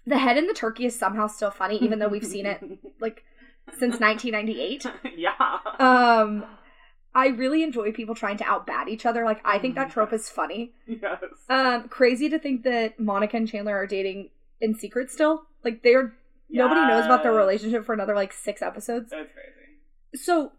the 0.05 0.19
head 0.19 0.37
in 0.37 0.49
the 0.49 0.53
turkey 0.55 0.85
is 0.87 0.99
somehow 0.99 1.29
still 1.29 1.53
funny, 1.53 1.77
even 1.79 2.01
though 2.01 2.09
we've 2.09 2.27
seen 2.27 2.45
it 2.47 2.61
like 3.01 3.23
since 3.79 4.01
1998. 4.01 4.85
yeah. 5.17 5.33
Um, 5.79 6.45
I 7.15 7.29
really 7.29 7.63
enjoy 7.63 7.93
people 7.93 8.15
trying 8.15 8.37
to 8.39 8.45
outbat 8.45 8.89
each 8.89 9.07
other. 9.07 9.25
Like, 9.25 9.41
I 9.45 9.59
think 9.59 9.77
that 9.77 9.91
trope 9.91 10.13
is 10.13 10.29
funny. 10.29 10.73
yes. 10.87 11.23
Um, 11.49 11.89
crazy 11.89 12.29
to 12.29 12.39
think 12.39 12.65
that 12.65 12.99
Monica 12.99 13.37
and 13.37 13.49
Chandler 13.49 13.77
are 13.77 13.87
dating 13.87 14.31
in 14.61 14.75
secret 14.75 15.11
still. 15.11 15.45
Like, 15.63 15.83
they're 15.83 16.15
nobody 16.51 16.81
knows 16.81 17.05
about 17.05 17.23
their 17.23 17.33
relationship 17.33 17.85
for 17.85 17.93
another 17.93 18.15
like 18.15 18.33
six 18.33 18.63
episodes. 18.63 19.11
That's 19.11 19.31
crazy. 19.33 20.23
So, 20.23 20.53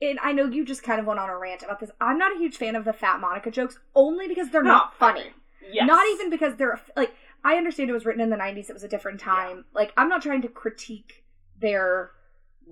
and 0.00 0.18
I 0.22 0.32
know 0.32 0.46
you 0.46 0.64
just 0.64 0.82
kind 0.82 1.00
of 1.00 1.06
went 1.06 1.20
on 1.20 1.28
a 1.28 1.38
rant 1.38 1.62
about 1.62 1.80
this. 1.80 1.90
I'm 2.00 2.18
not 2.18 2.34
a 2.34 2.38
huge 2.38 2.56
fan 2.56 2.76
of 2.76 2.84
the 2.84 2.92
fat 2.92 3.20
Monica 3.20 3.50
jokes, 3.50 3.78
only 3.94 4.28
because 4.28 4.50
they're 4.50 4.62
not 4.62 4.96
funny. 4.98 5.30
Yes. 5.72 5.86
Not 5.86 6.04
even 6.14 6.30
because 6.30 6.56
they're 6.56 6.80
like 6.96 7.14
I 7.44 7.54
understand 7.56 7.90
it 7.90 7.92
was 7.92 8.04
written 8.04 8.20
in 8.20 8.30
the 8.30 8.36
90s. 8.36 8.68
It 8.68 8.72
was 8.72 8.84
a 8.84 8.88
different 8.88 9.20
time. 9.20 9.64
Like 9.74 9.92
I'm 9.96 10.08
not 10.08 10.22
trying 10.22 10.42
to 10.42 10.48
critique 10.48 11.24
their 11.60 12.10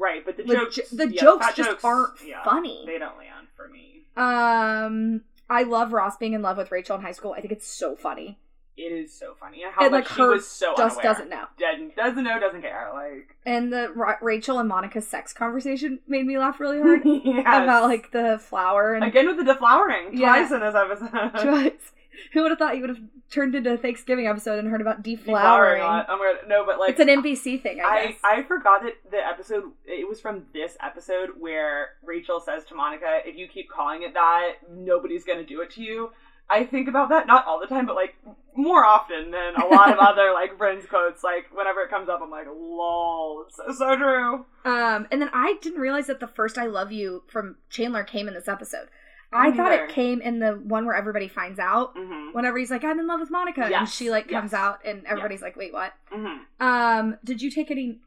right, 0.01 0.25
but 0.25 0.37
the 0.37 0.43
the, 0.43 0.55
jokes, 0.55 0.77
jo- 0.77 0.83
the 0.97 1.09
yeah, 1.13 1.21
jokes 1.21 1.47
just 1.55 1.71
jokes, 1.71 1.85
aren't 1.85 2.11
yeah, 2.27 2.43
funny. 2.43 2.83
They 2.87 2.99
don't 2.99 3.17
land 3.19 3.47
for 3.57 3.69
me. 3.69 4.03
Um, 4.17 5.23
I 5.49 5.63
love 5.65 5.93
Ross 5.93 6.17
being 6.17 6.33
in 6.33 6.43
love 6.43 6.57
with 6.57 6.71
Rachel 6.73 6.97
in 6.97 7.03
high 7.03 7.13
school. 7.13 7.33
I 7.37 7.41
think 7.41 7.53
it's 7.53 7.67
so 7.67 7.95
funny. 7.97 8.39
It 8.77 8.93
is 8.93 9.13
so 9.13 9.35
funny. 9.39 9.63
How 9.71 9.85
And, 9.85 9.93
like, 9.93 10.09
she 10.09 10.15
her 10.15 10.31
was 10.31 10.47
so 10.47 10.73
Just 10.77 10.97
unaware. 10.99 11.13
doesn't 11.15 11.29
know. 11.29 11.45
Doesn't, 11.59 11.97
doesn't 11.97 12.25
know, 12.25 12.41
doesn't 12.41 12.63
care. 12.63 12.89
Like 12.95 13.37
And 13.45 13.71
the 13.71 13.91
Ra- 13.95 14.17
Rachel 14.23 14.59
and 14.59 14.69
Monica's 14.71 15.07
sex 15.07 15.35
conversation 15.35 15.99
made 16.09 16.25
me 16.25 16.39
laugh 16.39 16.61
really 16.61 16.81
hard 16.81 17.03
yes. 17.05 17.41
about 17.41 17.85
like 17.85 18.11
the 18.13 18.39
flower 18.41 18.95
and 18.95 19.05
again 19.05 19.27
with 19.27 19.37
the 19.45 19.53
deflowering 19.53 20.11
Yeah. 20.15 20.29
twice 20.29 20.51
in 20.51 20.61
this 20.61 20.75
episode. 20.75 21.11
Twice. 21.43 21.93
Who 22.33 22.43
would 22.43 22.51
have 22.51 22.59
thought 22.59 22.77
you 22.77 22.83
would 22.83 22.91
have 22.91 23.03
turned 23.31 23.55
into 23.55 23.73
a 23.73 23.77
Thanksgiving 23.77 24.27
episode 24.27 24.59
and 24.59 24.69
heard 24.69 24.81
about 24.81 25.03
deflowering. 25.03 25.27
deflowering? 25.27 25.81
a 25.81 25.85
lot. 25.85 26.07
Oh 26.09 26.17
my 26.19 26.35
god, 26.35 26.49
no, 26.49 26.65
but 26.65 26.79
like 26.79 26.91
it's 26.91 27.01
an 27.01 27.09
NBC 27.09 27.63
thing, 27.63 27.81
I 27.81 28.17
I. 28.23 28.39
I 28.39 28.43
forgot 28.43 28.83
that 28.83 28.95
the 29.11 29.19
episode 29.19 29.65
it 29.87 30.09
was 30.09 30.21
from 30.21 30.45
this 30.53 30.77
episode 30.83 31.31
where 31.39 31.91
Rachel 32.05 32.41
says 32.41 32.65
to 32.67 32.75
Monica, 32.75 33.21
"If 33.25 33.37
you 33.37 33.49
keep 33.49 33.71
calling 33.71 34.03
it 34.03 34.15
that, 34.15 34.55
nobody's 34.71 35.25
gonna 35.25 35.45
do 35.45 35.61
it 35.61 35.71
to 35.73 35.83
you." 35.83 36.11
I 36.51 36.65
think 36.65 36.89
about 36.89 37.11
that 37.11 37.29
not 37.29 37.47
all 37.47 37.61
the 37.61 37.67
time, 37.67 37.87
but 37.87 37.95
like 37.95 38.17
more 38.57 38.85
often 38.85 39.31
than 39.31 39.55
a 39.55 39.67
lot 39.67 39.93
of 39.93 39.99
other 40.01 40.33
like 40.33 40.59
friends 40.59 40.85
quotes. 40.87 41.23
Like 41.23 41.47
whenever 41.55 41.81
it 41.83 41.91
comes 41.91 42.09
up, 42.09 42.21
I'm 42.21 42.31
like, 42.31 42.47
"Lol, 42.49 43.45
it's 43.47 43.57
so, 43.57 43.73
so 43.73 43.97
true." 43.97 44.45
Um, 44.65 45.07
and 45.11 45.23
then 45.23 45.31
I 45.33 45.55
didn't 45.63 45.81
realize 45.81 46.09
that 46.09 46.19
the 46.19 46.27
first 46.27 46.59
"I 46.59 46.67
love 46.67 46.91
you" 46.91 47.23
from 47.29 47.57
Chandler 47.71 48.03
came 48.03 48.27
in 48.27 48.35
this 48.35 48.49
episode. 48.49 48.89
I 49.33 49.51
Me 49.51 49.57
thought 49.57 49.73
it 49.73 49.89
came 49.91 50.21
in 50.21 50.41
the 50.41 50.53
one 50.53 50.87
where 50.87 50.95
everybody 50.97 51.29
finds 51.29 51.59
out. 51.59 51.95
Mm-hmm. 51.95 52.33
Whenever 52.33 52.59
he's 52.59 52.71
like, 52.71 52.83
"I'm 52.85 52.99
in 52.99 53.07
love 53.07 53.21
with 53.21 53.31
Monica," 53.31 53.63
and 53.65 53.89
she 53.89 54.11
like 54.11 54.29
comes 54.29 54.53
yes. 54.53 54.61
out, 54.61 54.81
and 54.85 55.05
everybody's 55.07 55.43
like, 55.43 55.57
"Wait, 55.57 55.73
what?" 55.73 55.93
Mm-hmm. 56.13 56.63
Um, 56.67 57.19
did 57.25 57.41
you 57.41 57.51
take 57.51 57.71
any 57.71 57.99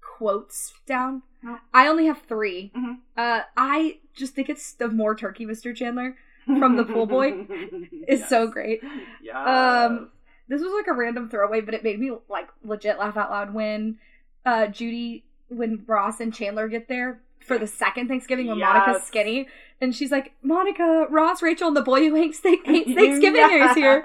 quotes 0.00 0.72
down? 0.86 1.22
No. 1.42 1.58
I 1.74 1.88
only 1.88 2.06
have 2.06 2.22
3 2.22 2.70
Mhm. 2.76 2.98
Uh, 3.16 3.42
I 3.56 3.98
just 4.14 4.34
think 4.34 4.48
it's 4.48 4.72
the 4.74 4.88
more 4.88 5.14
turkey, 5.14 5.44
Mr. 5.46 5.74
Chandler. 5.74 6.16
From 6.44 6.76
the 6.76 6.84
pool 6.84 7.06
boy 7.06 7.46
is 8.08 8.26
so 8.28 8.48
great. 8.48 8.80
Yeah. 9.22 9.84
Um, 9.86 10.10
This 10.48 10.60
was 10.60 10.72
like 10.72 10.88
a 10.88 10.92
random 10.92 11.28
throwaway, 11.28 11.60
but 11.60 11.74
it 11.74 11.84
made 11.84 11.98
me 12.00 12.12
like 12.28 12.48
legit 12.64 12.98
laugh 12.98 13.16
out 13.16 13.30
loud 13.30 13.54
when 13.54 13.98
uh 14.44 14.66
Judy 14.66 15.24
when 15.48 15.84
Ross 15.86 16.18
and 16.20 16.34
Chandler 16.34 16.66
get 16.68 16.88
there 16.88 17.20
for 17.44 17.58
the 17.58 17.66
second 17.66 18.08
Thanksgiving 18.08 18.46
when 18.46 18.58
Monica's 18.58 19.02
skinny 19.04 19.48
and 19.80 19.94
she's 19.94 20.12
like, 20.12 20.32
Monica, 20.42 21.06
Ross, 21.10 21.42
Rachel, 21.42 21.66
and 21.68 21.76
the 21.76 21.82
boy 21.82 22.08
who 22.08 22.14
hates, 22.14 22.40
th- 22.40 22.60
hates 22.64 22.92
Thanksgiving 22.94 23.40
is 23.62 23.74
here. 23.74 24.04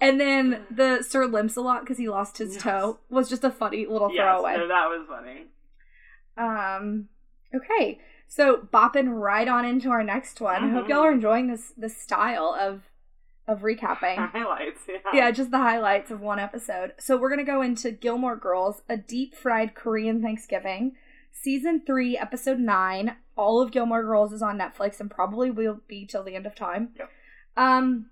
And 0.00 0.20
then 0.20 0.64
the 0.70 1.02
Sir 1.02 1.26
limps 1.26 1.56
a 1.56 1.60
lot 1.60 1.80
because 1.80 1.98
he 1.98 2.08
lost 2.08 2.38
his 2.38 2.54
Yes. 2.54 2.62
toe 2.62 2.98
was 3.08 3.28
just 3.28 3.42
a 3.42 3.50
funny 3.50 3.86
little 3.86 4.08
yes, 4.14 4.22
throwaway. 4.22 4.56
no, 4.56 4.68
that 4.68 4.86
was 4.88 5.06
funny. 5.08 5.46
Um, 6.36 7.08
okay, 7.54 7.98
so 8.28 8.68
bopping 8.72 9.08
right 9.20 9.48
on 9.48 9.64
into 9.64 9.90
our 9.90 10.04
next 10.04 10.40
one. 10.40 10.62
I 10.64 10.68
hope 10.70 10.88
y'all 10.88 11.00
are 11.04 11.12
enjoying 11.12 11.48
this 11.48 11.72
this 11.76 11.96
style 12.00 12.56
of 12.58 12.82
of 13.48 13.62
recapping. 13.62 14.16
Highlights. 14.32 14.82
Yeah. 14.88 14.98
yeah, 15.12 15.30
just 15.32 15.50
the 15.50 15.58
highlights 15.58 16.10
of 16.12 16.20
one 16.20 16.38
episode. 16.38 16.92
So 16.98 17.16
we're 17.16 17.30
gonna 17.30 17.44
go 17.44 17.62
into 17.62 17.90
Gilmore 17.90 18.36
Girls, 18.36 18.82
a 18.88 18.96
deep 18.96 19.34
fried 19.34 19.74
Korean 19.74 20.22
Thanksgiving, 20.22 20.92
season 21.32 21.82
three, 21.86 22.16
episode 22.16 22.58
nine. 22.58 23.16
All 23.36 23.60
of 23.60 23.70
Gilmore 23.70 24.02
Girls 24.02 24.32
is 24.32 24.42
on 24.42 24.58
Netflix 24.58 25.00
and 25.00 25.10
probably 25.10 25.50
will 25.50 25.80
be 25.88 26.06
till 26.06 26.22
the 26.22 26.34
end 26.34 26.46
of 26.46 26.54
time. 26.54 26.90
Yep. 26.98 27.10
Um, 27.56 28.06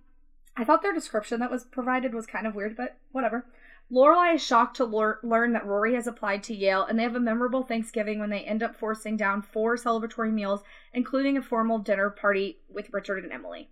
I 0.57 0.65
thought 0.65 0.83
their 0.83 0.95
description 0.95 1.41
that 1.41 1.51
was 1.51 1.65
provided 1.65 2.15
was 2.15 2.27
kind 2.27 2.47
of 2.47 2.55
weird, 2.55 2.77
but 2.77 2.97
whatever. 3.13 3.47
Lorelai 3.91 4.35
is 4.35 4.43
shocked 4.45 4.77
to 4.77 4.85
lear- 4.85 5.19
learn 5.23 5.53
that 5.53 5.67
Rory 5.67 5.95
has 5.95 6.07
applied 6.07 6.43
to 6.45 6.55
Yale, 6.55 6.85
and 6.85 6.99
they 6.99 7.05
have 7.05 7.15
a 7.15 7.21
memorable 7.21 7.63
Thanksgiving 7.63 8.19
when 8.19 8.29
they 8.29 8.41
end 8.41 8.63
up 8.63 8.77
forcing 8.77 9.17
down 9.17 9.41
four 9.41 9.77
celebratory 9.77 10.33
meals, 10.33 10.63
including 10.93 11.37
a 11.37 11.43
formal 11.43 11.79
dinner 11.79 12.11
party 12.11 12.59
with 12.69 12.93
Richard 12.93 13.25
and 13.25 13.33
Emily. 13.33 13.71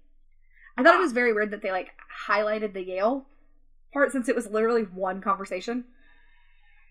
I 0.79 0.83
thought 0.83 0.95
it 0.95 1.01
was 1.01 1.13
very 1.13 1.33
weird 1.33 1.51
that 1.51 1.63
they 1.63 1.73
like 1.73 1.91
highlighted 2.29 2.73
the 2.73 2.85
Yale 2.85 3.27
part 3.93 4.13
since 4.13 4.29
it 4.29 4.37
was 4.37 4.47
literally 4.47 4.83
one 4.83 5.21
conversation. 5.21 5.85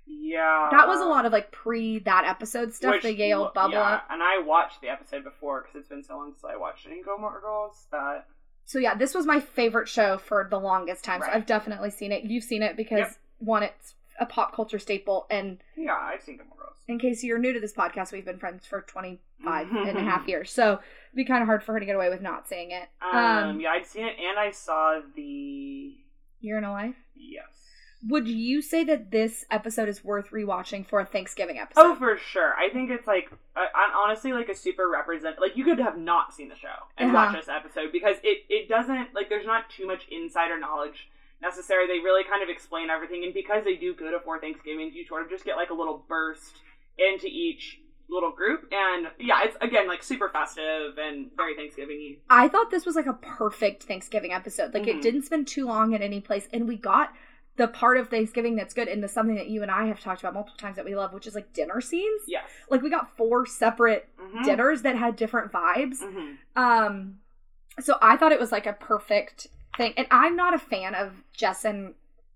Yeah. 0.07 0.69
That 0.71 0.87
was 0.87 0.99
a 1.01 1.05
lot 1.05 1.25
of 1.25 1.31
like 1.31 1.51
pre 1.51 1.99
that 1.99 2.25
episode 2.25 2.73
stuff, 2.73 2.95
Which- 2.95 3.03
the 3.03 3.13
Yale 3.15 3.51
bubble 3.53 3.73
yeah, 3.73 3.81
up. 3.95 4.07
And 4.09 4.21
I 4.23 4.39
watched 4.43 4.81
the 4.81 4.89
episode 4.89 5.23
before 5.23 5.61
because 5.61 5.79
it's 5.79 5.89
been 5.89 6.03
so 6.03 6.15
long 6.17 6.31
since 6.33 6.45
I 6.45 6.55
watched 6.57 6.85
any 6.87 7.01
Gilmore 7.03 7.39
Girls 7.41 7.87
that 7.91 8.25
So 8.65 8.79
yeah, 8.79 8.95
this 8.95 9.13
was 9.15 9.25
my 9.25 9.39
favorite 9.39 9.87
show 9.87 10.17
for 10.17 10.47
the 10.49 10.59
longest 10.59 11.03
time. 11.03 11.21
So 11.21 11.29
I've 11.31 11.45
definitely 11.45 11.89
seen 11.91 12.11
it. 12.11 12.23
You've 12.23 12.43
seen 12.43 12.61
it 12.63 12.77
because 12.77 12.99
Yep. 12.99 13.15
one, 13.39 13.63
it's 13.63 13.95
a 14.19 14.25
pop 14.25 14.55
culture 14.55 14.79
staple, 14.79 15.27
and 15.29 15.57
yeah, 15.75 15.93
I've 15.99 16.21
seen 16.21 16.37
Gilmore 16.37 16.57
Girls. 16.57 16.77
in 16.87 16.99
case 16.99 17.21
you're 17.23 17.37
new 17.37 17.51
to 17.51 17.59
this 17.59 17.73
podcast, 17.73 18.13
we've 18.13 18.23
been 18.23 18.39
friends 18.39 18.65
for 18.65 18.81
25 18.81 19.67
and 19.71 19.97
a 19.97 20.01
half 20.01 20.25
years. 20.27 20.51
So 20.51 20.73
it'd 20.73 21.15
be 21.15 21.25
kind 21.25 21.41
of 21.41 21.47
hard 21.47 21.63
for 21.63 21.73
her 21.73 21.79
to 21.81 21.85
get 21.85 21.95
away 21.95 22.09
with 22.09 22.21
not 22.21 22.47
seeing 22.47 22.71
it. 22.71 22.87
Um, 23.01 23.17
Um, 23.17 23.59
yeah, 23.59 23.71
I'd 23.71 23.85
seen 23.85 24.05
it 24.05 24.15
and 24.17 24.39
I 24.39 24.51
saw 24.51 25.01
the 25.15 25.95
Year 26.39 26.57
in 26.57 26.63
a 26.63 26.71
Life. 26.71 26.95
yes. 27.15 27.64
Would 28.07 28.27
you 28.27 28.61
say 28.61 28.83
that 28.83 29.09
this 29.11 29.45
episode 29.49 29.89
is 29.89 30.03
worth 30.03 30.29
rewatching 30.29 30.85
for 30.85 30.99
a 30.99 31.05
Thanksgiving 31.05 31.57
episode? 31.57 31.81
Oh, 31.81 31.95
for 31.95 32.17
sure. 32.17 32.53
I 32.53 32.69
think 32.71 32.91
it's 32.91 33.07
like, 33.07 33.31
I'm 33.55 33.95
honestly 33.95 34.31
like 34.31 34.47
a 34.49 34.53
super 34.55 34.87
represent. 34.89 35.39
Like 35.39 35.57
you 35.57 35.63
could 35.63 35.79
have 35.79 35.97
not 35.97 36.33
seen 36.33 36.49
the 36.49 36.55
show 36.55 36.67
and 36.97 37.09
Uh-huh. 37.09 37.27
watch 37.33 37.35
this 37.45 37.49
episode 37.49 37.91
because 37.91 38.17
it 38.23 38.43
it 38.49 38.69
doesn't 38.69 39.13
like 39.15 39.29
there's 39.29 39.45
not 39.45 39.69
too 39.69 39.87
much 39.87 40.07
insider 40.11 40.59
knowledge 40.59 41.09
necessary. 41.41 41.87
They 41.87 41.99
really 41.99 42.23
kind 42.23 42.43
of 42.43 42.49
explain 42.49 42.89
everything, 42.91 43.23
and 43.23 43.33
because 43.33 43.63
they 43.63 43.75
do 43.75 43.95
go 43.95 44.11
to 44.11 44.19
four 44.19 44.39
Thanksgivings, 44.39 44.93
you 44.93 45.05
sort 45.07 45.23
of 45.23 45.29
just 45.29 45.43
get 45.45 45.55
like 45.55 45.71
a 45.71 45.73
little 45.73 46.05
burst 46.07 46.57
into 46.99 47.27
each 47.27 47.79
little 48.07 48.31
group, 48.31 48.71
and 48.71 49.07
yeah, 49.19 49.41
it's 49.43 49.57
again 49.61 49.87
like 49.87 50.03
super 50.03 50.29
festive 50.29 50.97
and 50.99 51.31
very 51.35 51.55
thanksgiving 51.55 52.17
i 52.29 52.47
thought 52.47 52.69
this 52.69 52.85
was 52.85 52.95
like 52.95 53.07
a 53.07 53.13
perfect 53.13 53.81
Thanksgiving 53.85 54.31
episode. 54.31 54.75
Like 54.75 54.85
it 54.85 54.97
Mhm. 54.97 55.01
didn't 55.01 55.21
spend 55.23 55.47
too 55.47 55.65
long 55.65 55.93
in 55.93 56.03
any 56.03 56.21
place, 56.21 56.47
and 56.53 56.67
we 56.67 56.77
got 56.77 57.11
the 57.57 57.67
part 57.67 57.97
of 57.97 58.09
Thanksgiving 58.09 58.55
that's 58.55 58.73
good, 58.73 58.87
and 58.87 59.01
the 59.03 59.07
something 59.07 59.35
that 59.35 59.47
you 59.47 59.61
and 59.61 59.71
I 59.71 59.85
have 59.85 59.99
talked 60.01 60.21
about 60.21 60.33
multiple 60.33 60.57
times 60.57 60.75
that 60.75 60.85
we 60.85 60.95
love, 60.95 61.13
which 61.13 61.25
is 61.27 61.35
like 61.35 61.53
dinner 61.53 61.79
scenes. 61.81 62.23
Yes. 62.27 62.43
Like 62.69 62.81
we 62.81 62.89
got 62.89 63.15
four 63.15 63.45
separate 63.45 64.09
Mhm. 64.19 64.43
dinners 64.43 64.81
that 64.81 64.95
had 64.97 65.15
different 65.15 65.51
vibes. 65.51 66.01
Mhm. 66.01 66.37
Um, 66.55 67.19
so 67.79 67.97
I 68.01 68.17
thought 68.17 68.31
it 68.33 68.39
was 68.39 68.51
like 68.51 68.65
a 68.65 68.73
perfect 68.73 69.47
thing, 69.77 69.93
and 69.97 70.08
I'm 70.12 70.35
not 70.35 70.53
a 70.53 70.60
fan 70.60 70.95
of 70.95 71.23
Jess 71.33 71.63
and 71.65 71.93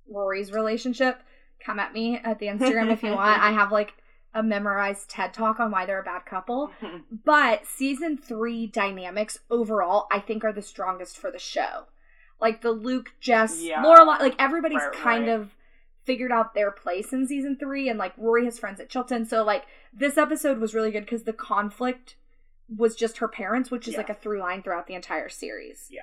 Rory's 0.10 0.52
relationship. 0.54 1.22
Come 1.60 1.80
at 1.80 1.94
me 1.94 2.18
at 2.18 2.40
the 2.40 2.48
Instagram 2.48 2.92
if 2.92 3.04
you 3.04 3.12
want. 3.12 3.42
I 3.44 3.52
have 3.52 3.72
like 3.72 3.94
a 4.34 4.42
memorized 4.44 5.10
TED 5.10 5.34
talk 5.34 5.60
on 5.60 5.72
why 5.72 5.86
they're 5.86 6.00
a 6.02 6.04
bad 6.04 6.26
couple. 6.26 6.72
But 7.26 7.66
season 7.66 8.18
three 8.18 8.68
dynamics 8.68 9.40
overall, 9.50 10.08
I 10.12 10.20
think, 10.20 10.44
are 10.46 10.54
the 10.54 10.62
strongest 10.62 11.18
for 11.18 11.30
the 11.32 11.40
show. 11.40 11.86
Like 12.42 12.62
the 12.62 12.72
Luke, 12.72 13.12
Jess, 13.20 13.62
Yeah. 13.62 13.84
Lorelai, 13.84 14.20
like 14.20 14.36
everybody's 14.40 14.78
Right, 14.82 14.94
kind 14.94 15.28
right. 15.28 15.34
of 15.40 15.56
figured 16.06 16.32
out 16.32 16.54
their 16.54 16.72
place 16.72 17.14
in 17.14 17.28
season 17.28 17.58
three, 17.58 17.90
and 17.90 18.00
like 18.00 18.14
Rory 18.18 18.46
has 18.46 18.58
friends 18.60 18.80
at 18.80 18.90
Chilton, 18.90 19.26
so 19.26 19.44
like 19.44 19.66
this 19.94 20.18
episode 20.18 20.60
was 20.60 20.74
really 20.74 20.92
good 20.92 21.06
because 21.06 21.24
the 21.24 21.34
conflict 21.34 22.16
was 22.76 22.96
just 22.96 23.18
her 23.18 23.28
parents, 23.28 23.72
which 23.72 23.88
is 23.88 23.98
like 23.98 24.10
a 24.10 24.14
through 24.14 24.40
line 24.40 24.62
throughout 24.62 24.88
the 24.88 24.94
entire 24.94 25.30
series. 25.30 25.88
Yeah. 25.92 26.02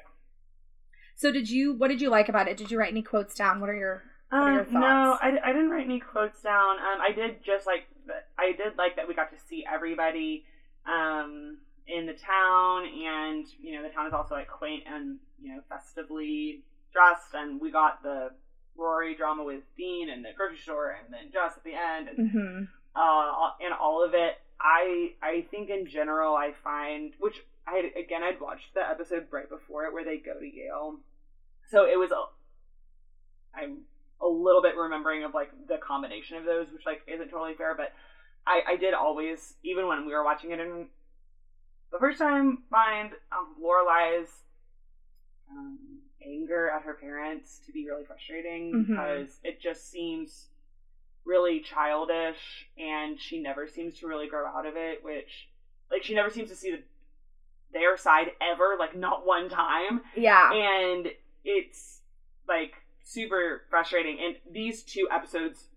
So 1.14 1.30
did 1.32 1.48
you? 1.48 1.72
What 1.72 1.88
did 1.88 2.00
you 2.00 2.10
like 2.10 2.28
about 2.28 2.48
it? 2.48 2.56
Did 2.56 2.70
you 2.70 2.78
write 2.78 2.90
any 2.90 3.02
quotes 3.02 3.34
down? 3.34 3.60
What 3.60 3.70
are 3.70 3.76
your 3.76 4.02
What 4.30 4.38
are 4.42 4.52
your 4.52 4.60
Um, 4.66 4.72
no. 4.74 5.18
I, 5.20 5.38
I 5.44 5.52
didn't 5.52 5.70
write 5.70 5.84
any 5.86 6.00
quotes 6.00 6.42
down. 6.42 6.76
Um, 6.78 7.00
I 7.00 7.12
did 7.14 7.42
just 7.44 7.66
like. 7.66 7.84
I 8.38 8.52
did 8.52 8.76
like 8.76 8.96
that 8.96 9.08
we 9.08 9.14
got 9.14 9.30
to 9.30 9.36
see 9.48 9.64
everybody 9.72 10.44
um, 10.86 11.58
in 11.88 12.06
the 12.06 12.14
town, 12.14 12.84
and 12.84 13.46
you 13.60 13.72
know 13.74 13.82
the 13.82 13.88
town 13.88 14.06
is 14.06 14.12
also 14.12 14.34
like 14.34 14.48
quaint 14.48 14.82
and 14.86 15.18
you 15.40 15.54
know 15.54 15.60
festively 15.68 16.62
dressed, 16.92 17.34
and 17.34 17.60
we 17.60 17.70
got 17.70 18.02
the 18.02 18.30
Rory 18.76 19.14
drama 19.14 19.44
with 19.44 19.62
Dean 19.76 20.08
and 20.08 20.24
the 20.24 20.30
grocery 20.36 20.58
store, 20.58 20.90
and 21.02 21.12
then 21.12 21.30
Jess 21.32 21.52
at 21.56 21.64
the 21.64 21.74
end, 21.74 22.08
and 22.08 22.18
Mm-hmm. 22.18 22.64
uh, 22.94 23.50
and 23.60 23.74
all 23.74 24.04
of 24.04 24.14
it. 24.14 24.34
I 24.60 25.12
I 25.22 25.46
think 25.50 25.68
in 25.68 25.86
general 25.86 26.34
I 26.34 26.52
find 26.64 27.12
which 27.18 27.44
I 27.66 27.90
again 27.96 28.22
I'd 28.22 28.40
watched 28.40 28.72
the 28.74 28.80
episode 28.80 29.26
right 29.30 29.48
before 29.48 29.84
it 29.84 29.92
where 29.92 30.04
they 30.04 30.16
go 30.16 30.38
to 30.38 30.46
Yale, 30.46 30.98
so 31.70 31.84
it 31.84 31.98
was 31.98 32.10
a 32.10 32.24
I'm 33.54 33.82
a 34.20 34.26
little 34.26 34.62
bit 34.62 34.76
remembering 34.76 35.24
of 35.24 35.34
like 35.34 35.50
the 35.68 35.76
combination 35.76 36.36
of 36.38 36.44
those, 36.44 36.72
which 36.72 36.86
like 36.86 37.02
isn't 37.06 37.28
totally 37.28 37.54
fair, 37.54 37.74
but 37.76 37.92
I 38.46 38.62
I 38.72 38.76
did 38.76 38.94
always 38.94 39.54
even 39.62 39.86
when 39.86 40.06
we 40.06 40.12
were 40.14 40.24
watching 40.24 40.50
it 40.50 40.58
in 40.58 40.86
the 41.92 41.98
first 41.98 42.18
time 42.18 42.58
find 42.70 43.10
um, 43.32 43.54
Lorelai's 43.62 44.28
um, 45.50 45.78
anger 46.24 46.68
at 46.70 46.82
her 46.82 46.94
parents 46.94 47.60
to 47.66 47.72
be 47.72 47.86
really 47.86 48.04
frustrating 48.04 48.72
Mhm. 48.72 48.86
because 48.88 49.38
it 49.44 49.60
just 49.60 49.90
seems 49.90 50.48
really 51.24 51.60
childish 51.60 52.68
and 52.78 53.20
she 53.20 53.40
never 53.40 53.66
seems 53.66 53.98
to 53.98 54.06
really 54.06 54.28
grow 54.28 54.46
out 54.46 54.64
of 54.66 54.76
it 54.76 55.02
which 55.04 55.48
like 55.90 56.02
she 56.04 56.14
never 56.14 56.30
seems 56.30 56.48
to 56.50 56.54
see 56.56 56.70
the, 56.72 56.82
their 57.72 57.96
side 57.96 58.28
ever 58.40 58.76
like 58.78 58.94
not 58.96 59.26
one 59.26 59.48
time 59.48 60.02
Yeah. 60.16 60.52
and 60.52 61.08
it's 61.44 62.00
like 62.48 62.74
super 63.02 63.62
frustrating 63.70 64.18
and 64.20 64.36
these 64.52 64.82
two 64.82 65.08
episodes 65.12 65.68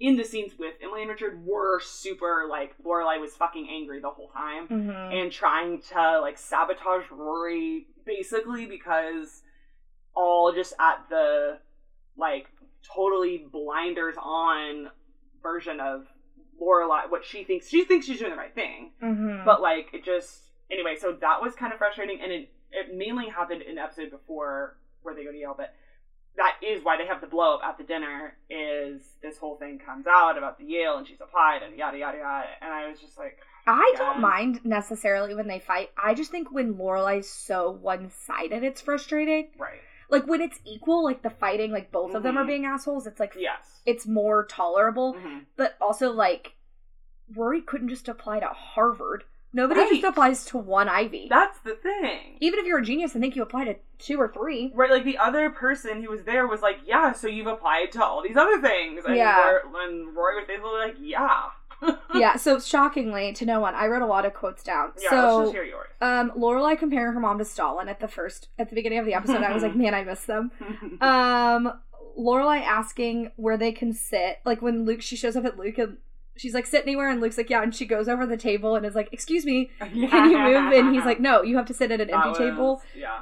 in 0.00 0.16
the 0.16 0.24
scenes 0.24 0.52
with 0.58 0.74
Emily 0.82 1.02
and 1.02 1.10
Richard 1.10 1.44
were 1.44 1.80
super 1.80 2.46
like 2.48 2.74
Lorelai 2.84 3.20
was 3.20 3.34
fucking 3.34 3.68
angry 3.70 4.00
the 4.00 4.10
whole 4.10 4.28
time 4.28 4.68
mm-hmm. 4.68 4.90
and 4.90 5.32
trying 5.32 5.80
to 5.92 6.20
like 6.20 6.38
sabotage 6.38 7.04
Rory 7.10 7.86
basically 8.06 8.66
because 8.66 9.42
all 10.14 10.52
just 10.52 10.72
at 10.78 11.08
the 11.10 11.58
like 12.16 12.46
totally 12.94 13.44
blinders 13.50 14.14
on 14.22 14.88
version 15.42 15.80
of 15.80 16.06
Lorelai 16.62 17.08
what 17.10 17.24
she 17.24 17.44
thinks 17.44 17.68
she 17.68 17.84
thinks 17.84 18.06
she's 18.06 18.18
doing 18.18 18.30
the 18.30 18.36
right 18.36 18.54
thing 18.54 18.92
Mm-hmm. 19.02 19.44
but 19.44 19.60
like 19.60 19.88
it 19.92 20.04
just 20.04 20.42
anyway 20.70 20.96
so 21.00 21.16
that 21.20 21.42
was 21.42 21.54
kind 21.54 21.72
of 21.72 21.78
frustrating 21.78 22.20
and 22.22 22.30
it, 22.32 22.50
it 22.72 22.96
mainly 22.96 23.28
happened 23.28 23.62
in 23.62 23.76
the 23.76 23.80
episode 23.82 24.10
before 24.10 24.76
where 25.02 25.14
they 25.14 25.24
go 25.24 25.32
to 25.32 25.38
Yale 25.38 25.54
but 25.56 25.74
that 26.36 26.56
is 26.62 26.84
why 26.84 26.96
they 26.96 27.06
have 27.06 27.20
the 27.20 27.26
blow 27.26 27.56
up 27.56 27.62
at 27.64 27.78
the 27.78 27.84
dinner 27.84 28.36
is 28.48 29.02
this 29.22 29.38
whole 29.38 29.56
thing 29.56 29.78
comes 29.78 30.06
out 30.06 30.38
about 30.38 30.58
the 30.58 30.64
Yale 30.64 30.96
and 30.98 31.06
she's 31.06 31.20
applied 31.20 31.62
and 31.64 31.76
yada 31.76 31.98
yada 31.98 32.18
yada 32.18 32.46
and 32.60 32.72
I 32.72 32.88
was 32.88 33.00
just 33.00 33.18
like 33.18 33.38
I 33.66 33.90
Yeah. 33.94 33.98
don't 33.98 34.20
mind 34.20 34.64
necessarily 34.64 35.34
when 35.34 35.46
they 35.48 35.58
fight. 35.58 35.90
I 36.02 36.14
just 36.14 36.30
think 36.30 36.50
when 36.50 36.74
Lorelai's 36.76 37.28
so 37.28 37.70
one 37.70 38.08
sided, 38.10 38.62
it's 38.62 38.80
frustrating. 38.80 39.50
right 39.58 39.80
Like 40.10 40.26
when 40.26 40.40
it's 40.40 40.58
equal, 40.64 41.04
like 41.04 41.20
the 41.22 41.28
fighting, 41.28 41.70
like 41.70 41.92
both 41.92 42.14
of 42.14 42.22
them 42.22 42.38
are 42.38 42.44
Mhm. 42.44 42.46
being 42.46 42.64
assholes. 42.66 43.06
It's 43.06 43.20
like 43.20 43.34
yes 43.36 43.82
it's 43.84 44.06
more 44.06 44.44
tolerable. 44.44 45.14
Mhm. 45.14 45.46
But 45.56 45.76
also 45.80 46.12
like 46.12 46.54
Rory 47.34 47.60
couldn't 47.60 47.88
just 47.88 48.08
apply 48.08 48.40
to 48.40 48.46
Harvard. 48.46 49.24
Nobody 49.52 49.80
Right. 49.80 49.90
just 49.90 50.04
applies 50.04 50.44
to 50.46 50.58
one 50.58 50.88
Ivy. 50.88 51.26
That's 51.30 51.58
the 51.60 51.74
thing. 51.74 52.36
Even 52.40 52.58
if 52.58 52.66
you're 52.66 52.78
a 52.78 52.84
genius, 52.84 53.16
I 53.16 53.18
think 53.20 53.34
you 53.34 53.42
apply 53.42 53.64
to 53.64 53.76
two 53.98 54.18
or 54.20 54.28
three. 54.28 54.72
Right, 54.74 54.90
like 54.90 55.04
the 55.04 55.16
other 55.18 55.48
person 55.50 56.02
who 56.02 56.10
was 56.10 56.22
there 56.24 56.46
was 56.46 56.60
like, 56.60 56.78
yeah, 56.86 57.12
so 57.12 57.26
you've 57.28 57.46
applied 57.46 57.92
to 57.92 58.04
all 58.04 58.22
these 58.22 58.36
other 58.36 58.60
things. 58.60 59.04
And 59.06 59.16
Yeah. 59.16 59.38
Rory, 59.40 59.60
and 59.88 60.14
Rory 60.14 60.36
was 60.36 60.44
basically 60.46 60.70
like, 60.78 60.96
yeah. 61.00 61.44
yeah. 62.14 62.36
So 62.36 62.58
shockingly 62.60 63.32
to 63.34 63.46
no 63.46 63.60
one, 63.60 63.74
I 63.74 63.86
wrote 63.86 64.02
a 64.02 64.06
lot 64.06 64.24
of 64.26 64.34
quotes 64.34 64.62
down. 64.62 64.92
Yeah, 65.00 65.10
so 65.10 65.16
let's 65.38 65.46
just 65.46 65.54
hear 65.54 65.64
yours. 65.64 65.88
um, 66.00 66.32
Lorelai 66.36 66.78
comparing 66.78 67.12
her 67.14 67.20
mom 67.20 67.38
to 67.38 67.44
Stalin 67.44 67.88
at 67.88 68.00
the 68.00 68.08
first 68.08 68.48
at 68.58 68.68
the 68.68 68.74
beginning 68.74 68.98
of 68.98 69.06
the 69.06 69.14
episode. 69.14 69.42
I 69.42 69.52
was 69.54 69.62
like, 69.62 69.74
man, 69.76 69.94
I 69.94 70.04
miss 70.04 70.24
them. 70.24 70.50
Um, 71.00 71.72
Lorelai 72.18 72.60
asking 72.62 73.30
where 73.36 73.56
they 73.56 73.70
can 73.72 73.92
sit, 73.92 74.38
like 74.44 74.60
when 74.60 74.84
Luke 74.84 75.00
she 75.02 75.14
shows 75.16 75.36
up 75.36 75.44
at 75.44 75.56
Luke 75.56 75.78
and 75.78 75.98
she's 76.38 76.54
like 76.54 76.66
sit 76.66 76.82
anywhere, 76.82 77.10
and 77.10 77.20
Luke's 77.20 77.36
like 77.36 77.50
yeah, 77.50 77.62
and 77.62 77.74
she 77.74 77.84
goes 77.86 78.08
over 78.08 78.26
the 78.26 78.36
table 78.36 78.76
and 78.76 78.86
is 78.86 78.94
like, 78.94 79.08
excuse 79.12 79.44
me, 79.44 79.70
can 79.80 80.30
you 80.30 80.38
move? 80.38 80.72
And 80.72 80.94
he's 80.94 81.04
like, 81.04 81.20
no, 81.20 81.42
you 81.42 81.56
have 81.56 81.66
to 81.66 81.74
sit 81.74 81.90
at 81.90 82.00
an 82.00 82.10
empty 82.10 82.28
was- 82.30 82.38
table. 82.38 82.82
Yeah. 82.96 83.20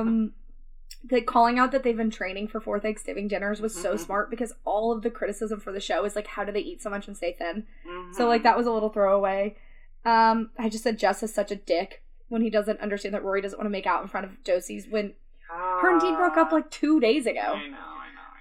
Um, 0.00 0.32
the 1.04 1.20
calling 1.20 1.58
out 1.58 1.70
that 1.72 1.82
they've 1.84 1.96
been 1.96 2.10
training 2.10 2.48
for 2.48 2.60
four 2.60 2.80
Thanksgiving 2.80 3.28
dinners 3.28 3.60
was 3.60 3.74
so 3.74 3.96
smart 3.96 4.28
because 4.30 4.52
all 4.64 4.90
of 4.90 5.02
the 5.02 5.10
criticism 5.10 5.60
for 5.60 5.72
the 5.72 5.80
show 5.80 6.04
is 6.04 6.16
like, 6.16 6.26
how 6.26 6.42
do 6.44 6.50
they 6.50 6.60
eat 6.60 6.82
so 6.82 6.90
much 6.90 7.06
and 7.06 7.16
stay 7.16 7.32
thin? 7.32 7.64
So 8.12 8.26
like 8.26 8.42
that 8.42 8.56
was 8.56 8.66
a 8.66 8.72
little 8.72 8.88
throwaway. 8.88 9.56
Um, 10.04 10.50
I 10.58 10.68
just 10.68 10.82
said 10.82 10.98
Jess 10.98 11.22
is 11.22 11.32
such 11.32 11.50
a 11.52 11.56
dick 11.56 12.02
when 12.28 12.42
he 12.42 12.50
doesn't 12.50 12.80
understand 12.80 13.14
that 13.14 13.22
Rory 13.22 13.40
doesn't 13.40 13.58
want 13.58 13.66
to 13.66 13.70
make 13.70 13.86
out 13.86 14.02
in 14.02 14.08
front 14.08 14.26
of 14.26 14.42
Josie's 14.42 14.88
when 14.88 15.14
her 15.48 15.92
and 15.92 16.00
Dean 16.00 16.16
broke 16.16 16.36
up 16.36 16.50
like 16.50 16.70
two 16.70 16.98
days 17.00 17.26
ago. 17.26 17.40
I 17.40 17.68
know, 17.68 17.76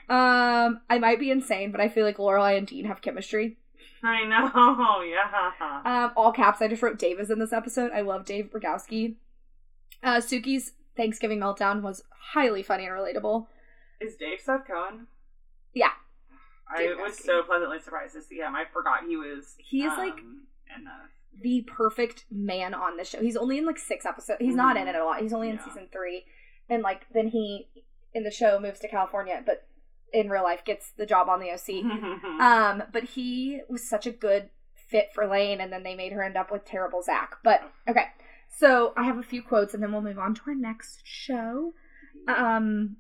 I 0.09 0.65
know. 0.65 0.67
Um, 0.67 0.81
I 0.89 0.97
might 0.99 1.19
be 1.19 1.29
insane, 1.29 1.71
but 1.71 1.81
I 1.81 1.89
feel 1.89 2.03
like 2.05 2.17
Lorelai 2.17 2.57
and 2.57 2.65
Dean 2.65 2.85
have 2.85 3.01
chemistry. 3.01 3.57
I 4.07 4.23
know, 4.23 5.01
yeah. 5.03 6.05
Um, 6.05 6.11
all 6.15 6.31
caps. 6.31 6.61
I 6.61 6.67
just 6.67 6.81
wrote 6.81 6.97
Dave 6.99 7.19
is 7.19 7.29
in 7.29 7.39
this 7.39 7.53
episode. 7.53 7.91
I 7.93 8.01
love 8.01 8.25
Dave 8.25 8.51
Rogowski. 8.51 9.15
Uh, 10.03 10.17
Suki's 10.17 10.73
Thanksgiving 10.95 11.39
meltdown 11.39 11.81
was 11.81 12.03
highly 12.33 12.63
funny 12.63 12.85
and 12.85 12.93
relatable. 12.93 13.47
Is 14.01 14.15
Dave 14.15 14.39
Seth 14.41 14.67
Cohen? 14.67 15.07
Yeah. 15.73 15.89
I 16.69 16.95
was 16.99 17.17
so 17.23 17.43
pleasantly 17.43 17.79
surprised 17.79 18.13
to 18.15 18.21
see 18.21 18.37
him. 18.37 18.55
I 18.55 18.63
forgot 18.73 18.99
he 19.07 19.15
was. 19.17 19.55
He 19.57 19.83
is, 19.83 19.93
like, 19.97 20.13
um, 20.13 20.43
in 20.75 20.83
the 20.83 21.41
The 21.41 21.61
perfect 21.71 22.25
man 22.31 22.73
on 22.73 22.97
this 22.97 23.09
show. 23.09 23.21
He's 23.21 23.37
only 23.37 23.57
in 23.57 23.65
like 23.65 23.77
six 23.77 24.05
episodes. 24.05 24.39
He's 24.41 24.55
not 24.55 24.75
in 24.77 24.87
it 24.87 24.95
a 24.95 25.03
lot. 25.05 25.21
He's 25.21 25.33
only 25.33 25.49
in 25.49 25.55
Yeah. 25.55 25.65
season 25.65 25.87
three, 25.91 26.25
and 26.69 26.81
like 26.81 27.05
then 27.13 27.27
he 27.27 27.67
in 28.13 28.23
the 28.23 28.31
show 28.31 28.59
moves 28.59 28.79
to 28.79 28.87
California, 28.87 29.43
but 29.45 29.67
in 30.15 30.29
real 30.29 30.43
life 30.43 30.63
gets 30.65 30.91
the 30.97 31.05
job 31.05 31.29
on 31.29 31.39
the 31.39 31.51
OC. 31.51 31.83
Um, 32.41 32.83
but 32.91 33.03
he 33.03 33.61
was 33.69 33.87
such 33.87 34.05
a 34.05 34.11
good 34.11 34.49
fit 34.89 35.09
for 35.13 35.27
Lane, 35.27 35.61
and 35.61 35.71
then 35.71 35.83
they 35.83 35.95
made 35.95 36.11
her 36.11 36.23
end 36.23 36.37
up 36.37 36.51
with 36.51 36.65
terrible 36.65 37.01
Zach. 37.01 37.35
But 37.43 37.61
okay, 37.87 38.05
so 38.49 38.93
I 38.95 39.03
have 39.03 39.17
a 39.17 39.23
few 39.23 39.41
quotes, 39.41 39.73
and 39.73 39.81
then 39.81 39.91
we'll 39.91 40.01
move 40.01 40.19
on 40.19 40.35
to 40.35 40.41
our 40.47 40.55
next 40.55 41.01
show. 41.03 41.73
Um, 42.27 42.97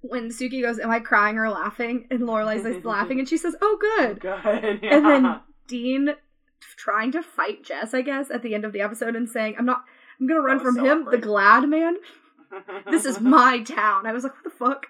when 0.00 0.28
Suki 0.28 0.62
goes, 0.62 0.78
"Am 0.78 0.90
I 0.90 1.00
crying 1.00 1.38
or 1.38 1.48
laughing?" 1.48 2.06
and 2.10 2.20
Lorelai's 2.20 2.64
like 2.64 2.84
laughing, 2.84 3.18
and 3.18 3.28
she 3.28 3.36
says, 3.36 3.56
"Oh, 3.60 3.78
good." 3.80 4.20
Good. 4.20 4.84
And 4.84 5.04
then 5.06 5.40
Dean 5.66 6.10
trying 6.76 7.12
to 7.12 7.22
fight 7.22 7.64
Jess, 7.64 7.94
I 7.94 8.02
guess, 8.02 8.30
at 8.30 8.42
the 8.42 8.54
end 8.54 8.64
of 8.64 8.72
the 8.72 8.80
episode, 8.80 9.16
and 9.16 9.28
saying, 9.28 9.56
"I'm 9.58 9.66
not. 9.66 9.84
I'm 10.20 10.26
gonna 10.26 10.40
run 10.40 10.60
from 10.60 10.76
so 10.76 10.84
him, 10.84 11.06
the 11.10 11.18
glad 11.18 11.68
man. 11.68 11.96
This 12.90 13.04
is 13.04 13.20
my 13.20 13.62
town." 13.62 14.06
I 14.06 14.12
was 14.12 14.24
like, 14.24 14.34
"What 14.34 14.44
the 14.44 14.50
fuck." 14.50 14.86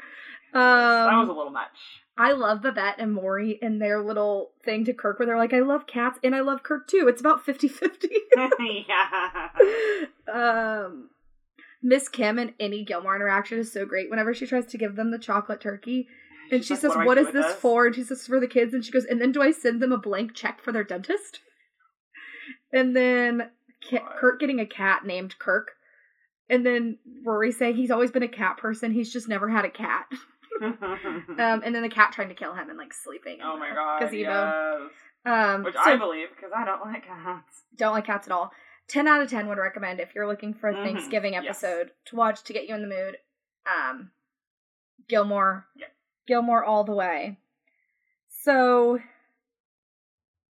That 0.52 1.06
was 1.18 1.28
a 1.28 1.32
Um, 1.32 1.36
little 1.36 1.52
much. 1.52 2.02
I 2.18 2.32
love 2.32 2.62
Babette 2.62 2.96
and 2.98 3.12
Maury 3.12 3.58
and 3.60 3.80
their 3.80 4.00
little 4.02 4.52
thing 4.64 4.84
to 4.86 4.94
Kirk 4.94 5.18
where 5.18 5.26
they're 5.26 5.36
like, 5.36 5.52
I 5.52 5.60
love 5.60 5.86
cats 5.86 6.18
and 6.24 6.34
I 6.34 6.40
love 6.40 6.62
Kirk 6.62 6.88
too. 6.88 7.06
It's 7.08 7.20
about 7.20 7.44
50 7.44 7.68
50. 7.68 8.08
yeah. 8.88 9.48
um, 10.32 11.10
Miss 11.82 12.08
Kim 12.08 12.38
and 12.38 12.54
any 12.58 12.84
Gilmore 12.84 13.14
interaction 13.16 13.58
is 13.58 13.70
so 13.72 13.84
great. 13.84 14.08
Whenever 14.10 14.32
she 14.34 14.46
tries 14.46 14.66
to 14.66 14.78
give 14.78 14.96
them 14.96 15.10
the 15.10 15.18
chocolate 15.18 15.60
turkey, 15.60 16.08
and 16.50 16.60
She's 16.60 16.68
she 16.68 16.74
like, 16.74 16.80
says, 16.80 17.06
"What 17.06 17.16
do 17.16 17.26
is 17.26 17.32
this 17.32 17.54
for?" 17.56 17.86
And 17.86 17.94
she 17.94 18.02
says, 18.04 18.26
"For 18.26 18.40
the 18.40 18.46
kids." 18.46 18.72
And 18.72 18.84
she 18.84 18.92
goes, 18.92 19.04
"And 19.04 19.20
then 19.20 19.32
do 19.32 19.42
I 19.42 19.50
send 19.50 19.82
them 19.82 19.92
a 19.92 19.98
blank 19.98 20.32
check 20.34 20.62
for 20.62 20.72
their 20.72 20.84
dentist?" 20.84 21.40
And 22.72 22.94
then 22.96 23.50
Ki- 23.82 23.98
God. 23.98 24.12
Kurt 24.18 24.40
getting 24.40 24.60
a 24.60 24.66
cat 24.66 25.04
named 25.04 25.38
Kirk, 25.38 25.72
and 26.48 26.64
then 26.64 26.98
Rory 27.24 27.52
saying 27.52 27.76
he's 27.76 27.90
always 27.90 28.10
been 28.10 28.22
a 28.22 28.28
cat 28.28 28.56
person. 28.58 28.92
He's 28.92 29.12
just 29.12 29.28
never 29.28 29.48
had 29.48 29.64
a 29.64 29.70
cat. 29.70 30.06
Um, 31.38 31.62
and 31.64 31.74
then 31.74 31.82
the 31.82 31.88
cat 31.88 32.12
trying 32.12 32.28
to 32.28 32.34
kill 32.34 32.54
him 32.54 32.68
and 32.70 32.78
like 32.78 32.92
sleeping. 32.94 33.34
in 33.40 33.42
oh 33.44 33.56
my 33.58 33.70
god. 33.74 34.00
gazebo. 34.00 34.88
Yes. 34.88 34.90
Um, 35.54 35.62
Which 35.64 35.74
so 35.74 35.80
I 35.80 35.96
believe 35.96 36.28
because 36.34 36.52
I 36.56 36.64
don't 36.64 36.80
like 36.82 37.04
cats. 37.06 37.62
don't 37.76 37.92
like 37.92 38.06
cats 38.06 38.26
at 38.28 38.32
all. 38.32 38.52
Ten 38.88 39.08
out 39.08 39.20
of 39.20 39.28
ten 39.28 39.48
would 39.48 39.58
recommend 39.58 39.98
if 40.00 40.14
you're 40.14 40.28
looking 40.28 40.54
for 40.54 40.68
a 40.70 40.74
Mhm, 40.74 40.84
Thanksgiving 40.84 41.32
yes. 41.34 41.44
episode 41.44 41.90
to 42.06 42.16
watch 42.16 42.42
to 42.44 42.52
get 42.52 42.68
you 42.68 42.74
in 42.74 42.82
the 42.82 42.88
mood. 42.88 43.16
Um, 43.66 44.10
Gilmore. 45.08 45.66
Gilmore 46.26 46.64
all 46.64 46.84
the 46.84 46.94
way. 46.94 47.38
So, 48.28 49.00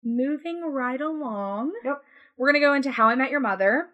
moving 0.05 0.63
right 0.71 1.01
along. 1.01 1.73
Yep. 1.85 2.03
We're 2.37 2.49
gonna 2.53 2.61
go 2.65 2.75
into 2.75 2.91
How 2.91 3.09
I 3.09 3.15
Met 3.15 3.31
Your 3.31 3.41
Mother. 3.41 3.89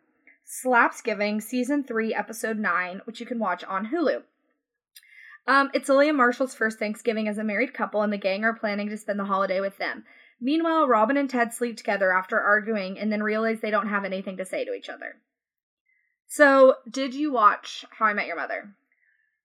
Slapsgiving 0.44 1.40
season 1.42 1.84
three, 1.84 2.12
episode 2.12 2.58
nine, 2.58 3.00
which 3.04 3.20
you 3.20 3.26
can 3.26 3.38
watch 3.38 3.62
on 3.64 3.86
Hulu. 3.86 4.22
Um, 5.46 5.70
it's 5.74 5.88
Lily 5.88 6.08
and 6.08 6.16
Marshall's 6.16 6.54
first 6.54 6.78
Thanksgiving 6.78 7.26
as 7.28 7.38
a 7.38 7.44
married 7.44 7.74
couple, 7.74 8.02
and 8.02 8.12
the 8.12 8.18
gang 8.18 8.44
are 8.44 8.54
planning 8.54 8.88
to 8.88 8.96
spend 8.96 9.18
the 9.18 9.24
holiday 9.24 9.60
with 9.60 9.78
them. 9.78 10.04
Meanwhile, 10.40 10.88
Robin 10.88 11.16
and 11.16 11.28
Ted 11.28 11.52
sleep 11.52 11.76
together 11.76 12.12
after 12.12 12.40
arguing 12.40 12.98
and 12.98 13.12
then 13.12 13.22
realize 13.22 13.60
they 13.60 13.70
don't 13.70 13.88
have 13.88 14.04
anything 14.04 14.36
to 14.36 14.44
say 14.44 14.64
to 14.64 14.74
each 14.74 14.88
other. 14.88 15.16
So, 16.26 16.76
did 16.90 17.14
you 17.14 17.32
watch 17.32 17.84
How 17.98 18.06
I 18.06 18.14
Met 18.14 18.26
Your 18.26 18.36
Mother? 18.36 18.74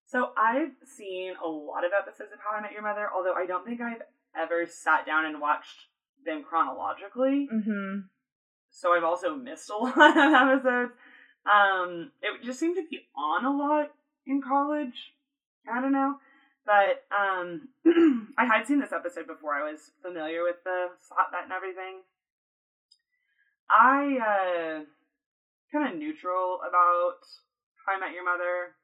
So 0.07 0.29
I've 0.37 0.71
seen 0.85 1.33
a 1.43 1.47
lot 1.47 1.83
of 1.83 1.91
episodes 1.91 2.31
of 2.31 2.39
How 2.39 2.57
I 2.57 2.61
Met 2.61 2.71
Your 2.71 2.81
Mother, 2.81 3.09
although 3.13 3.33
I 3.33 3.45
don't 3.45 3.65
think 3.65 3.81
I've 3.81 4.03
ever 4.39 4.65
sat 4.65 5.05
down 5.05 5.25
and 5.25 5.41
watched 5.41 5.87
them 6.25 6.45
chronologically. 6.47 7.49
Mm-hmm. 7.53 7.99
So 8.71 8.93
I've 8.93 9.03
also 9.03 9.35
missed 9.35 9.69
a 9.69 9.75
lot 9.83 10.17
of 10.17 10.33
episodes. 10.33 10.93
Um, 11.45 12.11
it 12.21 12.41
just 12.45 12.57
seemed 12.57 12.77
to 12.77 12.87
be 12.89 13.01
on 13.17 13.43
a 13.43 13.51
lot 13.51 13.91
in 14.25 14.41
college. 14.41 15.13
I 15.72 15.82
don't 15.82 15.91
know. 15.91 16.15
But 16.65 17.05
um, 17.15 17.70
I 18.38 18.45
had 18.45 18.68
seen 18.68 18.80
this 18.80 18.91
episode 18.91 19.28
before. 19.28 19.53
I 19.53 19.72
was 19.72 19.91
familiar 20.01 20.43
with 20.43 20.57
the 20.63 20.88
slap 21.07 21.32
bet 21.32 21.43
and 21.43 21.53
everything. 21.53 22.01
I 23.70 24.18
uh, 24.20 24.84
kind 25.72 25.93
of 25.93 25.99
neutral 25.99 26.59
about 26.68 27.20
How 27.86 27.95
I 27.95 27.99
Met 27.99 28.13
Your 28.13 28.26
Mother, 28.26 28.76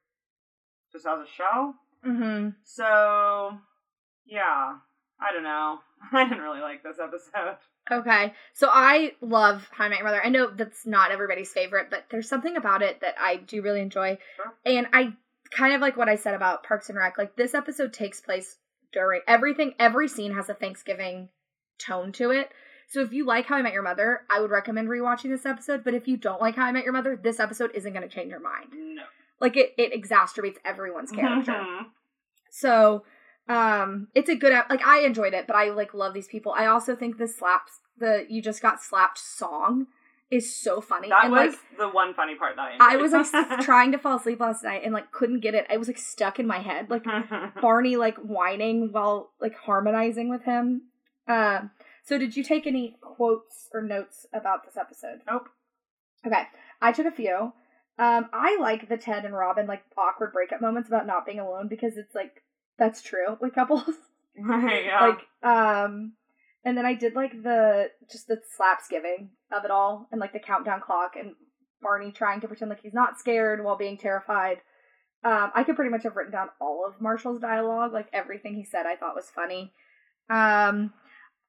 just 0.92 1.06
as 1.06 1.20
a 1.20 1.28
show. 1.30 1.74
Mm-hmm. 2.06 2.50
So 2.64 3.58
yeah, 4.26 4.76
I 5.20 5.34
don't 5.34 5.44
know. 5.44 5.80
I 6.12 6.24
didn't 6.24 6.44
really 6.44 6.62
like 6.62 6.84
this 6.84 6.98
episode. 7.02 7.58
Okay. 7.92 8.34
So 8.54 8.70
I 8.72 9.14
love 9.22 9.68
How 9.72 9.86
I 9.86 9.90
Met 9.90 10.00
Your 10.00 10.08
Mother. 10.08 10.26
I 10.26 10.30
know 10.30 10.50
that's 10.50 10.86
not 10.86 11.12
everybody's 11.12 11.52
favorite, 11.52 11.90
but 11.90 12.06
there's 12.10 12.30
something 12.30 12.56
about 12.56 12.82
it 12.82 13.02
that 13.02 13.16
I 13.20 13.38
do 13.38 13.62
really 13.62 13.82
enjoy. 13.82 14.18
Sure. 14.38 14.54
And 14.66 14.88
I 14.94 15.14
kind 15.56 15.74
of 15.74 15.82
like 15.82 15.98
what 15.98 16.10
I 16.10 16.16
said 16.16 16.34
about 16.34 16.64
Parks 16.64 16.90
and 16.90 16.98
Rec. 16.98 17.18
Like 17.18 17.36
this 17.36 17.54
episode 17.54 17.94
takes 17.94 18.20
place 18.20 18.58
during 18.92 19.22
everything, 19.28 19.74
every 19.80 20.08
scene 20.08 20.34
has 20.34 20.50
a 20.50 20.54
Thanksgiving 20.54 21.30
tone 21.80 22.12
to 22.14 22.32
it. 22.32 22.50
So 22.88 23.02
if 23.02 23.12
you 23.14 23.26
like 23.26 23.46
How 23.46 23.56
I 23.56 23.62
Met 23.62 23.74
Your 23.74 23.82
Mother, 23.82 24.22
I 24.30 24.40
would 24.40 24.52
recommend 24.52 24.88
rewatching 24.88 25.30
this 25.30 25.46
episode. 25.46 25.84
But 25.84 25.94
if 25.94 26.08
you 26.08 26.18
don't 26.18 26.42
like 26.42 26.56
How 26.56 26.66
I 26.66 26.72
Met 26.72 26.84
Your 26.84 26.94
Mother, 26.94 27.20
this 27.22 27.40
episode 27.40 27.72
isn't 27.74 27.94
going 27.94 28.08
to 28.08 28.14
change 28.14 28.30
your 28.30 28.40
mind. 28.40 28.70
No. 28.74 29.04
Like 29.40 29.58
it, 29.58 29.74
it 29.78 29.94
exacerbates 30.00 30.58
everyone's 30.64 31.12
character. 31.12 31.54
Mhm. 31.54 31.86
So, 32.52 33.04
um, 33.50 34.10
it's 34.14 34.30
a 34.30 34.36
good 34.36 34.54
like 34.70 34.86
I 34.86 35.00
enjoyed 35.00 35.34
it, 35.34 35.48
but 35.48 35.56
I 35.56 35.70
like 35.72 35.94
love 35.94 36.14
these 36.14 36.28
people. 36.28 36.54
I 36.56 36.68
also 36.68 36.96
think 36.96 37.18
the 37.18 37.28
slaps 37.28 37.80
the 37.98 38.26
you 38.30 38.42
just 38.42 38.62
got 38.62 38.82
slapped 38.82 39.18
song 39.18 39.88
is 40.34 40.56
so 40.56 40.82
funny. 40.82 41.10
That 41.10 41.26
and 41.26 41.32
was 41.32 41.52
like 41.52 41.78
the 41.78 41.90
one 41.90 42.14
funny 42.14 42.36
part 42.36 42.56
that 42.56 42.74
I 42.80 42.94
I 42.94 42.96
was 42.98 43.12
like 43.12 43.28
trying 43.62 43.92
to 43.92 43.98
fall 43.98 44.18
asleep 44.18 44.40
last 44.40 44.64
night 44.64 44.82
and 44.84 44.94
like 44.94 45.12
couldn't 45.12 45.42
get 45.42 45.54
it. 45.54 45.68
I 45.70 45.78
was 45.78 45.88
like 45.88 45.98
stuck 45.98 46.40
in 46.40 46.48
my 46.48 46.60
head, 46.60 46.90
like 46.90 47.04
Barney 47.62 47.96
like 47.96 48.18
whining 48.18 48.90
while 48.92 49.32
like 49.40 49.56
harmonizing 49.56 50.30
with 50.30 50.44
him. 50.44 50.84
Um, 51.28 51.72
so 52.04 52.18
did 52.18 52.36
you 52.36 52.44
take 52.44 52.68
any 52.68 52.98
quotes 53.02 53.70
or 53.74 53.82
notes 53.82 54.26
about 54.34 54.66
this 54.66 54.76
episode? 54.76 55.20
Nope. 55.30 55.48
Okay, 56.26 56.44
I 56.82 56.92
took 56.92 57.06
a 57.06 57.12
few. 57.12 57.54
Um, 58.00 58.28
I 58.34 58.58
like 58.60 58.90
the 58.90 58.98
Ted 58.98 59.24
and 59.24 59.36
Robin 59.36 59.68
like 59.68 59.84
awkward 59.98 60.34
breakup 60.34 60.62
moments 60.62 60.90
about 60.90 61.06
not 61.06 61.26
being 61.26 61.40
alone 61.40 61.68
because 61.68 61.96
it's 61.98 62.16
like 62.16 62.42
that's 62.80 63.04
true 63.04 63.38
with 63.40 63.54
couples. 63.54 63.84
Right, 64.38 64.86
yeah. 64.88 65.00
like 65.00 65.20
um, 65.44 66.14
and 66.66 66.78
then 66.78 66.86
I 66.86 66.94
did 66.94 67.16
like 67.16 67.32
the 67.44 67.90
just 68.12 68.28
the 68.28 68.40
slaps 68.56 68.86
giving 68.90 69.30
of 69.52 69.66
it 69.66 69.72
all 69.72 70.08
and 70.12 70.22
like 70.22 70.34
the 70.34 70.40
countdown 70.40 70.82
clock 70.82 71.14
and 71.20 71.34
Barney 71.82 72.12
trying 72.12 72.42
to 72.42 72.48
pretend 72.48 72.70
like 72.70 72.82
he's 72.82 72.94
not 72.94 73.20
scared 73.20 73.64
while 73.64 73.78
being 73.78 73.98
terrified. 73.98 74.58
Um, 75.26 75.52
I 75.56 75.64
could 75.64 75.76
pretty 75.76 75.92
much 75.92 76.04
have 76.04 76.16
written 76.16 76.34
down 76.34 76.50
all 76.60 76.86
of 76.88 77.02
Marshall's 77.02 77.40
dialogue, 77.40 77.94
like 77.94 78.08
everything 78.12 78.56
he 78.56 78.66
said 78.66 78.86
I 78.86 78.96
thought 78.96 79.16
was 79.16 79.30
funny. 79.30 79.74
Um, 80.30 80.94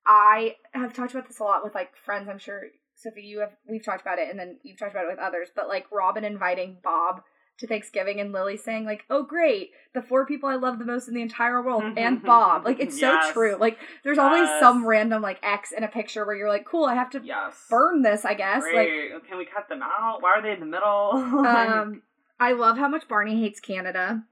I 0.07 0.57
have 0.73 0.93
talked 0.93 1.13
about 1.13 1.29
this 1.29 1.41
a 1.41 1.45
lot 1.45 1.65
with 1.65 1.75
like 1.75 1.97
friends. 1.97 2.29
I'm 2.29 2.39
sure 2.39 2.63
Sophie, 2.97 3.23
you 3.23 3.41
have 3.41 3.53
we've 3.69 3.85
talked 3.85 4.03
about 4.03 4.19
it, 4.19 4.29
and 4.31 4.39
then 4.39 4.59
you've 4.63 4.79
talked 4.79 4.93
about 4.93 5.07
it 5.07 5.11
with 5.11 5.19
others. 5.19 5.49
But 5.55 5.69
like 5.69 5.87
Robin 5.91 6.25
inviting 6.25 6.79
Bob 6.83 7.23
to 7.59 7.67
Thanksgiving, 7.67 8.21
and 8.21 8.33
Lily 8.33 8.57
saying 8.57 8.85
like, 8.85 9.05
"Oh, 9.11 9.23
great, 9.23 9.71
the 9.93 10.03
four 10.03 10.27
people 10.27 10.49
I 10.49 10.57
love 10.57 10.79
the 10.79 10.85
most 10.85 11.07
in 11.09 11.15
the 11.15 11.23
entire 11.23 11.63
world, 11.63 11.85
and 11.97 12.23
Bob." 12.23 12.65
Like 12.65 12.81
it's 12.81 13.01
Yes. 13.01 13.27
so 13.29 13.33
true. 13.33 13.57
Like 13.57 13.79
there's 14.03 14.19
always 14.19 14.49
Yes. 14.49 14.61
some 14.61 14.87
random 14.87 15.23
like 15.23 15.39
X 15.43 15.71
in 15.73 15.85
a 15.85 15.89
picture 15.89 16.25
where 16.27 16.35
you're 16.35 16.49
like, 16.49 16.65
"Cool, 16.65 16.85
I 16.85 16.95
have 16.95 17.11
to 17.11 17.21
yes. 17.23 17.67
burn 17.71 18.03
this." 18.03 18.25
I 18.25 18.35
guess 18.35 18.63
like 18.75 18.89
Can 19.29 19.39
we 19.39 19.45
cut 19.47 19.69
them 19.69 19.81
out? 19.83 20.21
Why 20.23 20.33
are 20.37 20.43
they 20.43 20.53
in 20.53 20.61
the 20.61 20.67
middle? 20.67 21.11
um, 21.47 22.03
I 22.41 22.53
love 22.53 22.77
how 22.79 22.89
much 22.89 23.07
Barney 23.09 23.41
hates 23.41 23.61
Canada. 23.61 24.25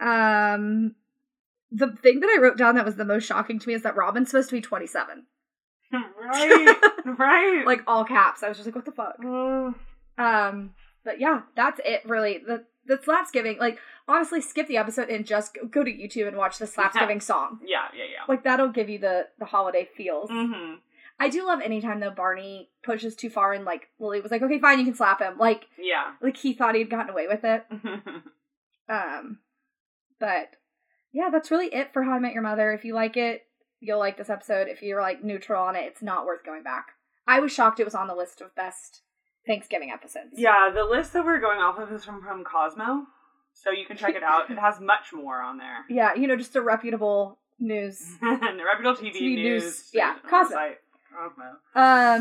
Um, 0.00 0.94
the 1.72 1.88
thing 1.96 2.20
that 2.20 2.30
I 2.30 2.40
wrote 2.40 2.56
down 2.58 2.76
that 2.76 2.84
was 2.84 2.96
the 2.96 3.04
most 3.04 3.24
shocking 3.26 3.58
to 3.58 3.68
me 3.68 3.74
is 3.74 3.82
that 3.82 3.96
Robin's 3.96 4.30
supposed 4.30 4.50
to 4.50 4.54
be 4.56 4.60
27. 4.60 5.24
right. 5.92 6.76
Right. 7.18 7.62
Like 7.64 7.82
all 7.86 8.04
caps. 8.04 8.42
I 8.42 8.48
was 8.48 8.58
just 8.58 8.66
like, 8.66 8.74
what 8.74 8.84
the 8.84 8.90
fuck? 8.92 9.16
Um, 10.18 10.70
but 11.06 11.18
yeah, 11.20 11.42
that's 11.54 11.80
it 11.86 12.02
really. 12.04 12.42
The 12.46 12.64
the 12.84 12.98
Slapsgiving, 12.98 13.58
like 13.58 13.78
honestly, 14.06 14.42
skip 14.42 14.68
the 14.68 14.76
episode 14.76 15.08
and 15.08 15.24
just 15.24 15.56
go, 15.70 15.82
to 15.82 15.90
YouTube 15.90 16.28
and 16.28 16.36
watch 16.36 16.58
the 16.58 16.66
Slapsgiving 16.66 17.22
song. 17.22 17.60
yeah, 17.64 17.86
yeah, 17.96 18.04
yeah. 18.04 18.22
Like 18.28 18.44
that'll 18.44 18.68
give 18.68 18.90
you 18.90 18.98
the 18.98 19.28
the 19.38 19.46
holiday 19.46 19.88
feels. 19.96 20.28
Mm-hmm. 20.30 20.74
I 21.18 21.30
do 21.30 21.46
love 21.46 21.60
anytime 21.62 22.00
though 22.00 22.10
Barney 22.10 22.68
pushes 22.84 23.16
too 23.16 23.30
far 23.30 23.54
and 23.54 23.64
like 23.64 23.88
Lily 23.98 24.20
was 24.20 24.30
like, 24.30 24.42
okay, 24.42 24.58
fine, 24.60 24.78
you 24.78 24.84
can 24.84 24.94
slap 24.94 25.20
him. 25.22 25.38
Like 25.38 25.66
Yeah. 25.78 26.12
like 26.20 26.36
he 26.36 26.52
thought 26.52 26.74
he'd 26.74 26.90
gotten 26.90 27.08
away 27.10 27.26
with 27.26 27.42
it. 27.42 27.64
Um, 28.88 29.38
but 30.20 30.50
yeah, 31.12 31.28
that's 31.30 31.50
really 31.50 31.74
it 31.74 31.92
for 31.92 32.02
How 32.04 32.12
I 32.12 32.18
Met 32.18 32.34
Your 32.34 32.42
Mother. 32.42 32.72
If 32.72 32.84
you 32.84 32.94
like 32.94 33.16
it, 33.16 33.42
you'll 33.80 33.98
like 33.98 34.16
this 34.16 34.30
episode. 34.30 34.68
If 34.68 34.82
you're 34.82 35.00
like 35.02 35.24
neutral 35.24 35.62
on 35.62 35.76
it, 35.76 35.84
it's 35.84 36.02
not 36.02 36.26
worth 36.26 36.44
going 36.44 36.62
back. 36.62 36.86
I 37.26 37.40
was 37.40 37.50
shocked 37.52 37.80
it 37.80 37.84
was 37.84 37.94
on 37.94 38.06
the 38.06 38.14
list 38.14 38.40
of 38.40 38.54
best 38.54 39.02
Thanksgiving 39.46 39.90
episodes. 39.90 40.34
yeah, 40.34 40.70
the 40.74 40.84
list 40.84 41.12
that 41.12 41.24
we're 41.24 41.40
going 41.40 41.58
off 41.60 41.78
of 41.78 41.92
is 41.92 42.04
from, 42.04 42.22
from 42.22 42.44
Cosmo. 42.44 43.06
So 43.52 43.70
you 43.70 43.86
can 43.86 43.96
check 43.96 44.14
it 44.14 44.22
out. 44.22 44.50
It 44.50 44.58
has 44.58 44.80
much 44.80 45.12
more 45.14 45.40
on 45.40 45.56
there. 45.58 45.78
Yeah, 45.88 46.14
you 46.14 46.26
know, 46.26 46.36
just 46.36 46.56
a 46.56 46.60
reputable 46.62 47.38
news. 47.58 47.98
the 48.20 48.26
reputable 48.64 48.94
TV, 48.96 49.14
TV 49.14 49.34
news. 49.36 49.62
news, 49.64 49.90
yeah, 49.94 50.16
Cosmo. 50.28 50.56
website. 50.56 50.74
Cosmo. 51.16 51.44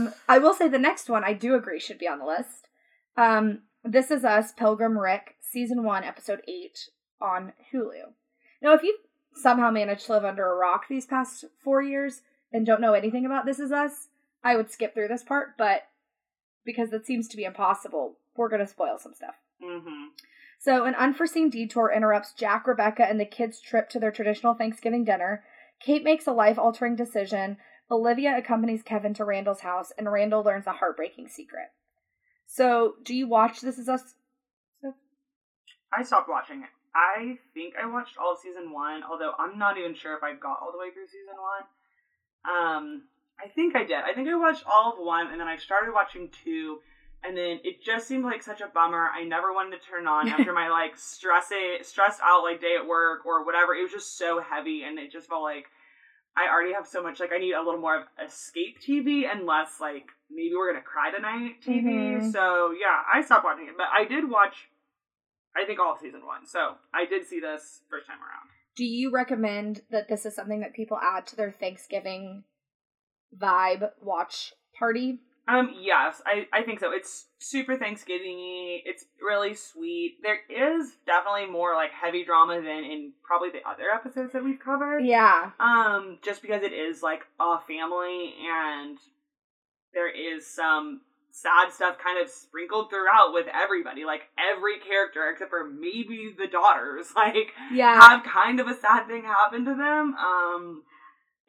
Um, 0.07 0.13
I 0.29 0.37
will 0.37 0.53
say 0.53 0.69
the 0.69 0.79
next 0.79 1.09
one 1.09 1.23
I 1.25 1.33
do 1.33 1.55
agree 1.55 1.79
should 1.79 1.97
be 1.99 2.07
on 2.07 2.19
the 2.19 2.25
list. 2.25 2.69
Um, 3.17 3.63
This 3.83 4.11
Is 4.11 4.23
Us, 4.23 4.53
Pilgrim 4.53 4.97
Rick, 4.97 5.35
season 5.41 5.83
one, 5.83 6.03
episode 6.05 6.41
eight 6.47 6.89
on 7.19 7.51
Hulu. 7.73 8.13
Now, 8.61 8.73
if 8.73 8.83
you 8.83 8.97
somehow 9.33 9.69
managed 9.71 10.05
to 10.05 10.13
live 10.13 10.23
under 10.25 10.49
a 10.49 10.55
rock 10.55 10.83
these 10.89 11.05
past 11.05 11.43
four 11.61 11.81
years 11.83 12.21
and 12.53 12.65
don't 12.65 12.79
know 12.81 12.93
anything 12.93 13.25
about 13.25 13.45
This 13.45 13.59
Is 13.59 13.71
Us, 13.73 14.07
I 14.43 14.55
would 14.55 14.71
skip 14.71 14.93
through 14.93 15.09
this 15.09 15.23
part, 15.23 15.57
but 15.57 15.87
because 16.65 16.89
that 16.89 17.05
seems 17.05 17.27
to 17.29 17.37
be 17.37 17.43
impossible, 17.43 18.17
we're 18.35 18.49
going 18.49 18.61
to 18.61 18.67
spoil 18.67 18.97
some 18.99 19.13
stuff. 19.13 19.35
Mm-hmm. 19.63 20.07
So, 20.59 20.85
an 20.85 20.95
unforeseen 20.95 21.49
detour 21.49 21.91
interrupts 21.95 22.33
Jack, 22.33 22.65
Rebecca, 22.67 23.05
and 23.07 23.19
the 23.19 23.25
kids' 23.25 23.61
trip 23.61 23.89
to 23.89 23.99
their 23.99 24.11
traditional 24.11 24.53
Thanksgiving 24.53 25.03
dinner. 25.03 25.43
Kate 25.79 26.03
makes 26.03 26.27
a 26.27 26.31
life 26.31 26.57
altering 26.57 26.95
decision. 26.95 27.57
Olivia 27.91 28.35
accompanies 28.35 28.81
Kevin 28.81 29.13
to 29.15 29.25
Randall's 29.25 29.59
house, 29.61 29.91
and 29.97 30.11
Randall 30.11 30.43
learns 30.43 30.65
a 30.65 30.71
heartbreaking 30.71 31.27
secret. 31.27 31.67
So, 32.47 32.95
do 33.03 33.13
you 33.13 33.27
watch 33.27 33.61
This 33.61 33.77
Is 33.77 33.89
Us? 33.89 34.15
I 35.93 36.03
stopped 36.03 36.29
watching 36.29 36.61
it. 36.61 36.69
I 36.95 37.37
think 37.53 37.75
I 37.81 37.85
watched 37.85 38.17
all 38.17 38.33
of 38.33 38.39
season 38.39 38.71
one, 38.71 39.03
although 39.03 39.33
I'm 39.37 39.59
not 39.59 39.77
even 39.77 39.95
sure 39.95 40.15
if 40.15 40.23
I 40.23 40.33
got 40.33 40.59
all 40.61 40.71
the 40.71 40.79
way 40.79 40.91
through 40.91 41.07
season 41.07 41.35
one. 41.35 41.63
Um, 42.47 43.03
I 43.43 43.47
think 43.49 43.75
I 43.75 43.83
did. 43.83 43.97
I 43.97 44.13
think 44.13 44.27
I 44.27 44.35
watched 44.35 44.63
all 44.65 44.93
of 44.93 44.99
one, 44.99 45.27
and 45.31 45.39
then 45.39 45.47
I 45.47 45.57
started 45.57 45.93
watching 45.93 46.29
two, 46.43 46.79
and 47.23 47.35
then 47.35 47.59
it 47.63 47.83
just 47.83 48.07
seemed 48.07 48.23
like 48.23 48.41
such 48.41 48.61
a 48.61 48.67
bummer. 48.67 49.09
I 49.13 49.23
never 49.23 49.53
wanted 49.53 49.79
to 49.79 49.85
turn 49.85 50.07
on 50.07 50.29
after 50.29 50.53
my 50.53 50.69
like 50.81 50.95
stressy, 50.95 51.83
stressed 51.83 52.21
out 52.23 52.43
like 52.43 52.61
day 52.61 52.75
at 52.79 52.87
work 52.87 53.25
or 53.25 53.45
whatever. 53.45 53.73
It 53.73 53.83
was 53.83 53.91
just 53.91 54.17
so 54.17 54.41
heavy, 54.41 54.83
and 54.83 54.97
it 54.97 55.11
just 55.11 55.27
felt 55.27 55.43
like 55.43 55.65
I 56.37 56.51
already 56.51 56.73
have 56.73 56.87
so 56.87 57.03
much. 57.03 57.19
Like 57.19 57.31
I 57.33 57.37
need 57.39 57.53
a 57.53 57.61
little 57.63 57.79
more 57.79 57.97
of 58.01 58.07
escape 58.25 58.79
TV 58.81 59.23
and 59.29 59.45
less 59.45 59.79
like 59.79 60.07
maybe 60.29 60.53
we're 60.55 60.71
gonna 60.71 60.83
cry 60.83 61.11
tonight 61.11 61.61
TV. 61.61 62.17
Mhm. 62.19 62.31
So 62.31 62.71
yeah, 62.71 63.01
I 63.13 63.21
stopped 63.21 63.43
watching 63.43 63.67
it, 63.67 63.75
but 63.77 63.87
I 63.97 64.05
did 64.05 64.29
watch. 64.29 64.69
I 65.55 65.65
think 65.65 65.79
all 65.79 65.93
of 65.93 65.99
season 65.99 66.25
one. 66.25 66.45
So 66.45 66.75
I 66.93 67.05
did 67.05 67.25
see 67.25 67.39
this 67.39 67.81
first 67.89 68.07
time 68.07 68.17
around. 68.17 68.49
Do 68.75 68.83
you 68.83 69.09
recommend 69.11 69.81
that 69.89 70.09
this 70.09 70.25
is 70.25 70.35
something 70.35 70.59
that 70.59 70.73
people 70.73 70.99
add 71.01 71.25
to 71.27 71.37
their 71.37 71.51
Thanksgiving 71.51 72.43
vibe 73.39 73.89
watch 74.01 74.53
party? 74.77 75.19
Um, 75.47 75.75
yes, 75.79 76.23
I, 76.25 76.47
I 76.51 76.63
think 76.63 76.79
so. 76.79 76.91
It's 76.91 77.27
super 77.37 77.77
Thanksgiving-y. 77.77 78.81
It's 78.83 79.05
really 79.21 79.53
sweet. 79.53 80.17
There 80.23 80.39
is 80.49 80.91
definitely 81.05 81.45
more 81.45 81.75
like 81.75 81.91
heavy 81.91 82.25
drama 82.25 82.55
than 82.55 82.83
in 82.83 83.13
probably 83.23 83.49
the 83.51 83.67
other 83.69 83.91
episodes 83.93 84.33
that 84.33 84.43
we've 84.43 84.59
covered. 84.59 85.05
Yeah. 85.05 85.51
Um, 85.59 86.17
just 86.23 86.41
because 86.41 86.63
it 86.63 86.73
is 86.73 87.03
like 87.03 87.21
a 87.39 87.59
family 87.67 88.33
and 88.43 88.97
there 89.93 90.09
is 90.09 90.47
some 90.47 91.01
sad 91.29 91.71
stuff 91.71 91.97
kind 92.03 92.19
of 92.19 92.27
sprinkled 92.29 92.89
throughout 92.89 93.31
with 93.31 93.45
everybody. 93.53 94.03
Like 94.03 94.21
every 94.39 94.79
character 94.79 95.29
except 95.31 95.51
for 95.51 95.69
maybe 95.69 96.33
the 96.35 96.47
daughters, 96.47 97.07
like 97.15 97.53
Yeah. 97.71 97.99
have 98.01 98.23
kind 98.23 98.59
of 98.59 98.67
a 98.67 98.73
sad 98.75 99.05
thing 99.07 99.25
happen 99.25 99.63
to 99.65 99.75
them. 99.75 100.15
Um 100.15 100.83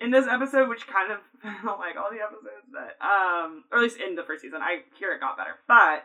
in 0.00 0.10
this 0.10 0.26
episode, 0.30 0.68
which 0.68 0.86
kind 0.86 1.12
of 1.12 1.18
felt 1.62 1.78
like 1.78 1.96
all 1.96 2.10
the 2.10 2.22
episodes 2.22 2.66
that 2.72 2.96
um 3.04 3.64
or 3.70 3.78
at 3.78 3.82
least 3.82 3.98
in 4.00 4.14
the 4.14 4.22
first 4.22 4.42
season, 4.42 4.60
I 4.62 4.80
hear 4.98 5.12
it 5.12 5.20
got 5.20 5.36
better. 5.36 5.56
But 5.66 6.04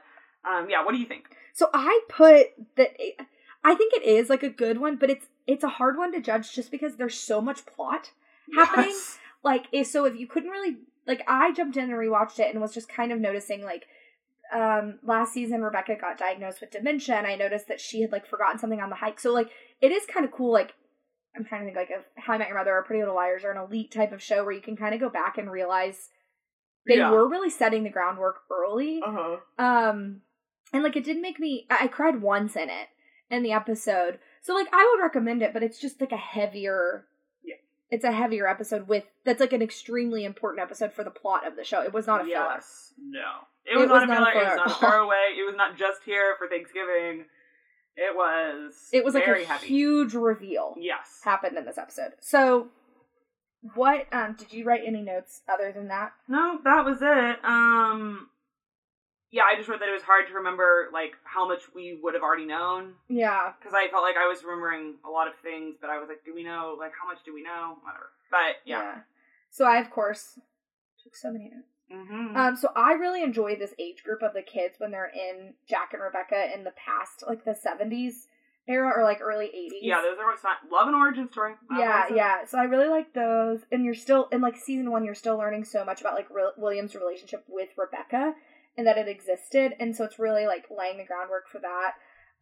um 0.49 0.69
yeah, 0.69 0.83
what 0.83 0.93
do 0.93 0.97
you 0.97 1.05
think? 1.05 1.25
So 1.53 1.69
I 1.73 2.01
put 2.09 2.47
that 2.77 2.91
I 3.63 3.75
think 3.75 3.93
it 3.93 4.03
is 4.03 4.29
like 4.29 4.43
a 4.43 4.49
good 4.49 4.79
one, 4.79 4.95
but 4.95 5.09
it's 5.09 5.27
it's 5.47 5.63
a 5.63 5.69
hard 5.69 5.97
one 5.97 6.13
to 6.13 6.21
judge 6.21 6.53
just 6.53 6.71
because 6.71 6.95
there's 6.95 7.19
so 7.19 7.41
much 7.41 7.65
plot 7.65 8.11
happening. 8.55 8.89
Yes. 8.89 9.19
Like 9.43 9.65
if 9.71 9.87
so 9.87 10.05
if 10.05 10.15
you 10.15 10.27
couldn't 10.27 10.49
really 10.49 10.77
like 11.07 11.23
I 11.27 11.51
jumped 11.51 11.77
in 11.77 11.85
and 11.85 11.93
rewatched 11.93 12.39
it 12.39 12.51
and 12.51 12.61
was 12.61 12.73
just 12.73 12.89
kind 12.89 13.11
of 13.11 13.19
noticing 13.19 13.63
like 13.63 13.87
um 14.53 14.99
last 15.03 15.33
season 15.33 15.61
Rebecca 15.61 15.95
got 15.99 16.17
diagnosed 16.17 16.61
with 16.61 16.71
dementia 16.71 17.15
and 17.15 17.27
I 17.27 17.35
noticed 17.35 17.67
that 17.67 17.81
she 17.81 18.01
had 18.01 18.11
like 18.11 18.25
forgotten 18.25 18.59
something 18.59 18.81
on 18.81 18.89
the 18.89 18.95
hike. 18.95 19.19
So 19.19 19.33
like 19.33 19.49
it 19.81 19.91
is 19.91 20.05
kind 20.05 20.25
of 20.25 20.31
cool 20.31 20.51
like 20.51 20.73
I'm 21.35 21.45
trying 21.45 21.61
to 21.61 21.65
think 21.65 21.77
like 21.77 21.89
of 21.97 22.03
How 22.17 22.33
I 22.33 22.37
Met 22.37 22.49
Your 22.49 22.57
Mother 22.57 22.71
or 22.75 22.83
Pretty 22.83 23.01
Little 23.01 23.15
Liars 23.15 23.43
or 23.43 23.51
an 23.51 23.57
elite 23.57 23.91
type 23.91 24.11
of 24.11 24.21
show 24.21 24.43
where 24.43 24.51
you 24.53 24.61
can 24.61 24.75
kind 24.75 24.93
of 24.93 24.99
go 24.99 25.09
back 25.09 25.37
and 25.37 25.49
realize 25.49 26.09
they 26.87 26.97
Yeah. 26.97 27.11
were 27.11 27.27
really 27.29 27.49
setting 27.49 27.83
the 27.83 27.89
groundwork 27.89 28.37
early. 28.51 29.01
Uh-huh. 29.05 29.37
Um, 29.57 30.21
and 30.73 30.83
like 30.83 30.95
it 30.95 31.03
didn't 31.05 31.21
make 31.21 31.39
me. 31.39 31.65
I 31.69 31.83
I 31.83 31.87
cried 31.87 32.21
once 32.21 32.55
in 32.55 32.69
it 32.69 32.87
in 33.29 33.43
the 33.43 33.51
episode, 33.53 34.19
so 34.41 34.53
like 34.53 34.67
I 34.73 34.93
would 34.95 35.01
recommend 35.03 35.41
it, 35.41 35.53
but 35.53 35.63
it's 35.63 35.79
just 35.79 36.01
like 36.01 36.11
a 36.11 36.17
heavier. 36.17 37.05
Yeah. 37.43 37.55
It's 37.89 38.03
a 38.03 38.11
heavier 38.11 38.47
episode 38.47 38.87
with 38.87 39.03
that's 39.23 39.39
like 39.39 39.53
an 39.53 39.61
extremely 39.61 40.25
important 40.25 40.61
episode 40.63 40.91
for 40.93 41.03
the 41.03 41.11
plot 41.11 41.47
of 41.47 41.55
the 41.55 41.63
show. 41.63 41.81
It 41.81 41.93
was 41.93 42.07
not 42.07 42.21
a 42.21 42.23
filler. 42.25 42.53
Yes. 42.55 42.93
No. 42.99 43.19
It 43.65 43.75
was, 43.77 43.85
It 43.85 43.87
not, 43.89 43.93
was 43.93 44.03
a 44.03 44.05
not 44.07 44.33
filler. 44.33 44.43
It 44.43 44.47
was 44.47 44.57
not 44.57 44.67
a 44.67 44.73
all. 44.73 44.79
throwaway. 44.79 45.35
It 45.37 45.45
was 45.45 45.55
not 45.55 45.77
just 45.77 46.01
here 46.03 46.35
for 46.39 46.47
Thanksgiving. 46.47 47.25
It 47.95 48.15
was. 48.15 48.73
It 48.93 49.03
was 49.03 49.13
like 49.13 49.27
a 49.27 49.43
heavy. 49.45 49.67
huge 49.67 50.13
reveal 50.13 50.75
Yes. 50.79 51.19
happened 51.23 51.57
in 51.57 51.65
this 51.65 51.77
episode. 51.77 52.13
So, 52.21 52.69
what 53.75 54.07
um 54.13 54.35
did 54.37 54.53
you 54.53 54.63
write 54.65 54.81
any 54.85 55.01
notes 55.01 55.41
other 55.51 55.71
than 55.71 55.87
that? 55.89 56.13
No, 56.27 56.59
that 56.63 56.85
was 56.85 56.99
it. 57.01 57.45
Um. 57.45 58.27
Yeah, 59.33 59.43
I 59.43 59.55
just 59.55 59.69
wrote 59.69 59.79
that 59.79 59.87
it 59.87 59.93
was 59.93 60.03
hard 60.03 60.27
to 60.27 60.33
remember 60.33 60.89
like 60.91 61.13
how 61.23 61.47
much 61.47 61.61
we 61.73 61.97
would 62.03 62.15
have 62.15 62.23
already 62.23 62.45
known 62.45 62.95
Yeah, 63.07 63.53
because 63.57 63.73
I 63.73 63.87
felt 63.89 64.03
like 64.03 64.17
I 64.17 64.27
was 64.27 64.43
remembering 64.43 64.95
a 65.07 65.09
lot 65.09 65.27
of 65.27 65.33
things, 65.41 65.75
but 65.79 65.89
I 65.89 65.99
was 65.99 66.09
like, 66.09 66.25
do 66.25 66.35
we 66.35 66.43
know? 66.43 66.75
Like, 66.77 66.91
how 66.99 67.07
much 67.07 67.23
do 67.25 67.33
we 67.33 67.41
know? 67.41 67.77
Whatever. 67.81 68.09
But 68.29 68.59
yeah. 68.65 68.95
So 69.49 69.65
I 69.65 69.77
of 69.77 69.89
course 69.89 70.37
took 71.03 71.15
so 71.15 71.31
many 71.31 71.45
notes. 71.45 71.70
Mm-hmm. 71.91 72.35
Um, 72.35 72.55
so 72.55 72.69
I 72.75 72.93
really 72.93 73.23
enjoy 73.23 73.55
this 73.55 73.73
age 73.79 74.03
group 74.03 74.21
of 74.21 74.33
the 74.33 74.41
kids 74.41 74.75
when 74.79 74.91
they're 74.91 75.11
in 75.13 75.53
Jack 75.67 75.89
and 75.93 76.01
Rebecca 76.01 76.53
in 76.53 76.63
the 76.63 76.71
past, 76.71 77.23
like 77.27 77.43
the 77.45 77.55
seventies 77.55 78.27
era 78.67 78.91
or 78.95 79.03
like 79.03 79.19
early 79.21 79.47
eighties. 79.47 79.81
yeah, 79.81 80.01
those 80.01 80.17
are 80.19 80.27
what's 80.27 80.43
not 80.43 80.57
love 80.71 80.87
and 80.87 80.95
origin 80.95 81.29
story. 81.31 81.53
Yeah, 81.77 82.05
yeah. 82.13 82.45
So 82.45 82.57
I 82.59 82.63
really 82.63 82.87
like 82.89 83.13
those, 83.13 83.59
and 83.71 83.83
you're 83.83 83.93
still 83.95 84.27
in 84.31 84.39
like 84.41 84.55
season 84.55 84.91
one. 84.91 85.03
You're 85.03 85.15
still 85.15 85.37
learning 85.37 85.65
so 85.65 85.83
much 85.83 85.99
about 86.01 86.13
like 86.15 86.29
Re- 86.29 86.51
William's 86.57 86.95
relationship 86.95 87.43
with 87.49 87.69
Rebecca 87.77 88.33
and 88.77 88.87
that 88.87 88.97
it 88.97 89.07
existed, 89.07 89.73
and 89.79 89.95
so 89.95 90.05
it's 90.05 90.19
really 90.19 90.45
like 90.45 90.65
laying 90.69 90.97
the 90.97 91.03
groundwork 91.05 91.49
for 91.49 91.59
that. 91.59 91.93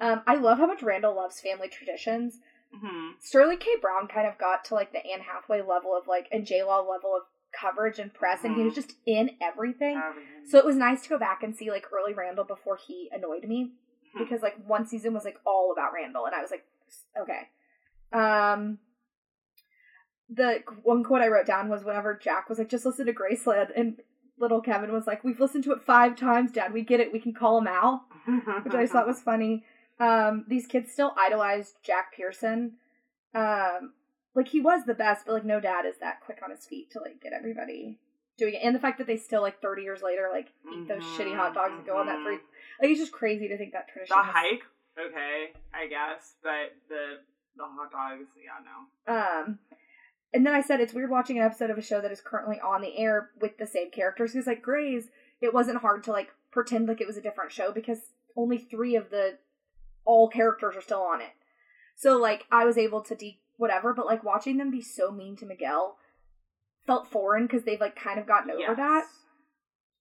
Um, 0.01 0.21
I 0.27 0.35
love 0.35 0.59
how 0.59 0.67
much 0.67 0.83
Randall 0.83 1.15
loves 1.15 1.41
family 1.41 1.67
traditions. 1.69 2.39
Mhm. 2.75 3.13
Sterling 3.19 3.57
K. 3.57 3.77
Brown 3.81 4.07
kind 4.07 4.27
of 4.27 4.37
got 4.37 4.63
to 4.65 4.75
like 4.75 4.91
the 4.91 5.03
Anne 5.05 5.21
Hathaway 5.21 5.61
level 5.61 5.95
of 5.97 6.07
like 6.07 6.27
and 6.31 6.45
J 6.45 6.61
Law 6.63 6.81
level 6.81 7.15
of 7.15 7.23
coverage 7.51 7.99
and 7.99 8.13
press, 8.13 8.43
and 8.43 8.55
he 8.55 8.63
was 8.63 8.75
just 8.75 8.93
in 9.05 9.31
everything. 9.41 9.97
Everything. 9.97 10.47
So 10.47 10.57
it 10.57 10.65
was 10.65 10.75
nice 10.75 11.03
to 11.03 11.09
go 11.09 11.17
back 11.19 11.43
and 11.43 11.55
see 11.55 11.69
like 11.71 11.85
early 11.93 12.13
Randall 12.13 12.45
before 12.45 12.77
he 12.87 13.09
annoyed 13.11 13.43
me 13.45 13.71
Hmm. 14.13 14.23
because 14.23 14.41
like 14.41 14.55
one 14.65 14.87
season 14.87 15.13
was 15.13 15.23
like 15.23 15.37
all 15.45 15.71
about 15.71 15.93
Randall 15.93 16.25
and 16.25 16.33
I 16.33 16.41
was 16.41 16.49
like 16.51 16.65
okay. 17.21 17.47
Um 18.11 18.79
the 20.29 20.63
one 20.83 21.03
quote 21.03 21.21
I 21.21 21.27
wrote 21.27 21.45
down 21.45 21.69
was 21.69 21.83
whenever 21.83 22.15
Jack 22.15 22.49
was 22.49 22.57
like 22.59 22.69
just 22.69 22.85
listen 22.85 23.05
to 23.07 23.13
Graceland 23.13 23.69
and 23.75 23.97
little 24.39 24.61
Kevin 24.61 24.91
was 24.91 25.05
like 25.07 25.23
we've 25.23 25.39
listened 25.39 25.63
to 25.65 25.71
it 25.73 25.81
5 25.81 26.15
times 26.15 26.51
dad 26.51 26.73
we 26.73 26.81
get 26.83 26.99
it 26.99 27.11
we 27.13 27.19
can 27.19 27.33
call 27.33 27.57
him 27.59 27.67
out," 27.67 28.01
which 28.63 28.73
I 28.73 28.85
thought 28.87 29.07
was 29.07 29.21
funny. 29.31 29.63
Um 29.99 30.45
these 30.47 30.65
kids 30.65 30.91
still 30.91 31.13
idolized 31.17 31.75
Jack 31.83 32.13
Pearson. 32.15 32.73
Um 33.35 33.93
like 34.35 34.47
he 34.49 34.59
was 34.61 34.85
the 34.85 34.93
best 34.93 35.25
but 35.25 35.33
like 35.33 35.45
no 35.45 35.59
dad 35.59 35.85
is 35.85 35.95
that 35.99 36.21
quick 36.21 36.39
on 36.43 36.51
his 36.51 36.65
feet 36.65 36.91
to 36.91 36.99
like 36.99 37.21
get 37.21 37.33
everybody 37.33 37.97
doing 38.37 38.53
it 38.53 38.61
and 38.63 38.75
the 38.75 38.79
fact 38.79 38.97
that 38.97 39.07
they 39.07 39.17
still 39.17 39.41
like 39.41 39.61
30 39.61 39.81
years 39.81 40.01
later 40.01 40.29
like 40.31 40.47
eat 40.73 40.87
those 40.87 41.03
Mhm, 41.03 41.17
shitty 41.17 41.35
hot 41.35 41.53
dogs 41.53 41.73
and 41.75 41.85
go 41.85 41.97
on 41.97 42.05
that 42.07 42.23
free 42.23 42.37
like 42.81 42.89
it's 42.91 42.99
just 42.99 43.11
crazy 43.11 43.47
to 43.47 43.57
think 43.57 43.73
that 43.73 43.87
tradition 43.89 44.15
the 44.17 44.23
has- 44.23 44.33
hike. 44.35 44.61
Okay, 44.99 45.53
I 45.73 45.87
guess, 45.87 46.35
but 46.43 46.75
the 46.89 47.19
the 47.55 47.63
hot 47.63 47.89
dogs. 47.91 48.27
Yeah, 48.37 48.59
no. 49.07 49.13
um 49.41 49.59
and 50.33 50.45
then 50.45 50.53
i 50.53 50.61
said 50.61 50.79
it's 50.81 50.93
weird 50.93 51.09
watching 51.09 51.37
an 51.39 51.43
episode 51.45 51.69
of 51.69 51.77
a 51.77 51.81
show 51.81 51.99
that 52.01 52.11
is 52.11 52.21
currently 52.21 52.59
on 52.59 52.81
the 52.81 52.97
air 52.97 53.29
with 53.41 53.57
the 53.57 53.65
same 53.67 53.89
characters 53.91 54.31
because 54.33 54.45
like 54.47 54.61
Grey's 54.61 55.09
it 55.41 55.53
wasn't 55.53 55.79
hard 55.79 56.03
to 56.03 56.11
like 56.11 56.29
pretend 56.51 56.87
like 56.87 56.99
it 57.01 57.07
was 57.07 57.17
a 57.17 57.21
different 57.21 57.51
show 57.51 57.71
because 57.71 57.99
only 58.35 58.57
three 58.57 58.95
of 58.95 59.09
the 59.09 59.37
all 60.05 60.27
characters 60.29 60.75
are 60.75 60.81
still 60.81 61.01
on 61.01 61.21
it 61.21 61.31
so 61.95 62.17
like 62.17 62.45
i 62.51 62.65
was 62.65 62.77
able 62.77 63.01
to 63.01 63.15
de 63.15 63.39
whatever 63.59 63.93
but 63.93 64.05
like 64.07 64.23
watching 64.23 64.57
them 64.57 64.71
be 64.71 64.81
so 64.81 65.11
mean 65.11 65.35
to 65.35 65.45
miguel 65.45 65.97
felt 66.87 67.07
foreign 67.07 67.45
because 67.45 67.63
they've 67.63 67.79
like 67.81 67.95
kind 67.95 68.19
of 68.19 68.25
gotten 68.27 68.49
over 68.49 68.59
Yes. 68.61 68.77
that 68.77 69.05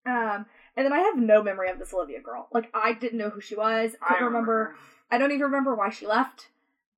um 0.07 0.47
and 0.77 0.87
then 0.87 0.93
i 0.93 1.01
have 1.01 1.17
no 1.19 1.43
memory 1.43 1.69
of 1.71 1.79
this 1.79 1.93
olivia 1.93 2.21
girl 2.21 2.49
like 2.53 2.71
i 2.73 2.93
didn't 2.93 3.19
know 3.19 3.31
who 3.31 3.41
she 3.41 3.55
was 3.57 3.93
I 4.03 4.15
couldn't 4.15 4.27
remember 4.27 4.75
I 5.11 5.19
don't 5.19 5.31
even 5.33 5.45
remember 5.45 5.75
why 5.75 5.89
she 5.89 6.07
left, 6.07 6.49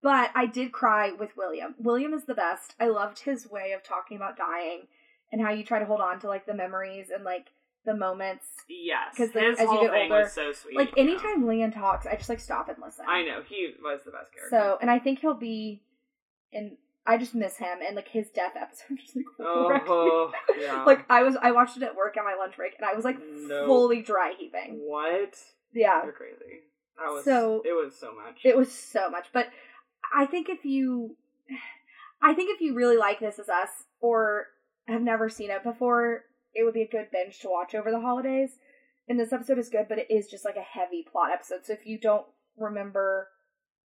but 0.03 0.31
I 0.35 0.47
did 0.47 0.73
cry 0.73 1.13
with 1.13 1.37
William. 1.37 1.77
William 1.79 2.13
is 2.13 2.25
the 2.25 2.35
best. 2.35 2.75
I 2.81 2.89
loved 2.89 3.21
his 3.21 3.49
way 3.49 3.71
of 3.71 3.85
talking 3.85 4.17
about 4.17 4.37
dying 4.37 4.89
and 5.31 5.41
how 5.41 5.53
you 5.53 5.63
try 5.63 5.79
to 5.79 5.85
hold 5.85 6.01
on 6.01 6.19
to 6.19 6.27
like 6.27 6.45
the 6.45 6.53
memories 6.53 7.11
and 7.15 7.23
like 7.23 7.51
the 7.85 7.95
moments. 7.95 8.47
Yes, 8.69 9.17
'Cause, 9.17 9.33
like, 9.33 9.45
as 9.45 9.61
you 9.61 9.81
get 9.81 9.93
thing 9.93 10.11
older, 10.11 10.23
was 10.25 10.33
so 10.33 10.51
sweet. 10.51 10.75
Like 10.77 10.91
yeah. 10.97 11.05
anytime 11.05 11.47
Leon 11.47 11.71
talks, 11.71 12.05
I 12.05 12.17
just 12.17 12.29
like 12.29 12.41
stop 12.41 12.69
and 12.69 12.79
listen. 12.85 13.05
I 13.09 13.23
know 13.23 13.43
he 13.49 13.75
was 13.81 14.01
the 14.05 14.11
best 14.11 14.33
character. 14.33 14.49
So, 14.51 14.79
and 14.81 14.91
I 14.91 14.99
think 14.99 15.21
he'll 15.21 15.35
be 15.35 15.81
in. 16.53 16.77
I 17.07 17.17
just 17.17 17.35
miss 17.35 17.57
him 17.57 17.79
and 17.85 17.97
like 17.97 18.09
his 18.09 18.29
death 18.31 18.53
episode 18.61 18.99
just 19.01 19.17
like 19.17 19.25
oh 19.41 20.31
yeah, 20.61 20.85
Like 20.85 21.07
I 21.11 21.23
was, 21.23 21.35
I 21.41 21.51
watched 21.53 21.77
it 21.79 21.83
at 21.83 21.97
work 21.97 22.17
on 22.19 22.25
my 22.25 22.37
lunch 22.39 22.57
break, 22.57 22.75
and 22.79 22.85
I 22.85 22.95
was 22.95 23.05
like 23.05 23.17
No. 23.19 23.67
fully 23.67 24.03
dry 24.03 24.35
heaving. 24.39 24.81
what? 24.87 25.35
Yeah, 25.73 26.05
You're 26.05 26.13
crazy. 26.13 26.61
That 26.99 27.13
was 27.13 27.25
So- 27.25 27.63
It 27.65 27.73
was 27.73 27.97
so 27.97 28.15
much. 28.15 28.41
It 28.45 28.57
was 28.57 28.71
so 28.71 29.09
much, 29.11 29.29
but 29.33 29.49
I 30.15 30.27
think 30.27 30.49
if 30.51 30.65
you, 30.65 31.17
I 32.23 32.35
think 32.35 32.51
if 32.55 32.61
you 32.61 32.75
really 32.75 32.99
like 32.99 33.19
This 33.21 33.39
Is 33.39 33.49
Us 33.49 33.71
or 34.01 34.47
have 34.87 35.01
never 35.03 35.29
seen 35.31 35.51
it 35.51 35.63
before, 35.65 36.25
it 36.55 36.65
would 36.65 36.75
be 36.75 36.83
a 36.83 36.89
good 36.89 37.09
binge 37.11 37.39
to 37.41 37.49
watch 37.49 37.75
over 37.75 37.91
the 37.91 38.01
holidays. 38.01 38.51
And 39.09 39.19
this 39.19 39.33
episode 39.33 39.59
is 39.59 39.71
good, 39.71 39.87
but 39.89 39.99
it 39.99 40.11
is 40.11 40.29
just 40.29 40.45
like 40.45 40.57
a 40.57 40.61
heavy 40.61 41.05
plot 41.11 41.31
episode. 41.33 41.65
So 41.65 41.73
if 41.73 41.87
you 41.87 41.99
don't 41.99 42.27
remember, 42.59 43.29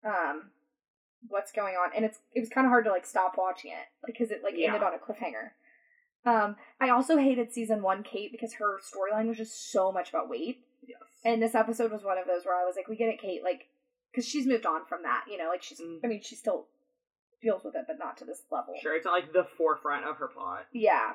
um, 0.05 0.49
what's 1.27 1.51
going 1.51 1.75
on, 1.75 1.91
and 1.95 2.05
it's 2.05 2.19
it 2.33 2.39
was 2.39 2.49
kind 2.49 2.65
of 2.65 2.69
hard 2.71 2.85
to 2.85 2.91
like 2.91 3.05
stop 3.05 3.35
watching 3.37 3.71
it 3.71 3.87
because 4.05 4.31
it 4.31 4.41
like 4.43 4.53
Yeah. 4.57 4.67
ended 4.67 4.83
on 4.83 4.93
a 4.93 4.97
cliffhanger. 4.97 5.51
Um, 6.25 6.55
I 6.81 6.89
also 6.89 7.17
hated 7.17 7.53
season 7.53 7.81
one 7.81 8.03
Kate 8.03 8.31
because 8.31 8.53
her 8.55 8.79
storyline 8.79 9.27
was 9.27 9.37
just 9.37 9.71
so 9.71 9.91
much 9.91 10.09
about 10.09 10.29
weight. 10.29 10.63
yes. 10.85 10.99
And 11.23 11.41
this 11.41 11.55
episode 11.55 11.91
was 11.91 12.03
one 12.03 12.17
of 12.17 12.27
those 12.27 12.45
where 12.45 12.55
I 12.55 12.65
was 12.65 12.75
like, 12.75 12.87
we 12.87 12.95
get 12.97 13.09
it, 13.09 13.21
Kate, 13.21 13.43
like, 13.43 13.67
because 14.11 14.27
she's 14.27 14.45
moved 14.45 14.65
on 14.65 14.85
from 14.85 15.03
that, 15.03 15.23
you 15.29 15.37
know, 15.37 15.47
like 15.49 15.63
she's, 15.63 15.79
Mm. 15.79 15.99
I 16.03 16.07
mean, 16.07 16.21
she 16.21 16.35
still 16.35 16.67
deals 17.41 17.63
with 17.63 17.75
it, 17.75 17.85
but 17.87 17.97
not 17.99 18.17
to 18.17 18.25
this 18.25 18.41
level. 18.51 18.73
Sure, 18.81 18.95
it's 18.95 19.05
not 19.05 19.13
like 19.13 19.31
the 19.31 19.45
forefront 19.57 20.05
of 20.05 20.17
her 20.17 20.27
plot. 20.27 20.65
Yeah. 20.73 21.13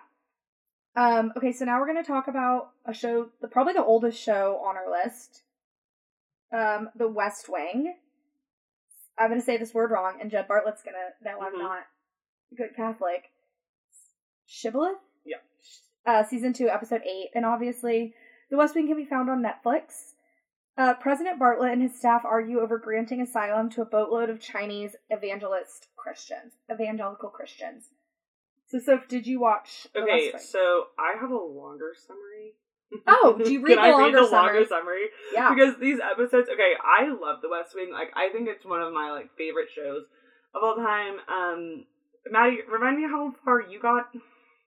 Um, 0.96 1.32
okay, 1.36 1.52
so 1.52 1.64
now 1.66 1.78
we're 1.80 1.86
going 1.92 2.02
to 2.02 2.06
talk 2.10 2.28
about 2.28 2.70
a 2.86 2.94
show, 2.94 3.28
the 3.40 3.48
probably 3.48 3.72
the 3.74 3.84
oldest 3.84 4.18
show 4.20 4.62
on 4.64 4.76
our 4.76 4.90
list, 4.90 5.42
um, 6.52 6.90
The 6.96 7.08
West 7.08 7.48
Wing. 7.48 7.94
I'm 9.18 9.28
going 9.28 9.40
to 9.40 9.44
say 9.44 9.56
this 9.56 9.74
word 9.74 9.90
wrong, 9.90 10.18
and 10.20 10.30
Jed 10.30 10.48
Bartlet's 10.48 10.82
going 10.82 10.94
to 10.94 11.24
know 11.24 11.40
I'm 11.40 11.54
Mhm. 11.54 11.58
not 11.58 11.86
a 12.50 12.54
good 12.54 12.74
Catholic. 12.76 13.30
Shibboleth? 14.46 14.98
Yeah. 15.24 15.36
uh, 16.04 16.24
season 16.24 16.52
two, 16.52 16.68
episode 16.68 17.02
eight, 17.04 17.30
and 17.34 17.44
obviously, 17.46 18.14
The 18.50 18.56
West 18.56 18.74
Wing 18.74 18.88
can 18.88 18.96
be 18.96 19.04
found 19.04 19.30
on 19.30 19.42
Netflix. 19.42 20.14
Uh, 20.76 20.94
President 20.94 21.38
Bartlett 21.38 21.72
and 21.72 21.82
his 21.82 21.94
staff 21.96 22.22
argue 22.24 22.58
over 22.60 22.78
granting 22.78 23.20
asylum 23.20 23.70
to 23.70 23.82
a 23.82 23.86
boatload 23.86 24.28
of 24.30 24.40
Chinese 24.40 24.96
evangelist 25.10 25.88
Christians, 25.96 26.54
evangelical 26.70 27.28
Christians. 27.30 27.90
So, 28.66 28.78
Soph, 28.78 29.06
did 29.06 29.26
you 29.26 29.38
watch? 29.38 29.86
The 29.94 30.00
Okay, 30.00 30.32
West 30.32 30.34
Wing? 30.34 30.42
so 30.42 30.86
I 30.98 31.14
have 31.20 31.30
a 31.30 31.36
longer 31.36 31.94
summary. 31.94 32.54
Oh, 33.06 33.38
do 33.42 33.50
you 33.52 33.60
read 33.62 33.76
Can 33.76 33.76
the 33.76 33.82
I 33.82 33.90
longer 33.90 34.04
read 34.18 34.24
the 34.24 34.28
summary? 34.28 34.52
longer 34.54 34.68
summary? 34.68 35.04
yeah, 35.32 35.54
Because 35.54 35.74
these 35.80 35.98
episodes, 36.00 36.48
okay, 36.52 36.72
I 36.82 37.08
love 37.08 37.40
The 37.42 37.48
West 37.48 37.74
Wing. 37.74 37.90
Like, 37.92 38.10
I 38.14 38.28
think 38.32 38.48
it's 38.48 38.64
one 38.64 38.80
of 38.82 38.92
my 38.92 39.10
like 39.12 39.30
favorite 39.36 39.68
shows 39.74 40.04
of 40.54 40.62
all 40.62 40.76
time. 40.76 41.14
Um, 41.28 41.84
Maddie, 42.30 42.58
remind 42.70 42.96
me 42.98 43.04
how 43.08 43.34
far 43.44 43.60
you 43.62 43.80
got. 43.80 44.10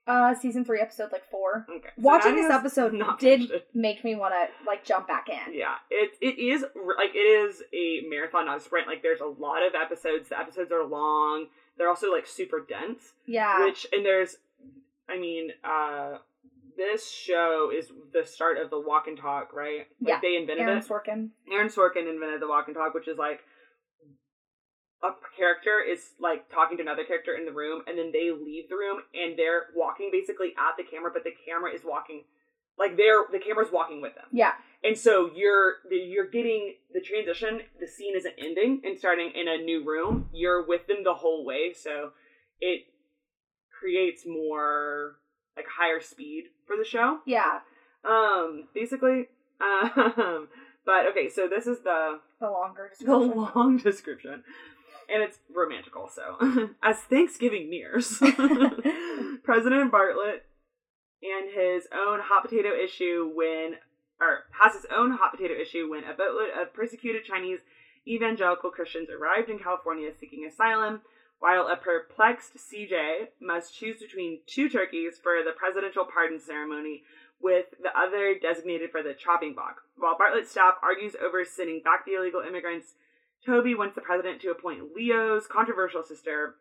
Uh, 0.08 0.32
season 0.36 0.64
three, 0.64 0.80
episode 0.80 1.10
like 1.10 1.28
four. 1.32 1.66
Okay. 1.68 1.88
so 1.96 2.02
Watching 2.02 2.36
this 2.36 2.48
episode 2.48 2.92
not 2.92 3.18
did 3.18 3.50
make 3.74 4.04
me 4.04 4.14
want 4.14 4.34
to 4.34 4.46
like 4.64 4.84
jump 4.84 5.08
back 5.08 5.26
in. 5.28 5.52
Yeah, 5.52 5.74
it 5.90 6.12
it 6.20 6.38
is 6.40 6.62
like 6.62 7.10
it 7.12 7.18
is 7.18 7.60
a 7.74 8.08
marathon, 8.08 8.46
not 8.46 8.58
a 8.58 8.60
sprint. 8.60 8.86
Like 8.86 9.02
there's 9.02 9.20
a 9.20 9.24
lot 9.26 9.66
of 9.66 9.72
episodes. 9.74 10.28
The 10.28 10.38
episodes 10.38 10.70
are 10.70 10.84
long. 10.84 11.46
They're 11.76 11.88
also 11.88 12.12
like 12.12 12.24
super 12.28 12.64
dense. 12.68 13.14
Yeah. 13.26 13.64
Which 13.64 13.84
and 13.92 14.06
there's, 14.06 14.36
I 15.08 15.18
mean, 15.18 15.50
uh, 15.64 16.18
this 16.76 17.10
show 17.10 17.70
is 17.74 17.90
the 18.12 18.24
start 18.24 18.58
of 18.58 18.70
the 18.70 18.78
walk 18.80 19.06
and 19.06 19.18
talk, 19.18 19.52
right? 19.52 19.86
Like 20.00 20.08
Yeah, 20.08 20.18
they 20.22 20.36
invented 20.36 20.66
Aaron 20.66 20.78
it. 20.78 20.84
Sorkin. 20.86 21.30
Aaron 21.50 21.68
Sorkin 21.68 22.08
invented 22.08 22.40
the 22.40 22.48
walk 22.48 22.66
and 22.68 22.76
talk, 22.76 22.94
which 22.94 23.08
is 23.08 23.18
like 23.18 23.40
a 25.02 25.10
character 25.36 25.80
is 25.86 26.12
like 26.20 26.50
talking 26.50 26.76
to 26.78 26.82
another 26.82 27.04
character 27.04 27.34
in 27.34 27.44
the 27.44 27.52
room, 27.52 27.82
and 27.86 27.98
then 27.98 28.10
they 28.12 28.30
leave 28.30 28.68
the 28.68 28.76
room 28.76 29.00
and 29.14 29.38
they're 29.38 29.66
walking 29.74 30.08
basically 30.10 30.54
at 30.58 30.76
the 30.78 30.84
camera, 30.84 31.10
but 31.12 31.24
the 31.24 31.32
camera 31.46 31.72
is 31.72 31.82
walking 31.84 32.24
like 32.78 32.96
they're 32.96 33.24
the 33.32 33.38
camera's 33.38 33.72
walking 33.72 34.02
with 34.02 34.14
them, 34.14 34.26
Yeah. 34.32 34.52
and 34.84 34.96
so 34.98 35.30
you're 35.34 35.76
you're 35.90 36.28
getting 36.28 36.74
the 36.92 37.00
transition. 37.00 37.60
The 37.80 37.86
scene 37.86 38.14
isn't 38.16 38.34
ending 38.38 38.82
and 38.84 38.98
starting 38.98 39.32
in 39.34 39.48
a 39.48 39.56
new 39.56 39.82
room. 39.84 40.28
You're 40.32 40.66
with 40.66 40.86
them 40.86 41.02
the 41.04 41.14
whole 41.14 41.44
way, 41.46 41.72
so 41.72 42.10
it 42.60 42.82
creates 43.80 44.24
more 44.26 45.16
like 45.56 45.66
higher 45.78 46.00
speed 46.00 46.44
for 46.66 46.76
the 46.76 46.84
show. 46.84 47.20
Yeah. 47.26 47.60
Um, 48.04 48.68
basically, 48.74 49.28
um, 49.60 50.48
but 50.84 51.06
okay, 51.10 51.28
so 51.28 51.48
this 51.48 51.66
is 51.66 51.80
the 51.80 52.20
The 52.40 52.50
longer 52.50 52.90
the 53.00 53.16
long 53.16 53.78
description, 53.78 54.44
and 55.08 55.22
it's 55.22 55.38
romantic 55.54 55.96
also. 55.96 56.70
As 56.82 56.98
Thanksgiving 56.98 57.70
nears, 57.70 58.18
President 59.42 59.92
Bartlet 59.92 60.40
and 61.22 61.50
his 61.52 61.88
own 61.92 62.20
hot 62.22 62.42
potato 62.42 62.68
issue 62.72 63.30
when, 63.34 63.76
or 64.20 64.44
has 64.62 64.74
his 64.74 64.86
own 64.94 65.12
hot 65.12 65.32
potato 65.32 65.54
issue 65.54 65.90
when 65.90 66.04
a 66.04 66.14
boatload 66.14 66.50
of 66.60 66.72
persecuted 66.74 67.24
Chinese 67.24 67.60
evangelical 68.06 68.70
Christians 68.70 69.08
arrived 69.10 69.50
in 69.50 69.58
California 69.58 70.10
seeking 70.18 70.46
asylum. 70.46 71.00
While 71.38 71.68
a 71.68 71.76
perplexed 71.76 72.56
CJ 72.56 73.28
must 73.40 73.74
choose 73.74 74.00
between 74.00 74.40
two 74.46 74.68
turkeys 74.68 75.18
for 75.22 75.44
the 75.44 75.52
presidential 75.52 76.04
pardon 76.04 76.40
ceremony, 76.40 77.02
with 77.40 77.66
the 77.82 77.92
other 77.98 78.34
designated 78.40 78.90
for 78.90 79.02
the 79.02 79.14
chopping 79.14 79.54
block. 79.54 79.82
While 79.96 80.16
Bartlet's 80.16 80.50
staff 80.50 80.74
argues 80.82 81.14
over 81.22 81.44
sending 81.44 81.82
back 81.82 82.06
the 82.06 82.14
illegal 82.14 82.40
immigrants, 82.40 82.94
Toby 83.44 83.74
wants 83.74 83.94
the 83.94 84.00
president 84.00 84.40
to 84.40 84.50
appoint 84.50 84.94
Leo's 84.96 85.46
controversial 85.46 86.02
sister, 86.02 86.56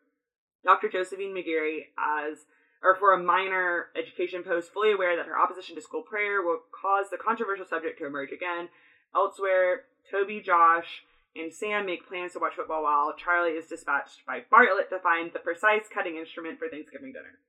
Dr. 0.64 0.90
Josephine 0.90 1.34
McGarry, 1.34 1.86
as 1.98 2.46
or 2.84 2.96
for 2.96 3.14
a 3.14 3.24
minor 3.24 3.88
education 3.98 4.44
post, 4.44 4.72
fully 4.72 4.92
aware 4.92 5.16
that 5.16 5.26
her 5.26 5.40
opposition 5.40 5.76
to 5.76 5.82
school 5.82 6.04
prayer 6.04 6.42
will 6.42 6.60
cause 6.70 7.10
the 7.10 7.18
controversial 7.18 7.66
subject 7.66 7.98
to 7.98 8.06
emerge 8.06 8.32
again. 8.32 8.70
Elsewhere, 9.16 9.84
Toby, 10.12 10.42
Josh, 10.46 11.04
and 11.36 11.54
Sam 11.54 11.86
make 11.86 12.08
plans 12.08 12.34
to 12.34 12.40
watch 12.40 12.54
football 12.56 12.84
while 12.84 13.14
Charlie 13.18 13.52
is 13.52 13.68
dispatched 13.68 14.26
by 14.26 14.42
Bartlet 14.52 14.90
to 14.90 15.00
find 15.00 15.32
the 15.34 15.40
precise 15.40 15.84
cutting 15.94 16.16
instrument 16.18 16.60
for 16.60 16.68
Thanksgiving 16.70 17.12
dinner. 17.14 17.40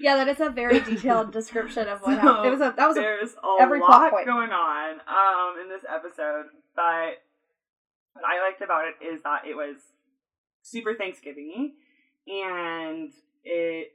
Yeah, 0.00 0.16
that 0.16 0.28
is 0.28 0.40
a 0.40 0.50
very 0.50 0.80
detailed 0.92 1.32
description 1.32 1.88
of 1.88 2.00
what 2.02 2.16
So, 2.16 2.20
happened. 2.20 2.46
It 2.46 2.50
was 2.50 2.60
a 2.60 2.74
that 2.76 2.86
was 2.88 2.96
a 2.96 3.00
There's 3.00 3.34
a 3.34 3.62
every 3.62 3.80
lot 3.80 4.10
point. 4.10 4.26
going 4.26 4.50
on 4.50 5.00
um 5.08 5.60
in 5.62 5.68
this 5.68 5.84
episode, 5.88 6.46
but 6.76 7.22
what 8.12 8.24
I 8.24 8.44
liked 8.46 8.60
about 8.62 8.84
it 8.86 9.04
is 9.04 9.22
that 9.22 9.42
it 9.48 9.54
was 9.56 9.76
super 10.62 10.94
Thanksgiving 10.94 11.72
and 12.26 13.10
it 13.44 13.94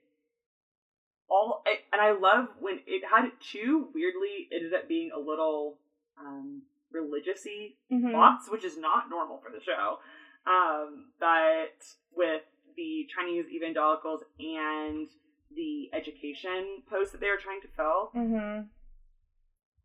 all 1.30 1.61
it, 1.66 1.80
and 1.91 2.01
I 2.01 2.11
love 2.11 2.47
when 2.59 2.80
it 2.88 3.03
had 3.09 3.30
two 3.39 3.89
weirdly 3.93 4.49
ended 4.51 4.74
up 4.74 4.88
being 4.88 5.11
a 5.16 5.20
little 5.20 5.78
um 6.20 6.64
religiously 6.93 7.77
Mhm. 7.91 8.11
plots, 8.11 8.49
which 8.49 8.63
is 8.63 8.77
not 8.77 9.09
normal 9.09 9.39
for 9.39 9.51
the 9.51 9.61
show. 9.61 9.99
Um, 10.45 11.11
but 11.19 11.95
with 12.11 12.43
the 12.75 13.07
Chinese 13.15 13.47
evangelicals 13.49 14.23
and 14.39 15.07
the 15.51 15.93
education 15.93 16.83
post 16.89 17.11
that 17.11 17.21
they 17.21 17.29
were 17.29 17.37
trying 17.37 17.61
to 17.61 17.67
fill, 17.67 18.11
Mhm. 18.13 18.69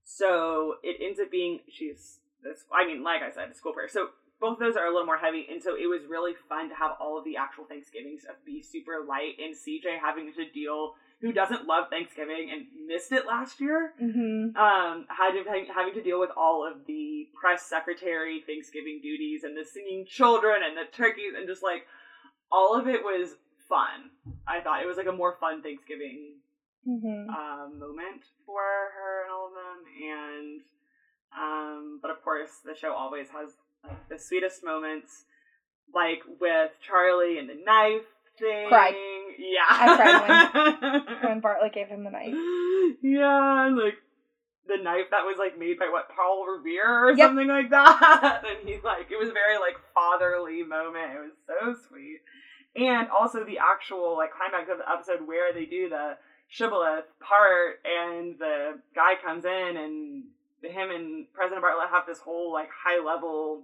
so 0.05 0.79
it 0.83 0.97
ends 1.01 1.21
up 1.21 1.31
being 1.31 1.61
she's 1.69 2.21
this. 2.43 2.67
I 2.73 2.87
mean, 2.87 3.03
like 3.03 3.23
I 3.23 3.31
said, 3.31 3.55
school 3.57 3.73
prayer. 3.73 3.89
So 3.89 4.11
both 4.41 4.55
of 4.55 4.59
those 4.61 4.77
are 4.77 4.87
a 4.87 4.91
little 4.91 5.07
more 5.07 5.19
heavy, 5.19 5.47
and 5.51 5.63
so 5.63 5.75
it 5.75 5.87
was 5.87 6.07
really 6.07 6.35
fun 6.35 6.69
to 6.69 6.75
have 6.75 6.93
all 7.01 7.19
of 7.19 7.25
the 7.25 7.37
actual 7.37 7.65
Thanksgiving 7.65 8.19
stuff 8.19 8.37
be 8.45 8.63
super 8.63 9.05
light, 9.07 9.39
and 9.39 9.55
CJ 9.55 9.99
having 9.99 10.33
to 10.33 10.45
deal 10.51 10.95
who 11.21 11.33
doesn't 11.33 11.67
love 11.67 11.91
Thanksgiving 11.91 12.51
and 12.53 12.67
missed 12.87 13.11
it 13.13 13.27
last 13.27 13.61
year 13.61 13.93
Mhm. 14.01 14.57
um, 14.57 15.07
had 15.09 15.33
to, 15.33 15.45
having 15.75 15.95
to 15.95 16.03
deal 16.03 16.21
with 16.21 16.31
all 16.37 16.65
of 16.67 16.87
the 16.87 17.29
press 17.41 17.67
secretary 17.67 18.41
Thanksgiving 18.47 19.01
duties 19.03 19.43
and 19.45 19.57
the 19.57 19.65
singing 19.65 20.07
children 20.07 20.63
and 20.63 20.77
the 20.77 20.85
turkeys 20.93 21.35
and 21.37 21.47
just 21.49 21.63
like 21.63 21.87
all 22.51 22.75
of 22.75 22.87
it 22.89 23.03
was 23.05 23.37
fun. 23.69 24.11
I 24.47 24.61
thought 24.61 24.83
it 24.83 24.87
was 24.87 24.97
like 24.97 25.07
a 25.09 25.13
more 25.13 25.37
fun 25.41 25.63
Thanksgiving 25.63 26.41
Mhm. 26.87 27.29
um, 27.29 27.79
moment 27.79 28.25
for 28.47 28.63
her 28.63 29.23
and 29.25 29.31
all 29.33 29.49
of 29.49 29.55
them. 29.55 29.85
And 30.03 30.63
um, 31.37 31.99
but 32.01 32.11
of 32.11 32.23
course, 32.23 32.61
the 32.65 32.75
show 32.75 32.93
always 32.95 33.29
has 33.31 33.55
like, 33.85 34.09
the 34.09 34.19
sweetest 34.19 34.65
moments, 34.65 35.27
like 35.93 36.23
with 36.41 36.71
Charlie 36.81 37.39
and 37.39 37.49
the 37.49 37.55
knife 37.55 38.07
thing. 38.39 38.69
Cried. 38.69 38.95
Yeah, 39.39 39.61
I 39.71 39.97
cried 39.97 41.23
When 41.29 41.41
Bartlet 41.43 41.73
gave 41.73 41.89
him 41.89 42.05
the 42.05 42.11
knife. 42.11 42.35
yeah, 43.03 43.71
like 43.77 43.95
the 44.67 44.83
knife 44.83 45.07
that 45.11 45.25
was 45.25 45.37
like 45.39 45.59
made 45.59 45.79
by 45.79 45.89
what 45.91 46.09
Paul 46.15 46.45
Revere 46.47 47.07
or 47.09 47.11
Yep. 47.17 47.19
something 47.29 47.49
like 47.49 47.71
that. 47.71 48.43
and 48.49 48.69
he's 48.69 48.83
like, 48.85 49.11
it 49.11 49.19
was 49.19 49.31
very 49.31 49.59
like 49.59 49.77
fatherly 49.95 50.63
moment. 50.63 51.13
It 51.15 51.21
was 51.21 51.33
so 51.47 51.89
sweet. 51.89 52.21
And 52.77 53.09
also 53.11 53.45
the 53.45 53.59
actual 53.59 54.17
like 54.17 54.31
climax 54.33 54.71
of 54.71 54.79
the 54.79 54.91
episode 54.91 55.27
where 55.27 55.53
they 55.55 55.65
do 55.65 55.89
the 55.89 56.17
shibboleth 56.49 57.05
part 57.21 57.81
and 57.85 58.39
the 58.39 58.79
guy 58.95 59.15
comes 59.25 59.45
in 59.45 59.77
and 59.77 60.25
him 60.63 60.91
and 60.91 61.33
President 61.33 61.63
Bartlet 61.65 61.91
have 61.91 62.07
this 62.07 62.19
whole 62.21 62.53
like 62.53 62.69
high 62.85 63.03
level 63.05 63.63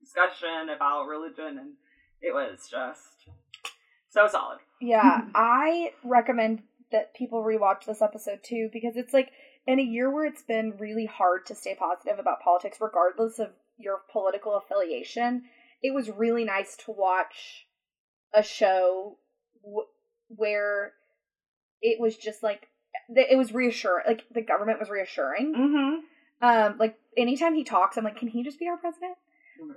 discussion 0.00 0.68
about 0.74 1.06
religion 1.06 1.58
and 1.58 1.70
it 2.20 2.32
was 2.34 2.68
just 2.70 3.11
so 4.12 4.28
solid. 4.28 4.58
Yeah, 4.80 5.22
I 5.34 5.92
recommend 6.04 6.62
that 6.90 7.14
people 7.14 7.42
rewatch 7.42 7.86
this 7.86 8.02
episode 8.02 8.40
too 8.42 8.68
because 8.72 8.96
it's 8.96 9.14
like 9.14 9.30
in 9.66 9.78
a 9.78 9.82
year 9.82 10.10
where 10.10 10.26
it's 10.26 10.42
been 10.42 10.74
really 10.78 11.06
hard 11.06 11.46
to 11.46 11.54
stay 11.54 11.74
positive 11.74 12.18
about 12.18 12.42
politics, 12.42 12.78
regardless 12.80 13.38
of 13.38 13.48
your 13.78 14.00
political 14.10 14.54
affiliation. 14.56 15.44
It 15.82 15.94
was 15.94 16.10
really 16.10 16.44
nice 16.44 16.76
to 16.84 16.92
watch 16.92 17.66
a 18.34 18.42
show 18.42 19.18
w- 19.62 19.88
where 20.28 20.92
it 21.80 22.00
was 22.00 22.16
just 22.16 22.42
like 22.42 22.68
it 23.08 23.36
was 23.36 23.52
reassuring. 23.52 24.04
Like 24.06 24.24
the 24.32 24.42
government 24.42 24.78
was 24.78 24.90
reassuring. 24.90 25.54
Mm-hmm. 25.54 26.46
Um, 26.46 26.78
like 26.78 26.96
anytime 27.16 27.54
he 27.54 27.64
talks, 27.64 27.96
I'm 27.96 28.04
like, 28.04 28.16
can 28.16 28.28
he 28.28 28.42
just 28.42 28.58
be 28.58 28.68
our 28.68 28.76
president? 28.76 29.14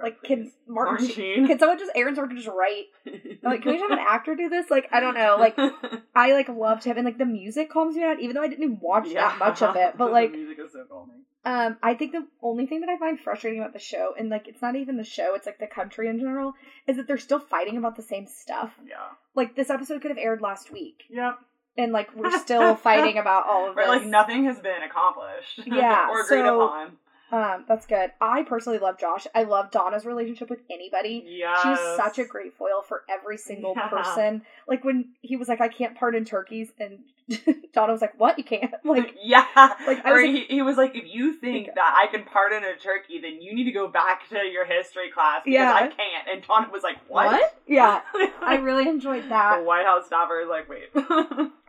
Like, 0.01 0.21
can 0.23 0.51
Martin, 0.67 1.07
Martin 1.07 1.47
can 1.47 1.59
someone 1.59 1.77
just 1.79 1.91
Aaron 1.95 2.15
Sorkin 2.15 2.35
just 2.35 2.47
write? 2.47 2.85
Like, 3.43 3.61
can 3.61 3.71
we 3.73 3.77
just 3.77 3.89
have 3.89 3.97
an 3.99 4.05
actor 4.07 4.35
do 4.35 4.49
this? 4.49 4.69
Like, 4.71 4.87
I 4.91 4.99
don't 4.99 5.13
know. 5.13 5.37
Like, 5.39 5.55
I 6.15 6.33
like 6.33 6.49
loved 6.49 6.83
him, 6.83 6.97
and 6.97 7.05
like 7.05 7.17
the 7.19 7.25
music 7.25 7.69
calms 7.69 7.95
me 7.95 8.01
down, 8.01 8.19
even 8.21 8.35
though 8.35 8.41
I 8.41 8.47
didn't 8.47 8.63
even 8.63 8.79
watch 8.81 9.13
that 9.13 9.37
much 9.37 9.61
of 9.61 9.75
it. 9.75 9.97
But 9.97 10.11
like, 10.19 10.31
the 10.31 10.37
music 10.37 10.57
is 10.65 10.71
so 10.73 10.83
calming. 10.89 11.21
um, 11.45 11.77
I 11.83 11.93
think 11.93 12.11
the 12.13 12.25
only 12.41 12.65
thing 12.65 12.79
that 12.81 12.89
I 12.89 12.97
find 12.97 13.19
frustrating 13.19 13.59
about 13.59 13.73
the 13.73 13.79
show, 13.79 14.13
and 14.17 14.29
like, 14.29 14.47
it's 14.47 14.61
not 14.63 14.75
even 14.75 14.97
the 14.97 15.03
show; 15.03 15.35
it's 15.35 15.45
like 15.45 15.59
the 15.59 15.67
country 15.67 16.07
in 16.09 16.19
general, 16.19 16.53
is 16.87 16.97
that 16.97 17.07
they're 17.07 17.17
still 17.19 17.39
fighting 17.39 17.77
about 17.77 17.95
the 17.95 18.01
same 18.01 18.25
stuff. 18.25 18.71
Yeah. 18.87 18.95
Like, 19.35 19.55
this 19.55 19.69
episode 19.69 20.01
could 20.01 20.09
have 20.11 20.17
aired 20.17 20.41
last 20.41 20.71
week, 20.71 21.03
Yep. 21.09 21.37
and 21.77 21.91
like, 21.91 22.15
we're 22.15 22.35
still 22.39 22.75
fighting 22.75 23.17
about 23.19 23.45
all 23.47 23.69
of 23.69 23.75
Right, 23.75 23.85
this. 23.85 23.97
like 24.01 24.07
nothing 24.07 24.45
has 24.45 24.59
been 24.59 24.81
accomplished. 24.81 25.61
Yeah, 25.67 26.09
or 26.09 26.21
agreed 26.21 26.39
so- 26.39 26.61
upon. 26.61 26.91
Um, 27.35 27.65
that's 27.67 27.85
good. 27.85 28.11
I 28.21 28.43
personally 28.43 28.79
love 28.79 28.97
Josh. 28.97 29.27
I 29.35 29.43
love 29.43 29.69
Donna's 29.71 30.05
relationship 30.05 30.49
with 30.49 30.61
anybody. 30.69 31.23
Yeah. 31.27 31.55
She's 31.61 31.79
such 31.97 32.17
a 32.17 32.23
great 32.25 32.53
foil 32.53 32.81
for 32.81 33.03
every 33.09 33.37
single 33.37 33.73
Yeah. 33.75 33.89
person. 33.89 34.43
Like 34.67 34.85
when 34.85 35.09
he 35.21 35.35
was 35.35 35.49
like, 35.49 35.59
"I 35.59 35.67
can't 35.67 35.97
pardon 35.97 36.23
turkeys," 36.23 36.71
and 36.79 36.99
Donna 37.73 37.91
was 37.91 38.01
like, 38.01 38.19
"What? 38.19 38.37
You 38.37 38.43
can't?" 38.43 38.73
Like, 38.83 39.15
yeah, 39.23 39.45
like, 39.87 40.05
I 40.05 40.11
or 40.11 40.21
was 40.21 40.25
he, 40.25 40.45
he 40.47 40.61
was 40.61 40.77
like, 40.77 40.95
if 40.95 41.05
you 41.11 41.33
think 41.33 41.69
that 41.73 41.95
I 42.03 42.11
can 42.11 42.23
pardon 42.23 42.63
a 42.63 42.77
turkey, 42.77 43.19
then 43.19 43.41
you 43.41 43.53
need 43.55 43.63
to 43.65 43.71
go 43.71 43.87
back 43.87 44.29
to 44.29 44.37
your 44.37 44.65
history 44.65 45.09
class 45.11 45.41
because 45.43 45.55
Yeah. 45.55 45.73
I 45.73 45.87
can't. 45.87 46.27
And 46.31 46.43
Donna 46.45 46.69
was 46.71 46.83
like, 46.83 46.97
what? 47.07 47.57
Yeah, 47.67 48.01
I 48.41 48.57
really 48.57 48.87
enjoyed 48.87 49.27
that. 49.29 49.57
the. 49.57 49.63
White 49.63 49.85
House 49.85 50.05
staffer 50.05 50.41
is 50.41 50.47
like, 50.49 50.69
wait. 50.69 50.89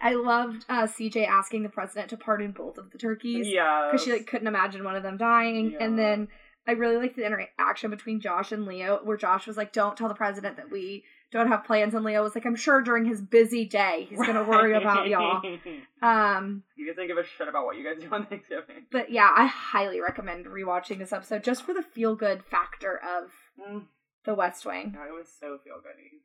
I 0.00 0.14
loved 0.14 0.66
uh, 0.68 0.86
CJ 0.86 1.26
asking 1.26 1.62
the 1.62 1.68
president 1.70 2.10
to 2.10 2.16
pardon 2.18 2.52
both 2.52 2.76
of 2.76 2.90
the 2.90 2.98
turkeys 2.98 3.48
yeah, 3.48 3.88
because 3.90 4.04
she 4.04 4.12
like 4.12 4.26
couldn't 4.26 4.46
imagine 4.46 4.84
one 4.84 4.96
of 4.96 5.02
them 5.02 5.16
dying, 5.16 5.76
and 5.80 5.98
then. 5.98 6.28
I 6.68 6.72
really 6.72 6.96
liked 6.96 7.14
the 7.14 7.24
interaction 7.24 7.90
between 7.90 8.18
Josh 8.18 8.50
and 8.50 8.64
Leo, 8.66 8.98
where 9.04 9.16
Josh 9.16 9.46
was 9.46 9.56
like, 9.56 9.72
"Don't 9.72 9.96
tell 9.96 10.08
the 10.08 10.16
president 10.16 10.56
that 10.56 10.68
we 10.68 11.04
don't 11.32 11.48
have 11.48 11.64
plans, 11.64 11.94
and 11.94 12.04
Leo 12.04 12.22
was 12.22 12.34
like, 12.34 12.46
I'm 12.46 12.56
sure 12.56 12.80
during 12.82 13.04
his 13.04 13.20
busy 13.20 13.66
day 13.66 14.06
he's 14.08 14.18
gonna 14.18 14.44
worry 14.44 14.74
about 14.74 15.08
y'all. 15.08 15.42
Um, 16.02 16.62
You 16.76 16.86
guys 16.86 16.96
don't 16.96 17.06
give 17.08 17.16
a 17.18 17.24
shit 17.24 17.48
about 17.48 17.64
what 17.64 17.76
you 17.76 17.82
guys 17.84 18.00
do 18.02 18.08
on 18.14 18.26
Thanksgiving. 18.26 18.86
but 18.92 19.10
yeah, 19.10 19.30
I 19.34 19.46
highly 19.46 20.00
recommend 20.00 20.44
rewatching 20.46 20.98
this 20.98 21.12
episode 21.12 21.42
just 21.42 21.62
for 21.64 21.72
the 21.74 21.82
feel 21.82 22.14
good 22.14 22.44
factor 22.44 22.96
of 23.02 23.30
Mm. 23.58 23.86
The 24.26 24.34
West 24.34 24.66
Wing. 24.66 24.92
God, 24.94 25.06
it 25.08 25.12
was 25.12 25.28
so 25.40 25.58
feel 25.64 25.76
goody. 25.82 26.20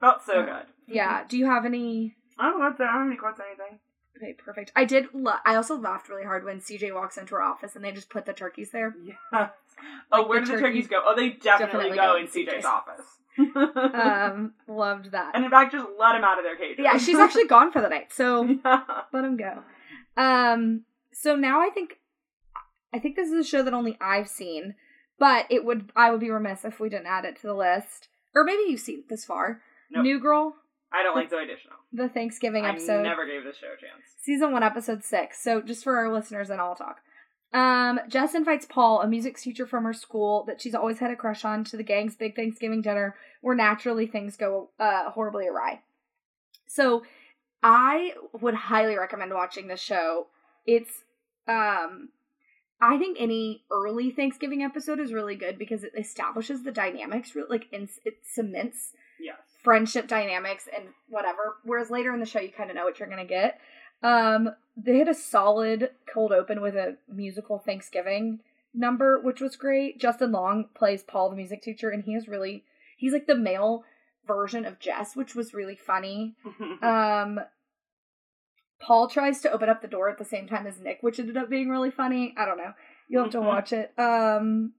Felt 0.00 0.22
so 0.24 0.40
Yeah. 0.40 0.44
good. 0.46 0.66
Yeah. 0.94 1.24
Do 1.28 1.36
you 1.36 1.46
have 1.46 1.64
any? 1.66 2.16
I 2.38 2.48
don't 2.50 2.58
know 2.58 2.66
what's 2.66 2.80
I 2.80 2.84
don't 2.84 2.94
have 2.94 3.06
any 3.08 3.16
quotes 3.16 3.38
or 3.40 3.44
anything. 3.46 3.78
Okay, 4.16 4.32
perfect. 4.32 4.72
I 4.74 4.86
did. 4.86 5.08
Lo- 5.12 5.34
I 5.44 5.56
also 5.56 5.76
laughed 5.76 6.08
really 6.08 6.24
hard 6.24 6.44
when 6.44 6.60
CJ 6.60 6.94
walks 6.94 7.18
into 7.18 7.34
her 7.34 7.42
office 7.42 7.76
and 7.76 7.84
they 7.84 7.92
just 7.92 8.08
put 8.08 8.24
the 8.24 8.32
turkeys 8.32 8.70
there. 8.70 8.94
Yeah. 9.32 9.48
Oh, 10.10 10.26
where 10.26 10.40
the 10.40 10.46
did 10.46 10.56
the 10.56 10.60
turkeys 10.62 10.86
go? 10.88 11.02
Oh, 11.04 11.14
they 11.14 11.30
definitely, 11.30 11.90
definitely 11.90 11.96
go, 11.98 12.12
go 12.12 12.16
in 12.16 12.22
in 12.22 12.28
CJ's 12.28 12.54
CJ's. 12.54 12.64
office. 12.64 13.06
Um, 13.38 14.54
loved 14.68 15.12
that. 15.12 15.32
and 15.34 15.44
in 15.44 15.50
fact, 15.50 15.72
just 15.72 15.86
let 15.98 16.14
him 16.16 16.24
out 16.24 16.38
of 16.38 16.44
their 16.44 16.56
cage. 16.56 16.76
Yeah, 16.78 16.98
she's 16.98 17.18
actually 17.18 17.46
gone 17.46 17.72
for 17.72 17.80
the 17.80 17.88
night, 17.88 18.12
so 18.12 18.42
yeah. 18.64 18.82
let 19.12 19.24
him 19.24 19.36
go. 19.36 19.62
Um, 20.16 20.82
so 21.12 21.34
now 21.36 21.60
I 21.60 21.70
think, 21.70 21.98
I 22.94 22.98
think 22.98 23.16
this 23.16 23.28
is 23.30 23.46
a 23.46 23.48
show 23.48 23.62
that 23.62 23.74
only 23.74 23.96
I've 24.00 24.28
seen, 24.28 24.74
but 25.18 25.46
it 25.50 25.64
would 25.64 25.90
I 25.96 26.10
would 26.10 26.20
be 26.20 26.30
remiss 26.30 26.64
if 26.64 26.80
we 26.80 26.88
didn't 26.88 27.06
add 27.06 27.24
it 27.24 27.36
to 27.40 27.46
the 27.46 27.54
list. 27.54 28.08
Or 28.34 28.44
maybe 28.44 28.62
you've 28.68 28.80
seen 28.80 29.00
it 29.00 29.08
this 29.08 29.24
far. 29.24 29.62
Nope. 29.90 30.02
New 30.02 30.20
Girl, 30.20 30.54
I 30.92 31.02
don't 31.02 31.14
like 31.16 31.30
the 31.30 31.36
Deschanel. 31.46 31.78
the 31.92 32.08
Thanksgiving 32.08 32.64
I 32.66 32.70
episode. 32.70 33.02
never 33.02 33.26
gave 33.26 33.44
this 33.44 33.56
show 33.56 33.68
a 33.68 33.80
chance. 33.80 34.02
season 34.20 34.52
one, 34.52 34.62
episode 34.62 35.04
six. 35.04 35.42
So 35.42 35.60
just 35.62 35.84
for 35.84 35.96
our 35.96 36.12
listeners, 36.12 36.50
and 36.50 36.60
I'll 36.60 36.74
talk. 36.74 37.00
Um, 37.56 38.00
Jess 38.06 38.34
invites 38.34 38.66
Paul, 38.66 39.00
a 39.00 39.08
music 39.08 39.38
teacher 39.38 39.66
from 39.66 39.84
her 39.84 39.94
school 39.94 40.44
that 40.46 40.60
she's 40.60 40.74
always 40.74 40.98
had 40.98 41.10
a 41.10 41.16
crush 41.16 41.42
on, 41.42 41.64
to 41.64 41.78
the 41.78 41.82
gang's 41.82 42.14
big 42.14 42.36
Thanksgiving 42.36 42.82
dinner, 42.82 43.16
where 43.40 43.56
naturally 43.56 44.06
things 44.06 44.36
go 44.36 44.68
uh, 44.78 45.10
horribly 45.10 45.48
awry. 45.48 45.80
So 46.68 47.02
I 47.62 48.12
would 48.38 48.52
highly 48.54 48.98
recommend 48.98 49.32
watching 49.32 49.68
this 49.68 49.80
show. 49.80 50.26
It's 50.66 51.04
um 51.48 52.10
I 52.78 52.98
think 52.98 53.16
any 53.18 53.64
early 53.70 54.10
Thanksgiving 54.10 54.62
episode 54.62 55.00
is 55.00 55.14
really 55.14 55.36
good 55.36 55.58
because 55.58 55.82
it 55.82 55.92
establishes 55.96 56.62
the 56.62 56.72
dynamics, 56.72 57.32
like 57.48 57.72
in, 57.72 57.88
it 58.04 58.18
cements 58.22 58.92
Yes. 59.18 59.38
friendship 59.62 60.08
dynamics 60.08 60.68
and 60.76 60.88
whatever. 61.08 61.56
Whereas 61.64 61.90
later 61.90 62.12
in 62.12 62.20
the 62.20 62.26
show, 62.26 62.40
you 62.40 62.52
kind 62.52 62.68
of 62.68 62.76
know 62.76 62.84
what 62.84 62.98
you're 62.98 63.08
gonna 63.08 63.24
get. 63.24 63.58
Um, 64.02 64.50
they 64.76 64.98
had 64.98 65.08
a 65.08 65.14
solid 65.14 65.90
cold 66.12 66.32
open 66.32 66.60
with 66.60 66.74
a 66.76 66.96
musical 67.08 67.58
Thanksgiving 67.58 68.40
number, 68.74 69.18
which 69.20 69.40
was 69.40 69.56
great. 69.56 69.98
Justin 69.98 70.32
Long 70.32 70.66
plays 70.74 71.02
Paul, 71.02 71.30
the 71.30 71.36
music 71.36 71.62
teacher, 71.62 71.90
and 71.90 72.04
he 72.04 72.14
is 72.14 72.28
really 72.28 72.64
he's 72.96 73.12
like 73.12 73.26
the 73.26 73.34
male 73.34 73.84
version 74.26 74.64
of 74.64 74.78
Jess, 74.78 75.16
which 75.16 75.34
was 75.34 75.54
really 75.54 75.76
funny. 75.76 76.34
Um, 76.82 77.40
Paul 78.78 79.08
tries 79.08 79.40
to 79.40 79.50
open 79.50 79.70
up 79.70 79.80
the 79.80 79.88
door 79.88 80.10
at 80.10 80.18
the 80.18 80.24
same 80.24 80.46
time 80.46 80.66
as 80.66 80.78
Nick, 80.78 80.98
which 81.00 81.18
ended 81.18 81.36
up 81.38 81.48
being 81.48 81.70
really 81.70 81.90
funny. 81.90 82.34
I 82.36 82.44
don't 82.44 82.58
know. 82.58 82.74
You'll 83.08 83.22
have 83.22 83.32
to 83.32 83.38
Mhm. 83.38 83.46
watch 83.46 83.72
it. 83.72 83.98
Um, 83.98 84.74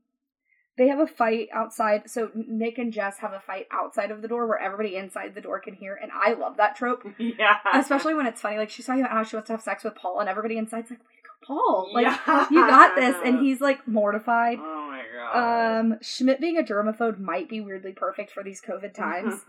they 0.77 0.87
have 0.89 0.99
a 0.99 1.07
fight 1.07 1.49
outside. 1.53 2.09
So 2.09 2.29
Nick 2.35 2.77
and 2.77 2.93
Jess 2.93 3.17
have 3.19 3.33
a 3.33 3.39
fight 3.39 3.67
outside 3.71 4.11
of 4.11 4.21
the 4.21 4.27
door 4.27 4.45
where 4.47 4.59
everybody 4.59 4.95
inside 4.95 5.33
the 5.35 5.41
door 5.41 5.59
can 5.59 5.73
hear, 5.73 5.95
and 6.01 6.11
I 6.13 6.33
love 6.33 6.57
that 6.57 6.75
trope, 6.75 7.03
yeah. 7.17 7.57
especially 7.73 8.13
when 8.13 8.25
it's 8.27 8.41
funny. 8.41 8.57
Like 8.57 8.69
she's 8.69 8.85
talking 8.85 9.01
about 9.01 9.11
how 9.11 9.23
she 9.23 9.35
wants 9.35 9.47
to 9.47 9.53
have 9.53 9.61
sex 9.61 9.83
with 9.83 9.95
Paul, 9.95 10.19
and 10.19 10.29
everybody 10.29 10.57
inside's 10.57 10.89
like, 10.91 10.99
"Way 10.99 11.05
to 11.05 11.23
go, 11.23 11.47
Paul! 11.55 11.89
Like 11.93 12.03
Yeah. 12.05 12.47
you 12.51 12.67
got 12.67 12.95
this," 12.95 13.15
and 13.23 13.39
he's 13.43 13.59
like 13.61 13.87
mortified. 13.87 14.59
Oh 14.61 14.87
my 14.87 15.03
god. 15.13 15.79
Um, 15.79 15.97
Schmidt 16.01 16.39
being 16.39 16.57
a 16.57 16.63
germaphobe 16.63 17.19
might 17.19 17.49
be 17.49 17.59
weirdly 17.61 17.91
perfect 17.93 18.31
for 18.31 18.43
these 18.43 18.61
COVID 18.61 18.93
times. 18.95 19.41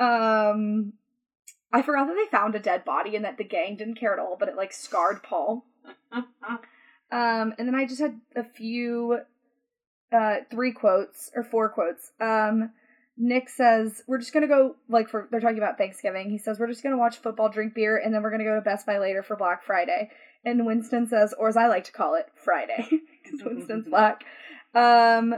Um, 0.00 0.92
I 1.72 1.82
forgot 1.82 2.06
that 2.06 2.14
they 2.14 2.30
found 2.30 2.54
a 2.54 2.58
dead 2.58 2.84
body 2.86 3.14
and 3.16 3.24
that 3.26 3.36
the 3.36 3.44
gang 3.44 3.76
didn't 3.76 3.96
care 3.96 4.12
at 4.14 4.18
all, 4.18 4.36
but 4.38 4.48
it 4.48 4.56
like 4.56 4.72
scarred 4.72 5.22
Paul. 5.22 5.66
Um, 7.10 7.54
and 7.58 7.66
then 7.68 7.74
I 7.74 7.86
just 7.86 8.00
had 8.00 8.20
a 8.36 8.44
few, 8.44 9.18
uh, 10.12 10.36
three 10.50 10.72
quotes 10.72 11.30
or 11.34 11.42
four 11.42 11.68
quotes. 11.68 12.12
Um, 12.20 12.70
Nick 13.16 13.48
says 13.48 14.02
we're 14.06 14.18
just 14.18 14.32
gonna 14.32 14.46
go 14.46 14.76
like 14.88 15.08
for 15.08 15.28
they're 15.30 15.40
talking 15.40 15.58
about 15.58 15.76
Thanksgiving. 15.76 16.30
He 16.30 16.38
says 16.38 16.58
we're 16.58 16.68
just 16.68 16.82
gonna 16.82 16.98
watch 16.98 17.16
football, 17.16 17.48
drink 17.48 17.74
beer, 17.74 17.96
and 17.96 18.14
then 18.14 18.22
we're 18.22 18.30
gonna 18.30 18.44
go 18.44 18.54
to 18.54 18.60
Best 18.60 18.86
Buy 18.86 18.98
later 18.98 19.22
for 19.22 19.36
Black 19.36 19.64
Friday. 19.64 20.10
And 20.44 20.64
Winston 20.64 21.08
says, 21.08 21.34
or 21.36 21.48
as 21.48 21.56
I 21.56 21.66
like 21.66 21.84
to 21.84 21.92
call 21.92 22.14
it, 22.14 22.26
Friday, 22.34 22.88
because 23.22 23.42
Winston's 23.44 23.86
black. 23.90 24.24
Um, 24.74 25.34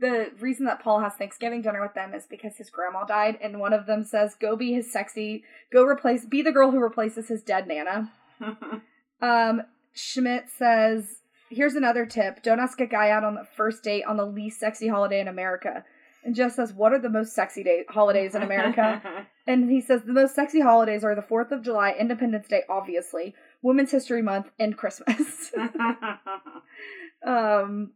the 0.00 0.32
reason 0.40 0.64
that 0.66 0.82
Paul 0.82 1.00
has 1.00 1.14
Thanksgiving 1.14 1.62
dinner 1.62 1.80
with 1.80 1.94
them 1.94 2.12
is 2.12 2.26
because 2.26 2.56
his 2.56 2.70
grandma 2.70 3.04
died, 3.04 3.38
and 3.40 3.60
one 3.60 3.72
of 3.72 3.86
them 3.86 4.02
says, 4.02 4.34
"Go 4.34 4.56
be 4.56 4.72
his 4.72 4.92
sexy, 4.92 5.44
go 5.72 5.84
replace, 5.84 6.24
be 6.24 6.42
the 6.42 6.52
girl 6.52 6.72
who 6.72 6.80
replaces 6.80 7.28
his 7.28 7.42
dead 7.42 7.68
nana." 7.68 8.12
Um, 9.22 9.62
Schmidt 9.92 10.48
says, 10.56 11.19
"Here's 11.50 11.74
another 11.74 12.06
tip: 12.06 12.42
don't 12.42 12.60
ask 12.60 12.80
a 12.80 12.86
guy 12.86 13.10
out 13.10 13.24
on 13.24 13.34
the 13.34 13.44
first 13.44 13.82
date 13.82 14.04
on 14.04 14.16
the 14.16 14.26
least 14.26 14.60
sexy 14.60 14.88
holiday 14.88 15.20
in 15.20 15.28
America." 15.28 15.84
And 16.22 16.34
Jess 16.34 16.56
says, 16.56 16.72
"What 16.72 16.92
are 16.92 16.98
the 16.98 17.08
most 17.08 17.34
sexy 17.34 17.62
day- 17.62 17.84
holidays 17.88 18.34
in 18.34 18.42
America?" 18.42 19.26
and 19.46 19.70
he 19.70 19.80
says, 19.80 20.02
"The 20.02 20.12
most 20.12 20.34
sexy 20.34 20.60
holidays 20.60 21.04
are 21.04 21.14
the 21.14 21.22
Fourth 21.22 21.52
of 21.52 21.62
July, 21.62 21.94
Independence 21.98 22.48
Day, 22.48 22.62
obviously, 22.68 23.34
Women's 23.62 23.90
History 23.90 24.22
Month, 24.22 24.50
and 24.58 24.76
Christmas." 24.76 25.52
um, 27.26 27.92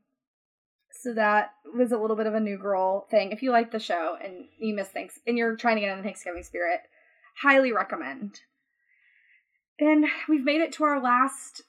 so 1.05 1.12
that 1.12 1.52
was 1.76 1.92
a 1.92 1.98
little 1.98 2.16
bit 2.16 2.26
of 2.26 2.34
a 2.34 2.40
new 2.40 2.57
girl 2.57 3.07
thing. 3.11 3.30
If 3.30 3.42
you 3.42 3.50
like 3.50 3.72
the 3.72 3.78
show 3.78 4.16
and 4.22 4.46
you 4.59 4.74
miss 4.74 4.88
things 4.88 5.20
and 5.26 5.36
you're 5.36 5.55
trying 5.55 5.76
to 5.76 5.82
get 5.82 5.90
in 5.90 5.98
the 5.98 6.02
Thanksgiving 6.02 6.42
spirit, 6.42 6.80
highly 7.42 7.72
recommend. 7.72 8.40
And 9.78 10.07
we've 10.28 10.44
made 10.44 10.62
it 10.62 10.72
to 10.74 10.84
our 10.84 10.98
last 10.98 11.62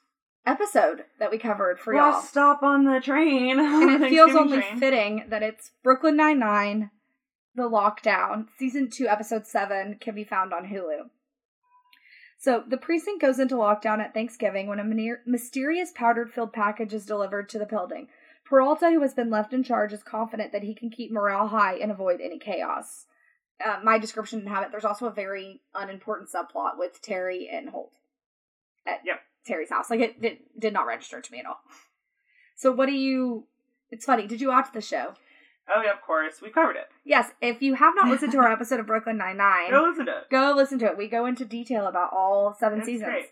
episode 0.46 1.04
that 1.18 1.30
we 1.30 1.38
covered 1.38 1.78
for 1.78 1.94
y'all. 1.94 2.22
Stop 2.22 2.62
on 2.62 2.84
the 2.84 3.00
train. 3.00 3.58
And 3.58 4.04
it 4.04 4.08
feels 4.10 4.34
only 4.34 4.58
train. 4.60 4.78
fitting 4.78 5.24
that 5.28 5.42
it's 5.42 5.72
Brooklyn 5.82 6.16
Nine 6.16 6.38
Nine, 6.38 6.90
The 7.54 7.68
Lockdown, 7.68 8.46
season 8.58 8.88
two, 8.90 9.08
episode 9.08 9.46
seven, 9.46 9.96
can 10.00 10.14
be 10.14 10.24
found 10.24 10.52
on 10.52 10.68
Hulu. 10.68 11.08
So 12.38 12.62
the 12.68 12.76
precinct 12.76 13.22
goes 13.22 13.38
into 13.38 13.54
lockdown 13.54 13.98
at 14.00 14.12
Thanksgiving 14.12 14.66
when 14.66 14.78
a 14.78 15.16
mysterious 15.26 15.90
powder-filled 15.94 16.52
package 16.52 16.92
is 16.92 17.06
delivered 17.06 17.48
to 17.48 17.58
the 17.58 17.64
building. 17.66 18.08
Peralta, 18.44 18.90
who 18.90 19.00
has 19.00 19.14
been 19.14 19.30
left 19.30 19.52
in 19.52 19.64
charge, 19.64 19.92
is 19.92 20.02
confident 20.02 20.52
that 20.52 20.62
he 20.62 20.74
can 20.74 20.90
keep 20.90 21.10
morale 21.10 21.48
high 21.48 21.76
and 21.76 21.90
avoid 21.90 22.20
any 22.20 22.38
chaos. 22.38 23.06
Uh, 23.64 23.78
my 23.82 23.98
description 23.98 24.40
didn't 24.40 24.52
have 24.52 24.62
it. 24.64 24.70
There's 24.70 24.84
also 24.84 25.06
a 25.06 25.12
very 25.12 25.62
unimportant 25.74 26.28
subplot 26.28 26.78
with 26.78 27.00
Terry 27.00 27.48
and 27.50 27.70
Holt 27.70 27.92
at 28.86 29.00
Yep. 29.04 29.20
Terry's 29.46 29.70
house. 29.70 29.90
Like 29.90 30.00
it 30.00 30.20
did, 30.20 30.38
did 30.58 30.72
not 30.72 30.86
register 30.86 31.20
to 31.20 31.32
me 31.32 31.38
at 31.40 31.46
all. 31.46 31.60
So 32.56 32.72
what 32.72 32.86
do 32.86 32.92
you? 32.92 33.46
It's 33.90 34.04
funny. 34.04 34.26
Did 34.26 34.40
you 34.40 34.48
watch 34.48 34.68
the 34.72 34.80
show? 34.80 35.14
Oh 35.74 35.82
yeah, 35.82 35.92
of 35.92 36.02
course. 36.02 36.40
We 36.40 36.50
covered 36.50 36.76
it. 36.76 36.88
Yes. 37.04 37.30
If 37.40 37.60
you 37.62 37.74
have 37.74 37.94
not 37.96 38.08
listened 38.08 38.32
to 38.32 38.38
our 38.38 38.52
episode 38.58 38.80
of 38.80 38.86
Brooklyn 38.86 39.16
Nine 39.16 39.36
Nine, 39.36 39.70
Go 39.70 39.82
listen 39.88 40.06
to 40.06 40.12
it. 40.18 40.30
go 40.30 40.52
listen 40.56 40.78
to 40.80 40.86
it. 40.86 40.96
We 40.98 41.08
go 41.08 41.26
into 41.26 41.44
detail 41.44 41.86
about 41.86 42.10
all 42.12 42.54
seven 42.58 42.78
It's 42.80 42.86
seasons. 42.86 43.10
great. 43.10 43.26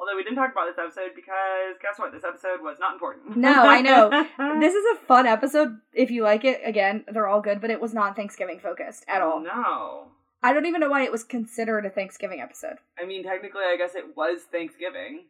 Although 0.00 0.14
we 0.16 0.22
didn't 0.22 0.36
talk 0.36 0.52
about 0.52 0.66
this 0.66 0.78
episode 0.78 1.10
because 1.16 1.76
guess 1.82 1.98
what? 1.98 2.12
This 2.12 2.22
episode 2.24 2.62
was 2.62 2.76
not 2.78 2.92
important. 2.92 3.36
No, 3.36 3.52
I 3.66 3.80
know. 3.80 4.10
This 4.60 4.74
is 4.74 4.84
a 4.96 5.04
fun 5.06 5.26
episode. 5.26 5.76
If 5.92 6.10
you 6.12 6.22
like 6.22 6.44
it, 6.44 6.60
again, 6.64 7.04
they're 7.12 7.26
all 7.26 7.40
good, 7.40 7.60
but 7.60 7.70
it 7.70 7.80
was 7.80 7.92
not 7.94 8.14
Thanksgiving 8.14 8.60
focused 8.60 9.04
at 9.08 9.22
all. 9.22 9.40
No. 9.40 10.08
I 10.40 10.52
don't 10.52 10.66
even 10.66 10.80
know 10.80 10.88
why 10.90 11.02
it 11.02 11.10
was 11.10 11.24
considered 11.24 11.84
a 11.84 11.90
Thanksgiving 11.90 12.40
episode. 12.40 12.76
I 12.96 13.06
mean, 13.06 13.24
technically, 13.24 13.62
I 13.64 13.76
guess 13.76 13.96
it 13.96 14.16
was 14.16 14.42
Thanksgiving. 14.52 15.24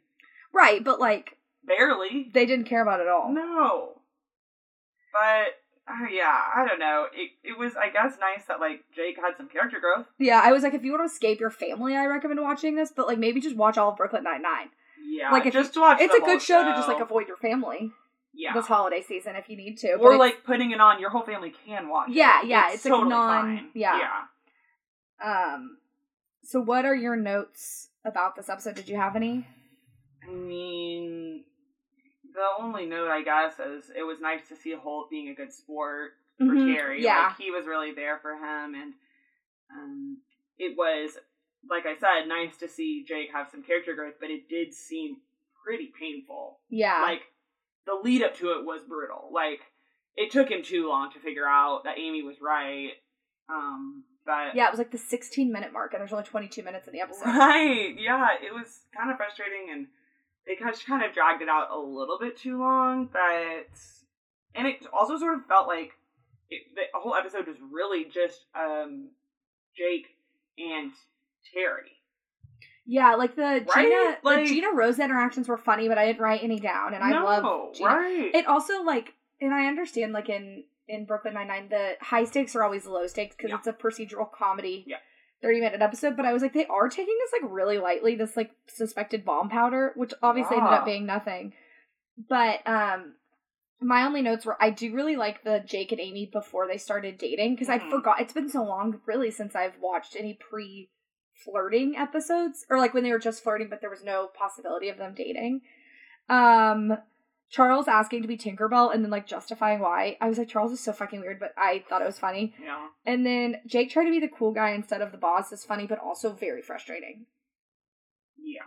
Right, 0.53 0.83
but 0.83 0.99
like 1.01 1.37
Barely. 1.67 2.31
they 2.33 2.47
didn't 2.47 2.67
care 2.67 2.83
about 2.83 3.01
it 3.01 3.05
at 3.05 3.09
all. 3.09 3.33
No. 3.33 4.01
But 5.13 5.55
uh, 5.89 6.07
yeah, 6.13 6.41
I 6.55 6.67
don't 6.67 6.79
know. 6.79 7.07
It 7.15 7.31
it 7.43 7.59
was 7.59 7.73
I 7.77 7.91
guess 7.91 8.15
nice 8.21 8.45
that 8.49 8.61
like 8.61 8.85
Jake 8.95 9.17
had 9.17 9.37
some 9.37 9.49
character 9.49 9.79
growth. 9.81 10.07
Yeah, 10.19 10.41
I 10.45 10.53
was 10.53 10.63
like, 10.63 10.75
if 10.75 10.85
you 10.85 10.93
want 10.93 11.09
to 11.09 11.13
escape 11.13 11.41
your 11.41 11.51
family, 11.51 11.97
I 11.97 12.07
recommend 12.07 12.41
watching 12.41 12.77
this. 12.77 12.93
But 12.95 13.07
like, 13.07 13.19
maybe 13.19 13.41
just 13.41 13.57
watch 13.57 13.79
all 13.79 13.91
of 13.91 13.97
Brooklyn 13.97 14.25
Nine 14.25 14.43
Nine. 14.43 14.69
Yeah, 15.11 15.31
Like, 15.31 15.47
if 15.47 15.55
just 15.55 15.73
to 15.75 15.81
watch. 15.81 16.01
It's 16.01 16.15
a 16.15 16.19
good 16.19 16.27
whole 16.29 16.39
show 16.39 16.65
to 16.65 16.71
just 16.73 16.89
like 16.89 17.01
avoid 17.01 17.29
your 17.29 17.39
family 17.39 17.93
yeah, 18.35 18.53
this 18.53 18.67
holiday 18.67 19.03
season 19.03 19.37
if 19.37 19.49
you 19.49 19.57
need 19.57 19.79
to. 19.79 19.95
or 19.95 20.15
it's- 20.15 20.19
like 20.19 20.45
putting 20.45 20.71
it 20.71 20.81
on. 20.81 21.01
Your 21.01 21.11
whole 21.11 21.23
family 21.23 21.53
can 21.67 21.89
watch. 21.89 22.11
Yeah, 22.11 22.43
it. 22.43 22.49
yeah, 22.49 22.73
it's, 22.73 22.85
like, 22.85 22.93
totally 22.93 23.11
non- 23.11 23.57
fine. 23.59 23.69
yeah. 23.75 23.99
yeah. 25.23 25.55
um. 25.55 25.79
So, 26.45 26.61
what 26.61 26.85
are 26.85 26.95
your 26.95 27.17
notes 27.17 27.89
about 28.05 28.37
this 28.37 28.49
episode? 28.49 28.75
Did 28.75 28.89
you 28.89 28.97
have 28.97 29.17
any? 29.17 29.47
I 30.29 30.35
mean, 30.35 31.45
the 32.35 32.63
only 32.63 32.87
note 32.87 33.09
I 33.11 33.23
guess 33.23 33.55
is 33.59 33.91
it 33.97 34.03
was 34.03 34.21
nice 34.21 34.47
to 34.49 34.57
see 34.57 34.75
Holt 34.75 35.11
being 35.11 35.29
a 35.29 35.35
good 35.35 35.53
sport 35.53 36.13
for 36.39 36.45
Mhm, 36.45 36.75
Carrie. 36.77 37.03
Yeah, 37.03 37.29
Like, 37.29 37.39
he 37.39 37.51
was 37.51 37.67
really 37.67 37.93
there 37.93 38.19
for 38.19 38.35
him, 38.35 38.75
and 38.75 38.95
um, 39.75 40.19
it 40.59 40.77
was 40.77 41.19
like 41.69 41.87
I 41.87 41.97
said, 41.97 42.29
nice 42.29 42.57
to 42.59 42.69
see 42.69 43.05
Jake 43.07 43.33
have 43.33 43.49
some 43.51 43.63
character 43.65 43.95
growth, 43.95 44.15
but 44.21 44.31
it 44.31 44.49
did 44.49 44.73
seem 44.73 45.17
pretty 45.65 45.93
painful. 45.99 46.61
yeah, 46.69 47.03
Like 47.03 47.23
the 47.85 47.95
lead 47.95 48.23
up 48.23 48.37
to 48.37 48.53
it 48.53 48.65
was 48.65 48.83
brutal. 48.89 49.31
Like 49.33 49.61
it 50.17 50.31
took 50.31 50.49
him 50.51 50.63
too 50.63 50.89
long 50.89 51.11
to 51.13 51.19
figure 51.19 51.47
out 51.49 51.83
that 51.85 51.99
Amy 51.99 52.23
was 52.23 52.41
right, 52.41 52.93
Um, 53.49 54.05
but 54.25 54.55
Yeah, 54.55 54.69
it 54.69 54.71
was 54.71 54.79
like 54.79 54.93
the 54.93 54.99
16 54.99 55.51
minute 55.51 55.73
mark, 55.73 55.93
and 55.95 56.01
there's 56.01 56.13
only 56.13 56.25
22 56.25 56.63
minutes 56.63 56.87
in 56.87 56.93
the 56.93 57.01
episode. 57.01 57.27
Right. 57.27 57.95
Yeah, 57.99 58.29
it 58.41 58.53
was 58.55 58.83
kind 58.97 59.11
of 59.11 59.17
frustrating, 59.17 59.69
and 59.73 59.87
they 60.49 60.57
kind 60.57 60.75
of, 60.75 60.85
kind 60.85 61.05
of 61.05 61.13
dragged 61.15 61.43
it 61.43 61.49
out 61.49 61.69
a 61.71 61.79
little 61.79 62.19
bit 62.19 62.37
too 62.37 62.59
long. 62.59 63.09
But 63.13 63.69
and 64.55 64.67
it 64.67 64.85
also 64.93 65.17
sort 65.19 65.35
of 65.39 65.47
felt 65.47 65.69
like 65.69 65.93
it, 66.51 66.63
the 66.75 66.83
whole 66.95 67.15
episode 67.15 67.47
was 67.47 67.57
really 67.71 68.05
just 68.07 68.47
um 68.59 69.11
Jake 69.77 70.07
and 70.59 70.91
Terry. 71.55 71.93
Yeah, 72.87 73.15
like 73.17 73.37
the 73.37 73.65
Right? 73.77 73.89
Gina, 73.89 74.17
Like- 74.23 74.47
the 74.47 74.55
Gina 74.55 74.73
Rose 74.73 74.99
interactions 74.99 75.47
were 75.47 75.59
funny, 75.59 75.89
but 75.89 75.99
I 75.99 76.07
didn't 76.07 76.23
write 76.23 76.43
any 76.43 76.59
down, 76.59 76.95
and 76.95 77.05
I 77.05 77.11
no, 77.11 77.23
love 77.25 77.75
Gina. 77.75 77.91
right. 77.91 78.31
It 78.35 78.47
also 78.47 78.83
like, 78.83 79.13
and 79.43 79.53
I 79.53 79.67
understand 79.67 80.13
like 80.15 80.29
in 80.31 80.65
in 80.89 81.05
Brooklyn 81.05 81.35
Nine 81.35 81.49
Nine, 81.49 81.69
the 81.69 81.97
high 82.01 82.25
stakes 82.25 82.57
are 82.57 82.63
always 82.65 82.87
low 82.87 83.07
stakes 83.07 83.37
because 83.37 83.51
Yeah. 83.51 83.59
it's 83.59 83.67
a 83.67 83.75
procedural 83.75 84.33
comedy. 84.33 84.85
Yeah. 84.89 84.97
30 85.43 85.61
minute 85.61 85.83
episode, 85.83 86.17
but 86.17 86.27
I 86.27 86.33
was 86.33 86.43
like, 86.43 86.53
they 86.53 86.67
are 86.67 86.89
taking 86.89 87.17
this 87.19 87.41
like 87.41 87.51
really 87.53 87.79
lightly, 87.79 88.15
this 88.17 88.37
like 88.37 88.51
suspected 88.67 89.25
bomb 89.25 89.49
powder, 89.49 89.93
which 89.97 90.13
obviously 90.23 90.57
ended 90.57 90.73
up 90.73 90.85
being 90.85 91.07
nothing. 91.07 91.53
But 92.29 92.61
um 92.67 93.15
my 93.81 94.05
only 94.05 94.23
notes 94.23 94.45
were 94.45 94.57
I 94.61 94.71
do 94.71 94.93
really 94.93 95.15
like 95.17 95.45
the 95.45 95.63
Jake 95.65 95.93
and 95.93 96.01
Amy 96.01 96.27
before 96.33 96.67
they 96.67 96.79
started 96.79 97.17
dating 97.19 97.55
because 97.55 97.69
I 97.69 97.79
Mhm. 97.79 97.91
forgot 97.91 98.21
it's 98.21 98.33
been 98.33 98.49
so 98.49 98.65
long 98.65 99.01
really 99.07 99.31
since 99.31 99.55
I've 99.55 99.79
watched 99.81 100.17
any 100.17 100.35
pre 100.35 100.91
flirting 101.45 101.97
episodes 101.97 102.67
or 102.69 102.79
like 102.79 102.93
when 102.93 103.05
they 103.05 103.13
were 103.13 103.21
just 103.21 103.45
flirting 103.45 103.69
but 103.69 103.81
there 103.81 103.91
was 103.91 104.03
no 104.03 104.27
possibility 104.27 104.89
of 104.89 104.99
them 104.99 105.15
dating. 105.15 105.61
Um 106.29 106.99
Charles 107.51 107.89
asking 107.89 108.23
to 108.23 108.29
be 108.29 108.37
Tinkerbell 108.37 108.93
and 108.95 109.03
then 109.03 109.11
like 109.11 109.27
justifying 109.27 109.81
why. 109.81 110.17
I 110.21 110.29
was 110.29 110.39
like 110.39 110.49
Charles 110.49 110.73
is 110.73 110.81
so 110.81 110.93
fucking 110.93 111.21
weird 111.21 111.41
but 111.41 111.53
I 111.57 111.85
thought 111.89 112.03
it 112.03 112.07
was 112.07 112.19
funny. 112.19 112.55
yeah. 112.63 112.89
And 113.07 113.25
then 113.25 113.57
Jake 113.67 113.91
trying 113.91 114.07
to 114.07 114.13
be 114.13 114.21
the 114.21 114.33
cool 114.33 114.53
guy 114.53 114.71
instead 114.71 115.01
of 115.01 115.13
the 115.13 115.19
boss 115.19 115.53
is 115.53 115.65
funny 115.65 115.87
but 115.87 115.99
also 115.99 116.33
very 116.33 116.63
frustrating. 116.63 117.27
Yeah. 118.37 118.61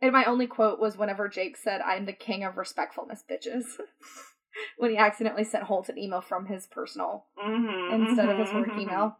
And 0.00 0.12
my 0.12 0.24
only 0.24 0.46
quote 0.46 0.78
was 0.78 0.96
whenever 0.96 1.28
Jake 1.28 1.56
said, 1.56 1.80
I'm 1.80 2.04
the 2.06 2.12
king 2.12 2.44
of 2.44 2.56
respectfulness, 2.56 3.24
bitches. 3.30 3.64
when 4.78 4.90
he 4.90 4.96
accidentally 4.96 5.44
sent 5.44 5.64
Holt 5.64 5.88
an 5.88 5.98
email 5.98 6.20
from 6.20 6.46
his 6.46 6.66
personal 6.66 7.24
Mm-hmm, 7.42 8.06
instead 8.06 8.28
of 8.28 8.38
his 8.38 8.52
work 8.54 8.68
email. 8.78 9.16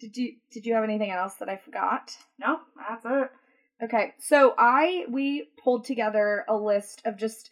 Did 0.00 0.16
you 0.16 0.34
did 0.50 0.66
you 0.66 0.74
have 0.74 0.84
anything 0.84 1.10
else 1.10 1.34
that 1.34 1.48
I 1.48 1.56
forgot? 1.56 2.16
No, 2.38 2.58
that's 2.76 3.04
it. 3.04 3.30
Okay, 3.84 4.14
so 4.18 4.54
I 4.58 5.04
we 5.08 5.48
pulled 5.62 5.84
together 5.84 6.44
a 6.48 6.56
list 6.56 7.02
of 7.04 7.16
just 7.16 7.50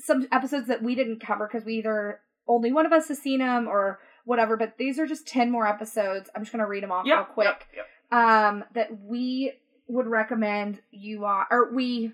some 0.00 0.26
episodes 0.32 0.68
that 0.68 0.82
we 0.82 0.94
didn't 0.94 1.20
cover 1.20 1.46
because 1.46 1.64
we 1.64 1.74
either 1.78 2.20
only 2.48 2.72
one 2.72 2.86
of 2.86 2.92
us 2.92 3.08
has 3.08 3.18
seen 3.18 3.40
them 3.40 3.68
or 3.68 4.00
whatever. 4.24 4.56
But 4.56 4.78
these 4.78 4.98
are 4.98 5.06
just 5.06 5.26
ten 5.26 5.50
more 5.50 5.66
episodes. 5.66 6.30
I'm 6.34 6.42
just 6.42 6.52
gonna 6.52 6.66
read 6.66 6.82
them 6.82 6.92
off 6.92 7.06
real 7.06 7.24
quick. 7.24 7.66
Yep, 7.74 7.86
yep. 8.12 8.18
um 8.18 8.64
that 8.74 9.00
we 9.02 9.52
would 9.88 10.06
recommend 10.06 10.80
you 10.90 11.24
uh, 11.24 11.44
or 11.50 11.72
we 11.74 12.12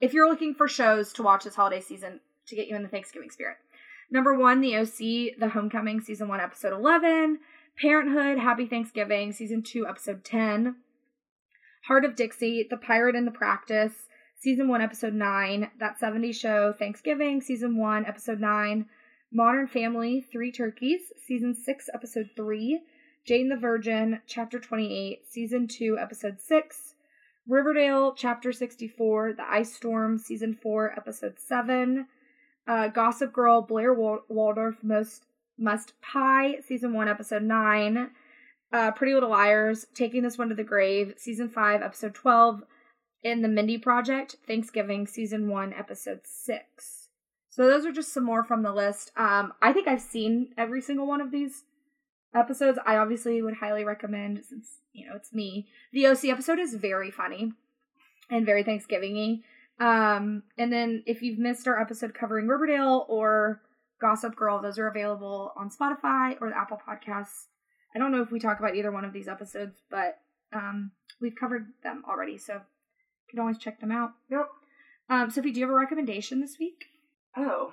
if 0.00 0.14
you're 0.14 0.28
looking 0.28 0.54
for 0.54 0.66
shows 0.66 1.12
to 1.14 1.22
watch 1.22 1.44
this 1.44 1.54
holiday 1.54 1.80
season 1.80 2.20
to 2.46 2.56
get 2.56 2.68
you 2.68 2.76
in 2.76 2.82
the 2.82 2.88
Thanksgiving 2.88 3.30
spirit. 3.30 3.56
Number 4.10 4.34
one, 4.34 4.60
The 4.60 4.76
OC, 4.76 5.38
The 5.38 5.50
Homecoming, 5.52 6.00
season 6.00 6.28
one, 6.28 6.40
episode 6.40 6.72
11. 6.72 7.38
Parenthood, 7.80 8.38
Happy 8.38 8.66
Thanksgiving, 8.66 9.32
season 9.32 9.62
two, 9.62 9.86
episode 9.86 10.24
10. 10.24 10.76
Hart 11.86 12.04
of 12.04 12.16
Dixie, 12.16 12.66
The 12.68 12.76
Pirate 12.76 13.14
in 13.14 13.24
the 13.24 13.30
Practice, 13.30 14.08
season 14.40 14.68
one, 14.68 14.80
episode 14.80 15.14
9. 15.14 15.70
That 15.78 16.00
70s 16.00 16.34
Show, 16.34 16.72
Thanksgiving, 16.72 17.40
season 17.40 17.76
one, 17.78 18.06
episode 18.06 18.40
9. 18.40 18.86
Modern 19.32 19.68
Family, 19.68 20.26
Three 20.32 20.50
Turkeys, 20.50 21.12
season 21.24 21.54
six, 21.54 21.88
episode 21.94 22.30
3. 22.34 22.80
Jane 23.26 23.48
the 23.48 23.56
Virgin, 23.56 24.20
chapter 24.26 24.58
28, 24.58 25.20
season 25.28 25.68
2, 25.68 25.98
episode 26.00 26.40
6. 26.40 26.94
Riverdale, 27.46 28.14
chapter 28.14 28.50
64, 28.52 29.34
The 29.34 29.44
Ice 29.48 29.74
Storm, 29.74 30.18
season 30.18 30.54
4, 30.60 30.94
episode 30.96 31.38
7. 31.38 32.06
Uh, 32.66 32.88
Gossip 32.88 33.32
Girl, 33.32 33.62
Blair 33.62 33.92
Wal- 33.92 34.24
Waldorf, 34.28 34.76
Most 34.82 35.26
Must 35.58 35.92
Pie, 36.00 36.60
season 36.66 36.92
1, 36.94 37.08
episode 37.08 37.42
9. 37.42 38.10
Uh, 38.72 38.90
Pretty 38.92 39.14
Little 39.14 39.30
Liars, 39.30 39.86
Taking 39.94 40.22
This 40.22 40.38
One 40.38 40.48
to 40.48 40.54
the 40.54 40.64
Grave, 40.64 41.14
season 41.18 41.48
5, 41.48 41.82
episode 41.82 42.14
12. 42.14 42.62
In 43.22 43.42
The 43.42 43.48
Mindy 43.48 43.76
Project, 43.76 44.36
Thanksgiving, 44.46 45.06
season 45.06 45.48
1, 45.48 45.74
episode 45.74 46.20
6. 46.24 47.08
So 47.50 47.68
those 47.68 47.84
are 47.84 47.92
just 47.92 48.14
some 48.14 48.24
more 48.24 48.42
from 48.42 48.62
the 48.62 48.72
list. 48.72 49.12
Um, 49.16 49.52
I 49.60 49.72
think 49.72 49.88
I've 49.88 50.00
seen 50.00 50.54
every 50.56 50.80
single 50.80 51.06
one 51.06 51.20
of 51.20 51.30
these 51.30 51.64
episodes. 52.34 52.78
I 52.86 52.96
obviously 52.96 53.42
would 53.42 53.54
highly 53.54 53.84
recommend 53.84 54.42
since 54.48 54.78
you 54.92 55.06
know 55.06 55.16
it's 55.16 55.34
me. 55.34 55.68
The 55.92 56.06
OC 56.06 56.26
episode 56.26 56.58
is 56.58 56.74
very 56.74 57.10
funny 57.10 57.52
and 58.30 58.46
very 58.46 58.62
Thanksgiving-y. 58.62 59.42
Um, 59.84 60.44
and 60.56 60.72
then 60.72 61.02
if 61.06 61.22
you've 61.22 61.38
missed 61.38 61.66
our 61.66 61.80
episode 61.80 62.14
covering 62.14 62.46
Riverdale 62.46 63.04
or 63.08 63.60
Gossip 64.00 64.36
Girl, 64.36 64.62
those 64.62 64.78
are 64.78 64.88
available 64.88 65.52
on 65.56 65.70
Spotify 65.70 66.36
or 66.40 66.48
the 66.48 66.56
Apple 66.56 66.78
Podcasts. 66.88 67.46
I 67.94 67.98
don't 67.98 68.12
know 68.12 68.22
if 68.22 68.30
we 68.30 68.38
talk 68.38 68.60
about 68.60 68.76
either 68.76 68.92
one 68.92 69.04
of 69.04 69.12
these 69.12 69.28
episodes, 69.28 69.82
but 69.90 70.20
um, 70.52 70.92
we've 71.20 71.34
covered 71.34 71.66
them 71.82 72.04
already, 72.08 72.38
so 72.38 72.60
you 73.32 73.36
can 73.36 73.40
always 73.40 73.58
check 73.58 73.80
them 73.80 73.92
out. 73.92 74.10
Yep. 74.30 74.48
Um, 75.08 75.30
Sophie, 75.30 75.52
do 75.52 75.60
you 75.60 75.66
have 75.66 75.74
a 75.74 75.78
recommendation 75.78 76.40
this 76.40 76.56
week? 76.58 76.84
Oh, 77.36 77.72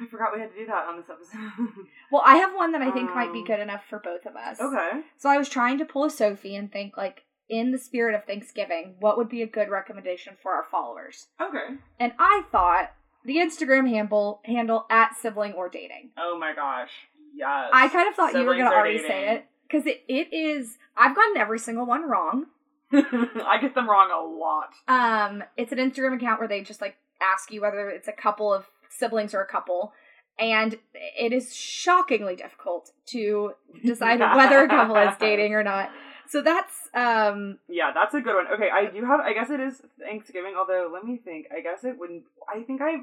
I 0.00 0.06
forgot 0.06 0.30
we 0.34 0.40
had 0.40 0.52
to 0.52 0.58
do 0.58 0.66
that 0.66 0.86
on 0.88 0.96
this 0.96 1.06
episode. 1.10 1.68
Well, 2.12 2.22
I 2.24 2.36
have 2.36 2.54
one 2.54 2.70
that 2.72 2.82
I 2.82 2.90
think 2.92 3.12
might 3.14 3.32
be 3.32 3.40
Um, 3.40 3.44
good 3.46 3.58
enough 3.60 3.82
for 3.90 3.98
both 3.98 4.26
of 4.26 4.36
us. 4.36 4.60
okay. 4.60 5.00
So 5.16 5.28
I 5.28 5.38
was 5.38 5.48
trying 5.48 5.78
to 5.78 5.84
pull 5.84 6.04
a 6.04 6.10
Sophie 6.10 6.54
and 6.54 6.70
think 6.70 6.96
like 6.96 7.24
in 7.48 7.72
the 7.72 7.78
spirit 7.78 8.14
of 8.14 8.24
Thanksgiving, 8.24 8.94
what 9.00 9.16
would 9.16 9.28
be 9.28 9.42
a 9.42 9.46
good 9.46 9.70
recommendation 9.70 10.34
for 10.40 10.52
our 10.52 10.64
followers? 10.70 11.26
Okay. 11.40 11.76
And 11.98 12.12
I 12.18 12.42
thought 12.52 12.92
the 13.24 13.36
Instagram 13.38 13.88
handle 13.88 14.40
handle 14.44 14.86
at 14.88 15.16
sibling 15.16 15.52
or 15.54 15.68
dating. 15.68 16.10
Oh 16.16 16.38
my 16.38 16.54
gosh. 16.54 16.90
Yes. 17.34 17.70
I 17.72 17.88
kind 17.88 18.08
of 18.08 18.14
thought 18.14 18.34
you 18.34 18.44
were 18.44 18.54
going 18.54 18.70
to 18.70 18.72
already 18.76 18.98
say 18.98 19.34
it 19.34 19.46
because 19.68 19.84
it, 19.86 20.04
it 20.08 20.32
is. 20.32 20.78
I've 20.96 21.14
gotten 21.16 21.36
every 21.36 21.58
single 21.58 21.86
one 21.86 22.08
wrong. 22.08 22.46
I 22.92 23.58
get 23.60 23.74
them 23.74 23.88
wrong 23.88 24.10
a 24.10 24.22
lot. 24.22 24.70
Um, 24.88 25.42
it's 25.56 25.72
an 25.72 25.78
Instagram 25.78 26.16
account 26.16 26.38
where 26.38 26.48
they 26.48 26.62
just 26.62 26.80
like 26.80 26.96
ask 27.20 27.50
you 27.52 27.60
whether 27.62 27.88
it's 27.90 28.08
a 28.08 28.12
couple 28.12 28.52
of 28.52 28.66
siblings 28.90 29.34
or 29.34 29.40
a 29.40 29.46
couple, 29.46 29.92
and 30.38 30.76
it 30.92 31.32
is 31.32 31.54
shockingly 31.54 32.36
difficult 32.36 32.92
to 33.06 33.52
decide 33.84 34.20
whether 34.36 34.62
a 34.64 34.68
couple 34.68 34.96
is 34.96 35.14
dating 35.18 35.54
or 35.54 35.62
not. 35.62 35.90
So 36.28 36.42
that's 36.42 36.74
um 36.94 37.58
Yeah, 37.68 37.92
that's 37.94 38.14
a 38.14 38.20
good 38.20 38.34
one. 38.34 38.46
Okay, 38.54 38.68
I 38.70 38.86
do 38.90 39.04
have. 39.04 39.20
I 39.20 39.32
guess 39.32 39.50
it 39.50 39.60
is 39.60 39.80
Thanksgiving. 40.00 40.54
Although, 40.58 40.90
let 40.92 41.04
me 41.04 41.18
think. 41.24 41.46
I 41.56 41.60
guess 41.60 41.84
it 41.84 41.96
wouldn't. 41.98 42.24
I 42.52 42.62
think 42.62 42.80
I've. 42.82 43.02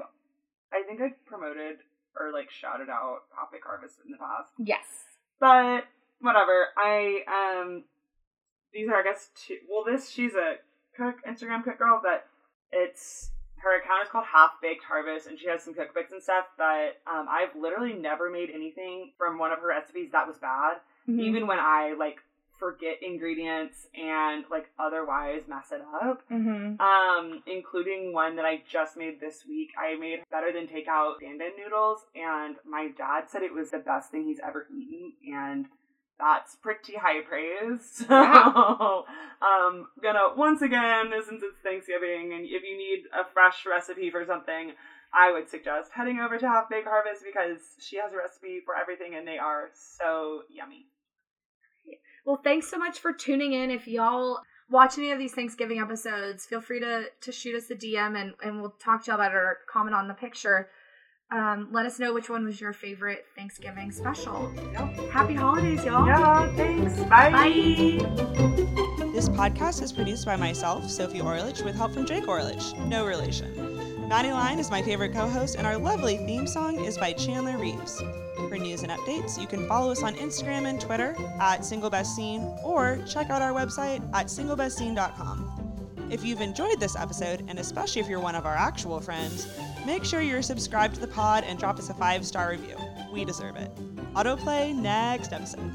I 0.72 0.82
think 0.86 1.00
I've 1.00 1.24
promoted 1.26 1.76
or 2.18 2.32
like 2.32 2.50
shouted 2.50 2.88
out 2.90 3.20
Topic 3.34 3.60
Harvest 3.66 3.96
in 4.04 4.12
the 4.12 4.18
past. 4.18 4.52
yes. 4.58 4.84
But 5.40 5.84
whatever. 6.20 6.68
I 6.76 7.20
um. 7.28 7.84
These 8.74 8.88
are, 8.88 8.96
I 8.96 9.02
guess, 9.02 9.30
two. 9.34 9.58
Well, 9.70 9.84
this 9.84 10.10
she's 10.10 10.34
a 10.34 10.56
cook 10.96 11.16
Instagram 11.26 11.62
cook 11.64 11.78
girl, 11.78 12.00
but 12.02 12.26
it's 12.72 13.30
her 13.58 13.78
account 13.80 14.02
is 14.04 14.10
called 14.10 14.26
Half 14.30 14.60
Baked 14.60 14.84
Harvest, 14.84 15.26
and 15.26 15.38
she 15.38 15.48
has 15.48 15.62
some 15.62 15.72
cookbooks 15.74 16.12
and 16.12 16.22
stuff. 16.22 16.46
But 16.58 17.00
um, 17.10 17.26
I've 17.30 17.54
literally 17.58 17.94
never 17.94 18.30
made 18.30 18.50
anything 18.54 19.12
from 19.16 19.38
one 19.38 19.52
of 19.52 19.60
her 19.60 19.68
recipes 19.68 20.10
that 20.12 20.26
was 20.26 20.36
bad 20.38 20.78
Mhm. 21.08 21.20
even 21.20 21.46
when 21.46 21.58
I 21.58 21.92
like 21.98 22.18
forget 22.58 23.02
ingredients 23.02 23.88
and 23.94 24.44
like 24.50 24.70
otherwise 24.78 25.42
mess 25.48 25.70
it 25.72 25.82
up. 26.02 26.22
Mhm. 26.30 26.80
Um, 26.80 27.42
including 27.46 28.12
one 28.12 28.36
that 28.36 28.44
I 28.44 28.62
just 28.68 28.96
made 28.96 29.18
this 29.20 29.44
week. 29.46 29.70
I 29.78 29.96
made 29.96 30.22
better 30.30 30.50
than 30.52 30.66
takeout 30.66 31.20
dandan 31.22 31.56
noodles, 31.58 32.06
and 32.14 32.56
my 32.64 32.88
dad 32.88 33.28
said 33.28 33.42
it 33.42 33.52
was 33.52 33.70
the 33.70 33.78
best 33.78 34.10
thing 34.10 34.24
he's 34.24 34.40
ever 34.40 34.66
eaten, 34.70 35.12
and 35.32 35.68
that's 36.18 36.56
pretty 36.56 36.94
high 36.96 37.22
praise. 37.22 38.04
So, 38.06 39.04
um, 39.44 39.86
gonna 40.02 40.34
once 40.36 40.62
again, 40.62 41.10
since 41.12 41.42
it's 41.42 41.58
Thanksgiving, 41.62 42.32
and 42.34 42.44
if 42.44 42.62
you 42.62 42.76
need 42.76 43.04
a 43.12 43.24
fresh 43.32 43.66
recipe 43.66 44.10
for 44.10 44.24
something, 44.24 44.72
I 45.12 45.32
would 45.32 45.48
suggest 45.48 45.90
heading 45.94 46.20
over 46.20 46.38
to 46.38 46.48
Half 46.48 46.70
Baked 46.70 46.88
Harvest 46.88 47.22
because 47.24 47.60
she 47.78 47.96
has 47.98 48.12
a 48.12 48.16
recipe 48.16 48.60
for 48.64 48.74
everything, 48.76 49.14
and 49.14 49.26
they 49.26 49.38
are 49.38 49.68
so 49.74 50.42
yummy. 50.50 50.86
Well, 52.24 52.40
thanks 52.42 52.70
so 52.70 52.78
much 52.78 52.98
for 52.98 53.12
tuning 53.12 53.52
in. 53.52 53.70
If 53.70 53.86
y'all 53.86 54.40
watch 54.70 54.96
any 54.96 55.10
of 55.10 55.18
these 55.18 55.34
Thanksgiving 55.34 55.78
episodes, 55.78 56.46
feel 56.46 56.60
free 56.60 56.80
to 56.80 57.04
to 57.20 57.32
shoot 57.32 57.54
us 57.54 57.70
a 57.70 57.74
DM 57.74 58.20
and 58.20 58.34
and 58.42 58.60
we'll 58.60 58.74
talk 58.82 59.04
to 59.04 59.10
y'all 59.10 59.20
about 59.20 59.32
it 59.32 59.36
or 59.36 59.58
comment 59.70 59.94
on 59.94 60.08
the 60.08 60.14
picture. 60.14 60.68
Um, 61.34 61.66
let 61.72 61.84
us 61.84 61.98
know 61.98 62.14
which 62.14 62.30
one 62.30 62.44
was 62.44 62.60
your 62.60 62.72
favorite 62.72 63.26
Thanksgiving 63.34 63.90
special. 63.90 64.54
Yep. 64.72 65.10
Happy 65.10 65.34
holidays, 65.34 65.84
y'all. 65.84 66.06
Yeah, 66.06 66.54
thanks. 66.54 66.96
Bye. 67.00 67.30
Bye. 67.30 67.50
This 69.12 69.28
podcast 69.28 69.82
is 69.82 69.92
produced 69.92 70.26
by 70.26 70.36
myself, 70.36 70.88
Sophie 70.88 71.18
Orlich, 71.18 71.64
with 71.64 71.74
help 71.74 71.92
from 71.92 72.06
Jake 72.06 72.26
Orlich, 72.26 72.78
no 72.86 73.04
relation. 73.04 74.08
Maddie 74.08 74.30
Line 74.30 74.60
is 74.60 74.70
my 74.70 74.80
favorite 74.80 75.12
co 75.12 75.28
host, 75.28 75.56
and 75.56 75.66
our 75.66 75.76
lovely 75.76 76.18
theme 76.18 76.46
song 76.46 76.84
is 76.84 76.96
by 76.96 77.12
Chandler 77.12 77.58
Reeves. 77.58 78.00
For 78.48 78.56
news 78.56 78.84
and 78.84 78.92
updates, 78.92 79.40
you 79.40 79.48
can 79.48 79.66
follow 79.66 79.90
us 79.90 80.04
on 80.04 80.14
Instagram 80.14 80.68
and 80.68 80.80
Twitter 80.80 81.16
at 81.40 81.62
SingleBestScene 81.62 82.62
or 82.64 83.00
check 83.08 83.30
out 83.30 83.42
our 83.42 83.52
website 83.52 84.08
at 84.14 84.26
singlebestscene.com. 84.26 85.50
If 86.12 86.24
you've 86.24 86.42
enjoyed 86.42 86.78
this 86.78 86.94
episode, 86.94 87.44
and 87.48 87.58
especially 87.58 88.02
if 88.02 88.08
you're 88.08 88.20
one 88.20 88.36
of 88.36 88.46
our 88.46 88.54
actual 88.54 89.00
friends, 89.00 89.48
make 89.86 90.04
sure 90.04 90.20
you're 90.20 90.42
subscribed 90.42 90.94
to 90.94 91.00
the 91.00 91.06
pod 91.06 91.44
and 91.44 91.58
drop 91.58 91.78
us 91.78 91.90
a 91.90 91.94
five 91.94 92.26
star 92.26 92.50
review. 92.50 92.76
We 93.12 93.24
deserve 93.24 93.56
it. 93.56 93.74
Autoplay 94.14 94.74
next 94.74 95.32
episode. 95.32 95.72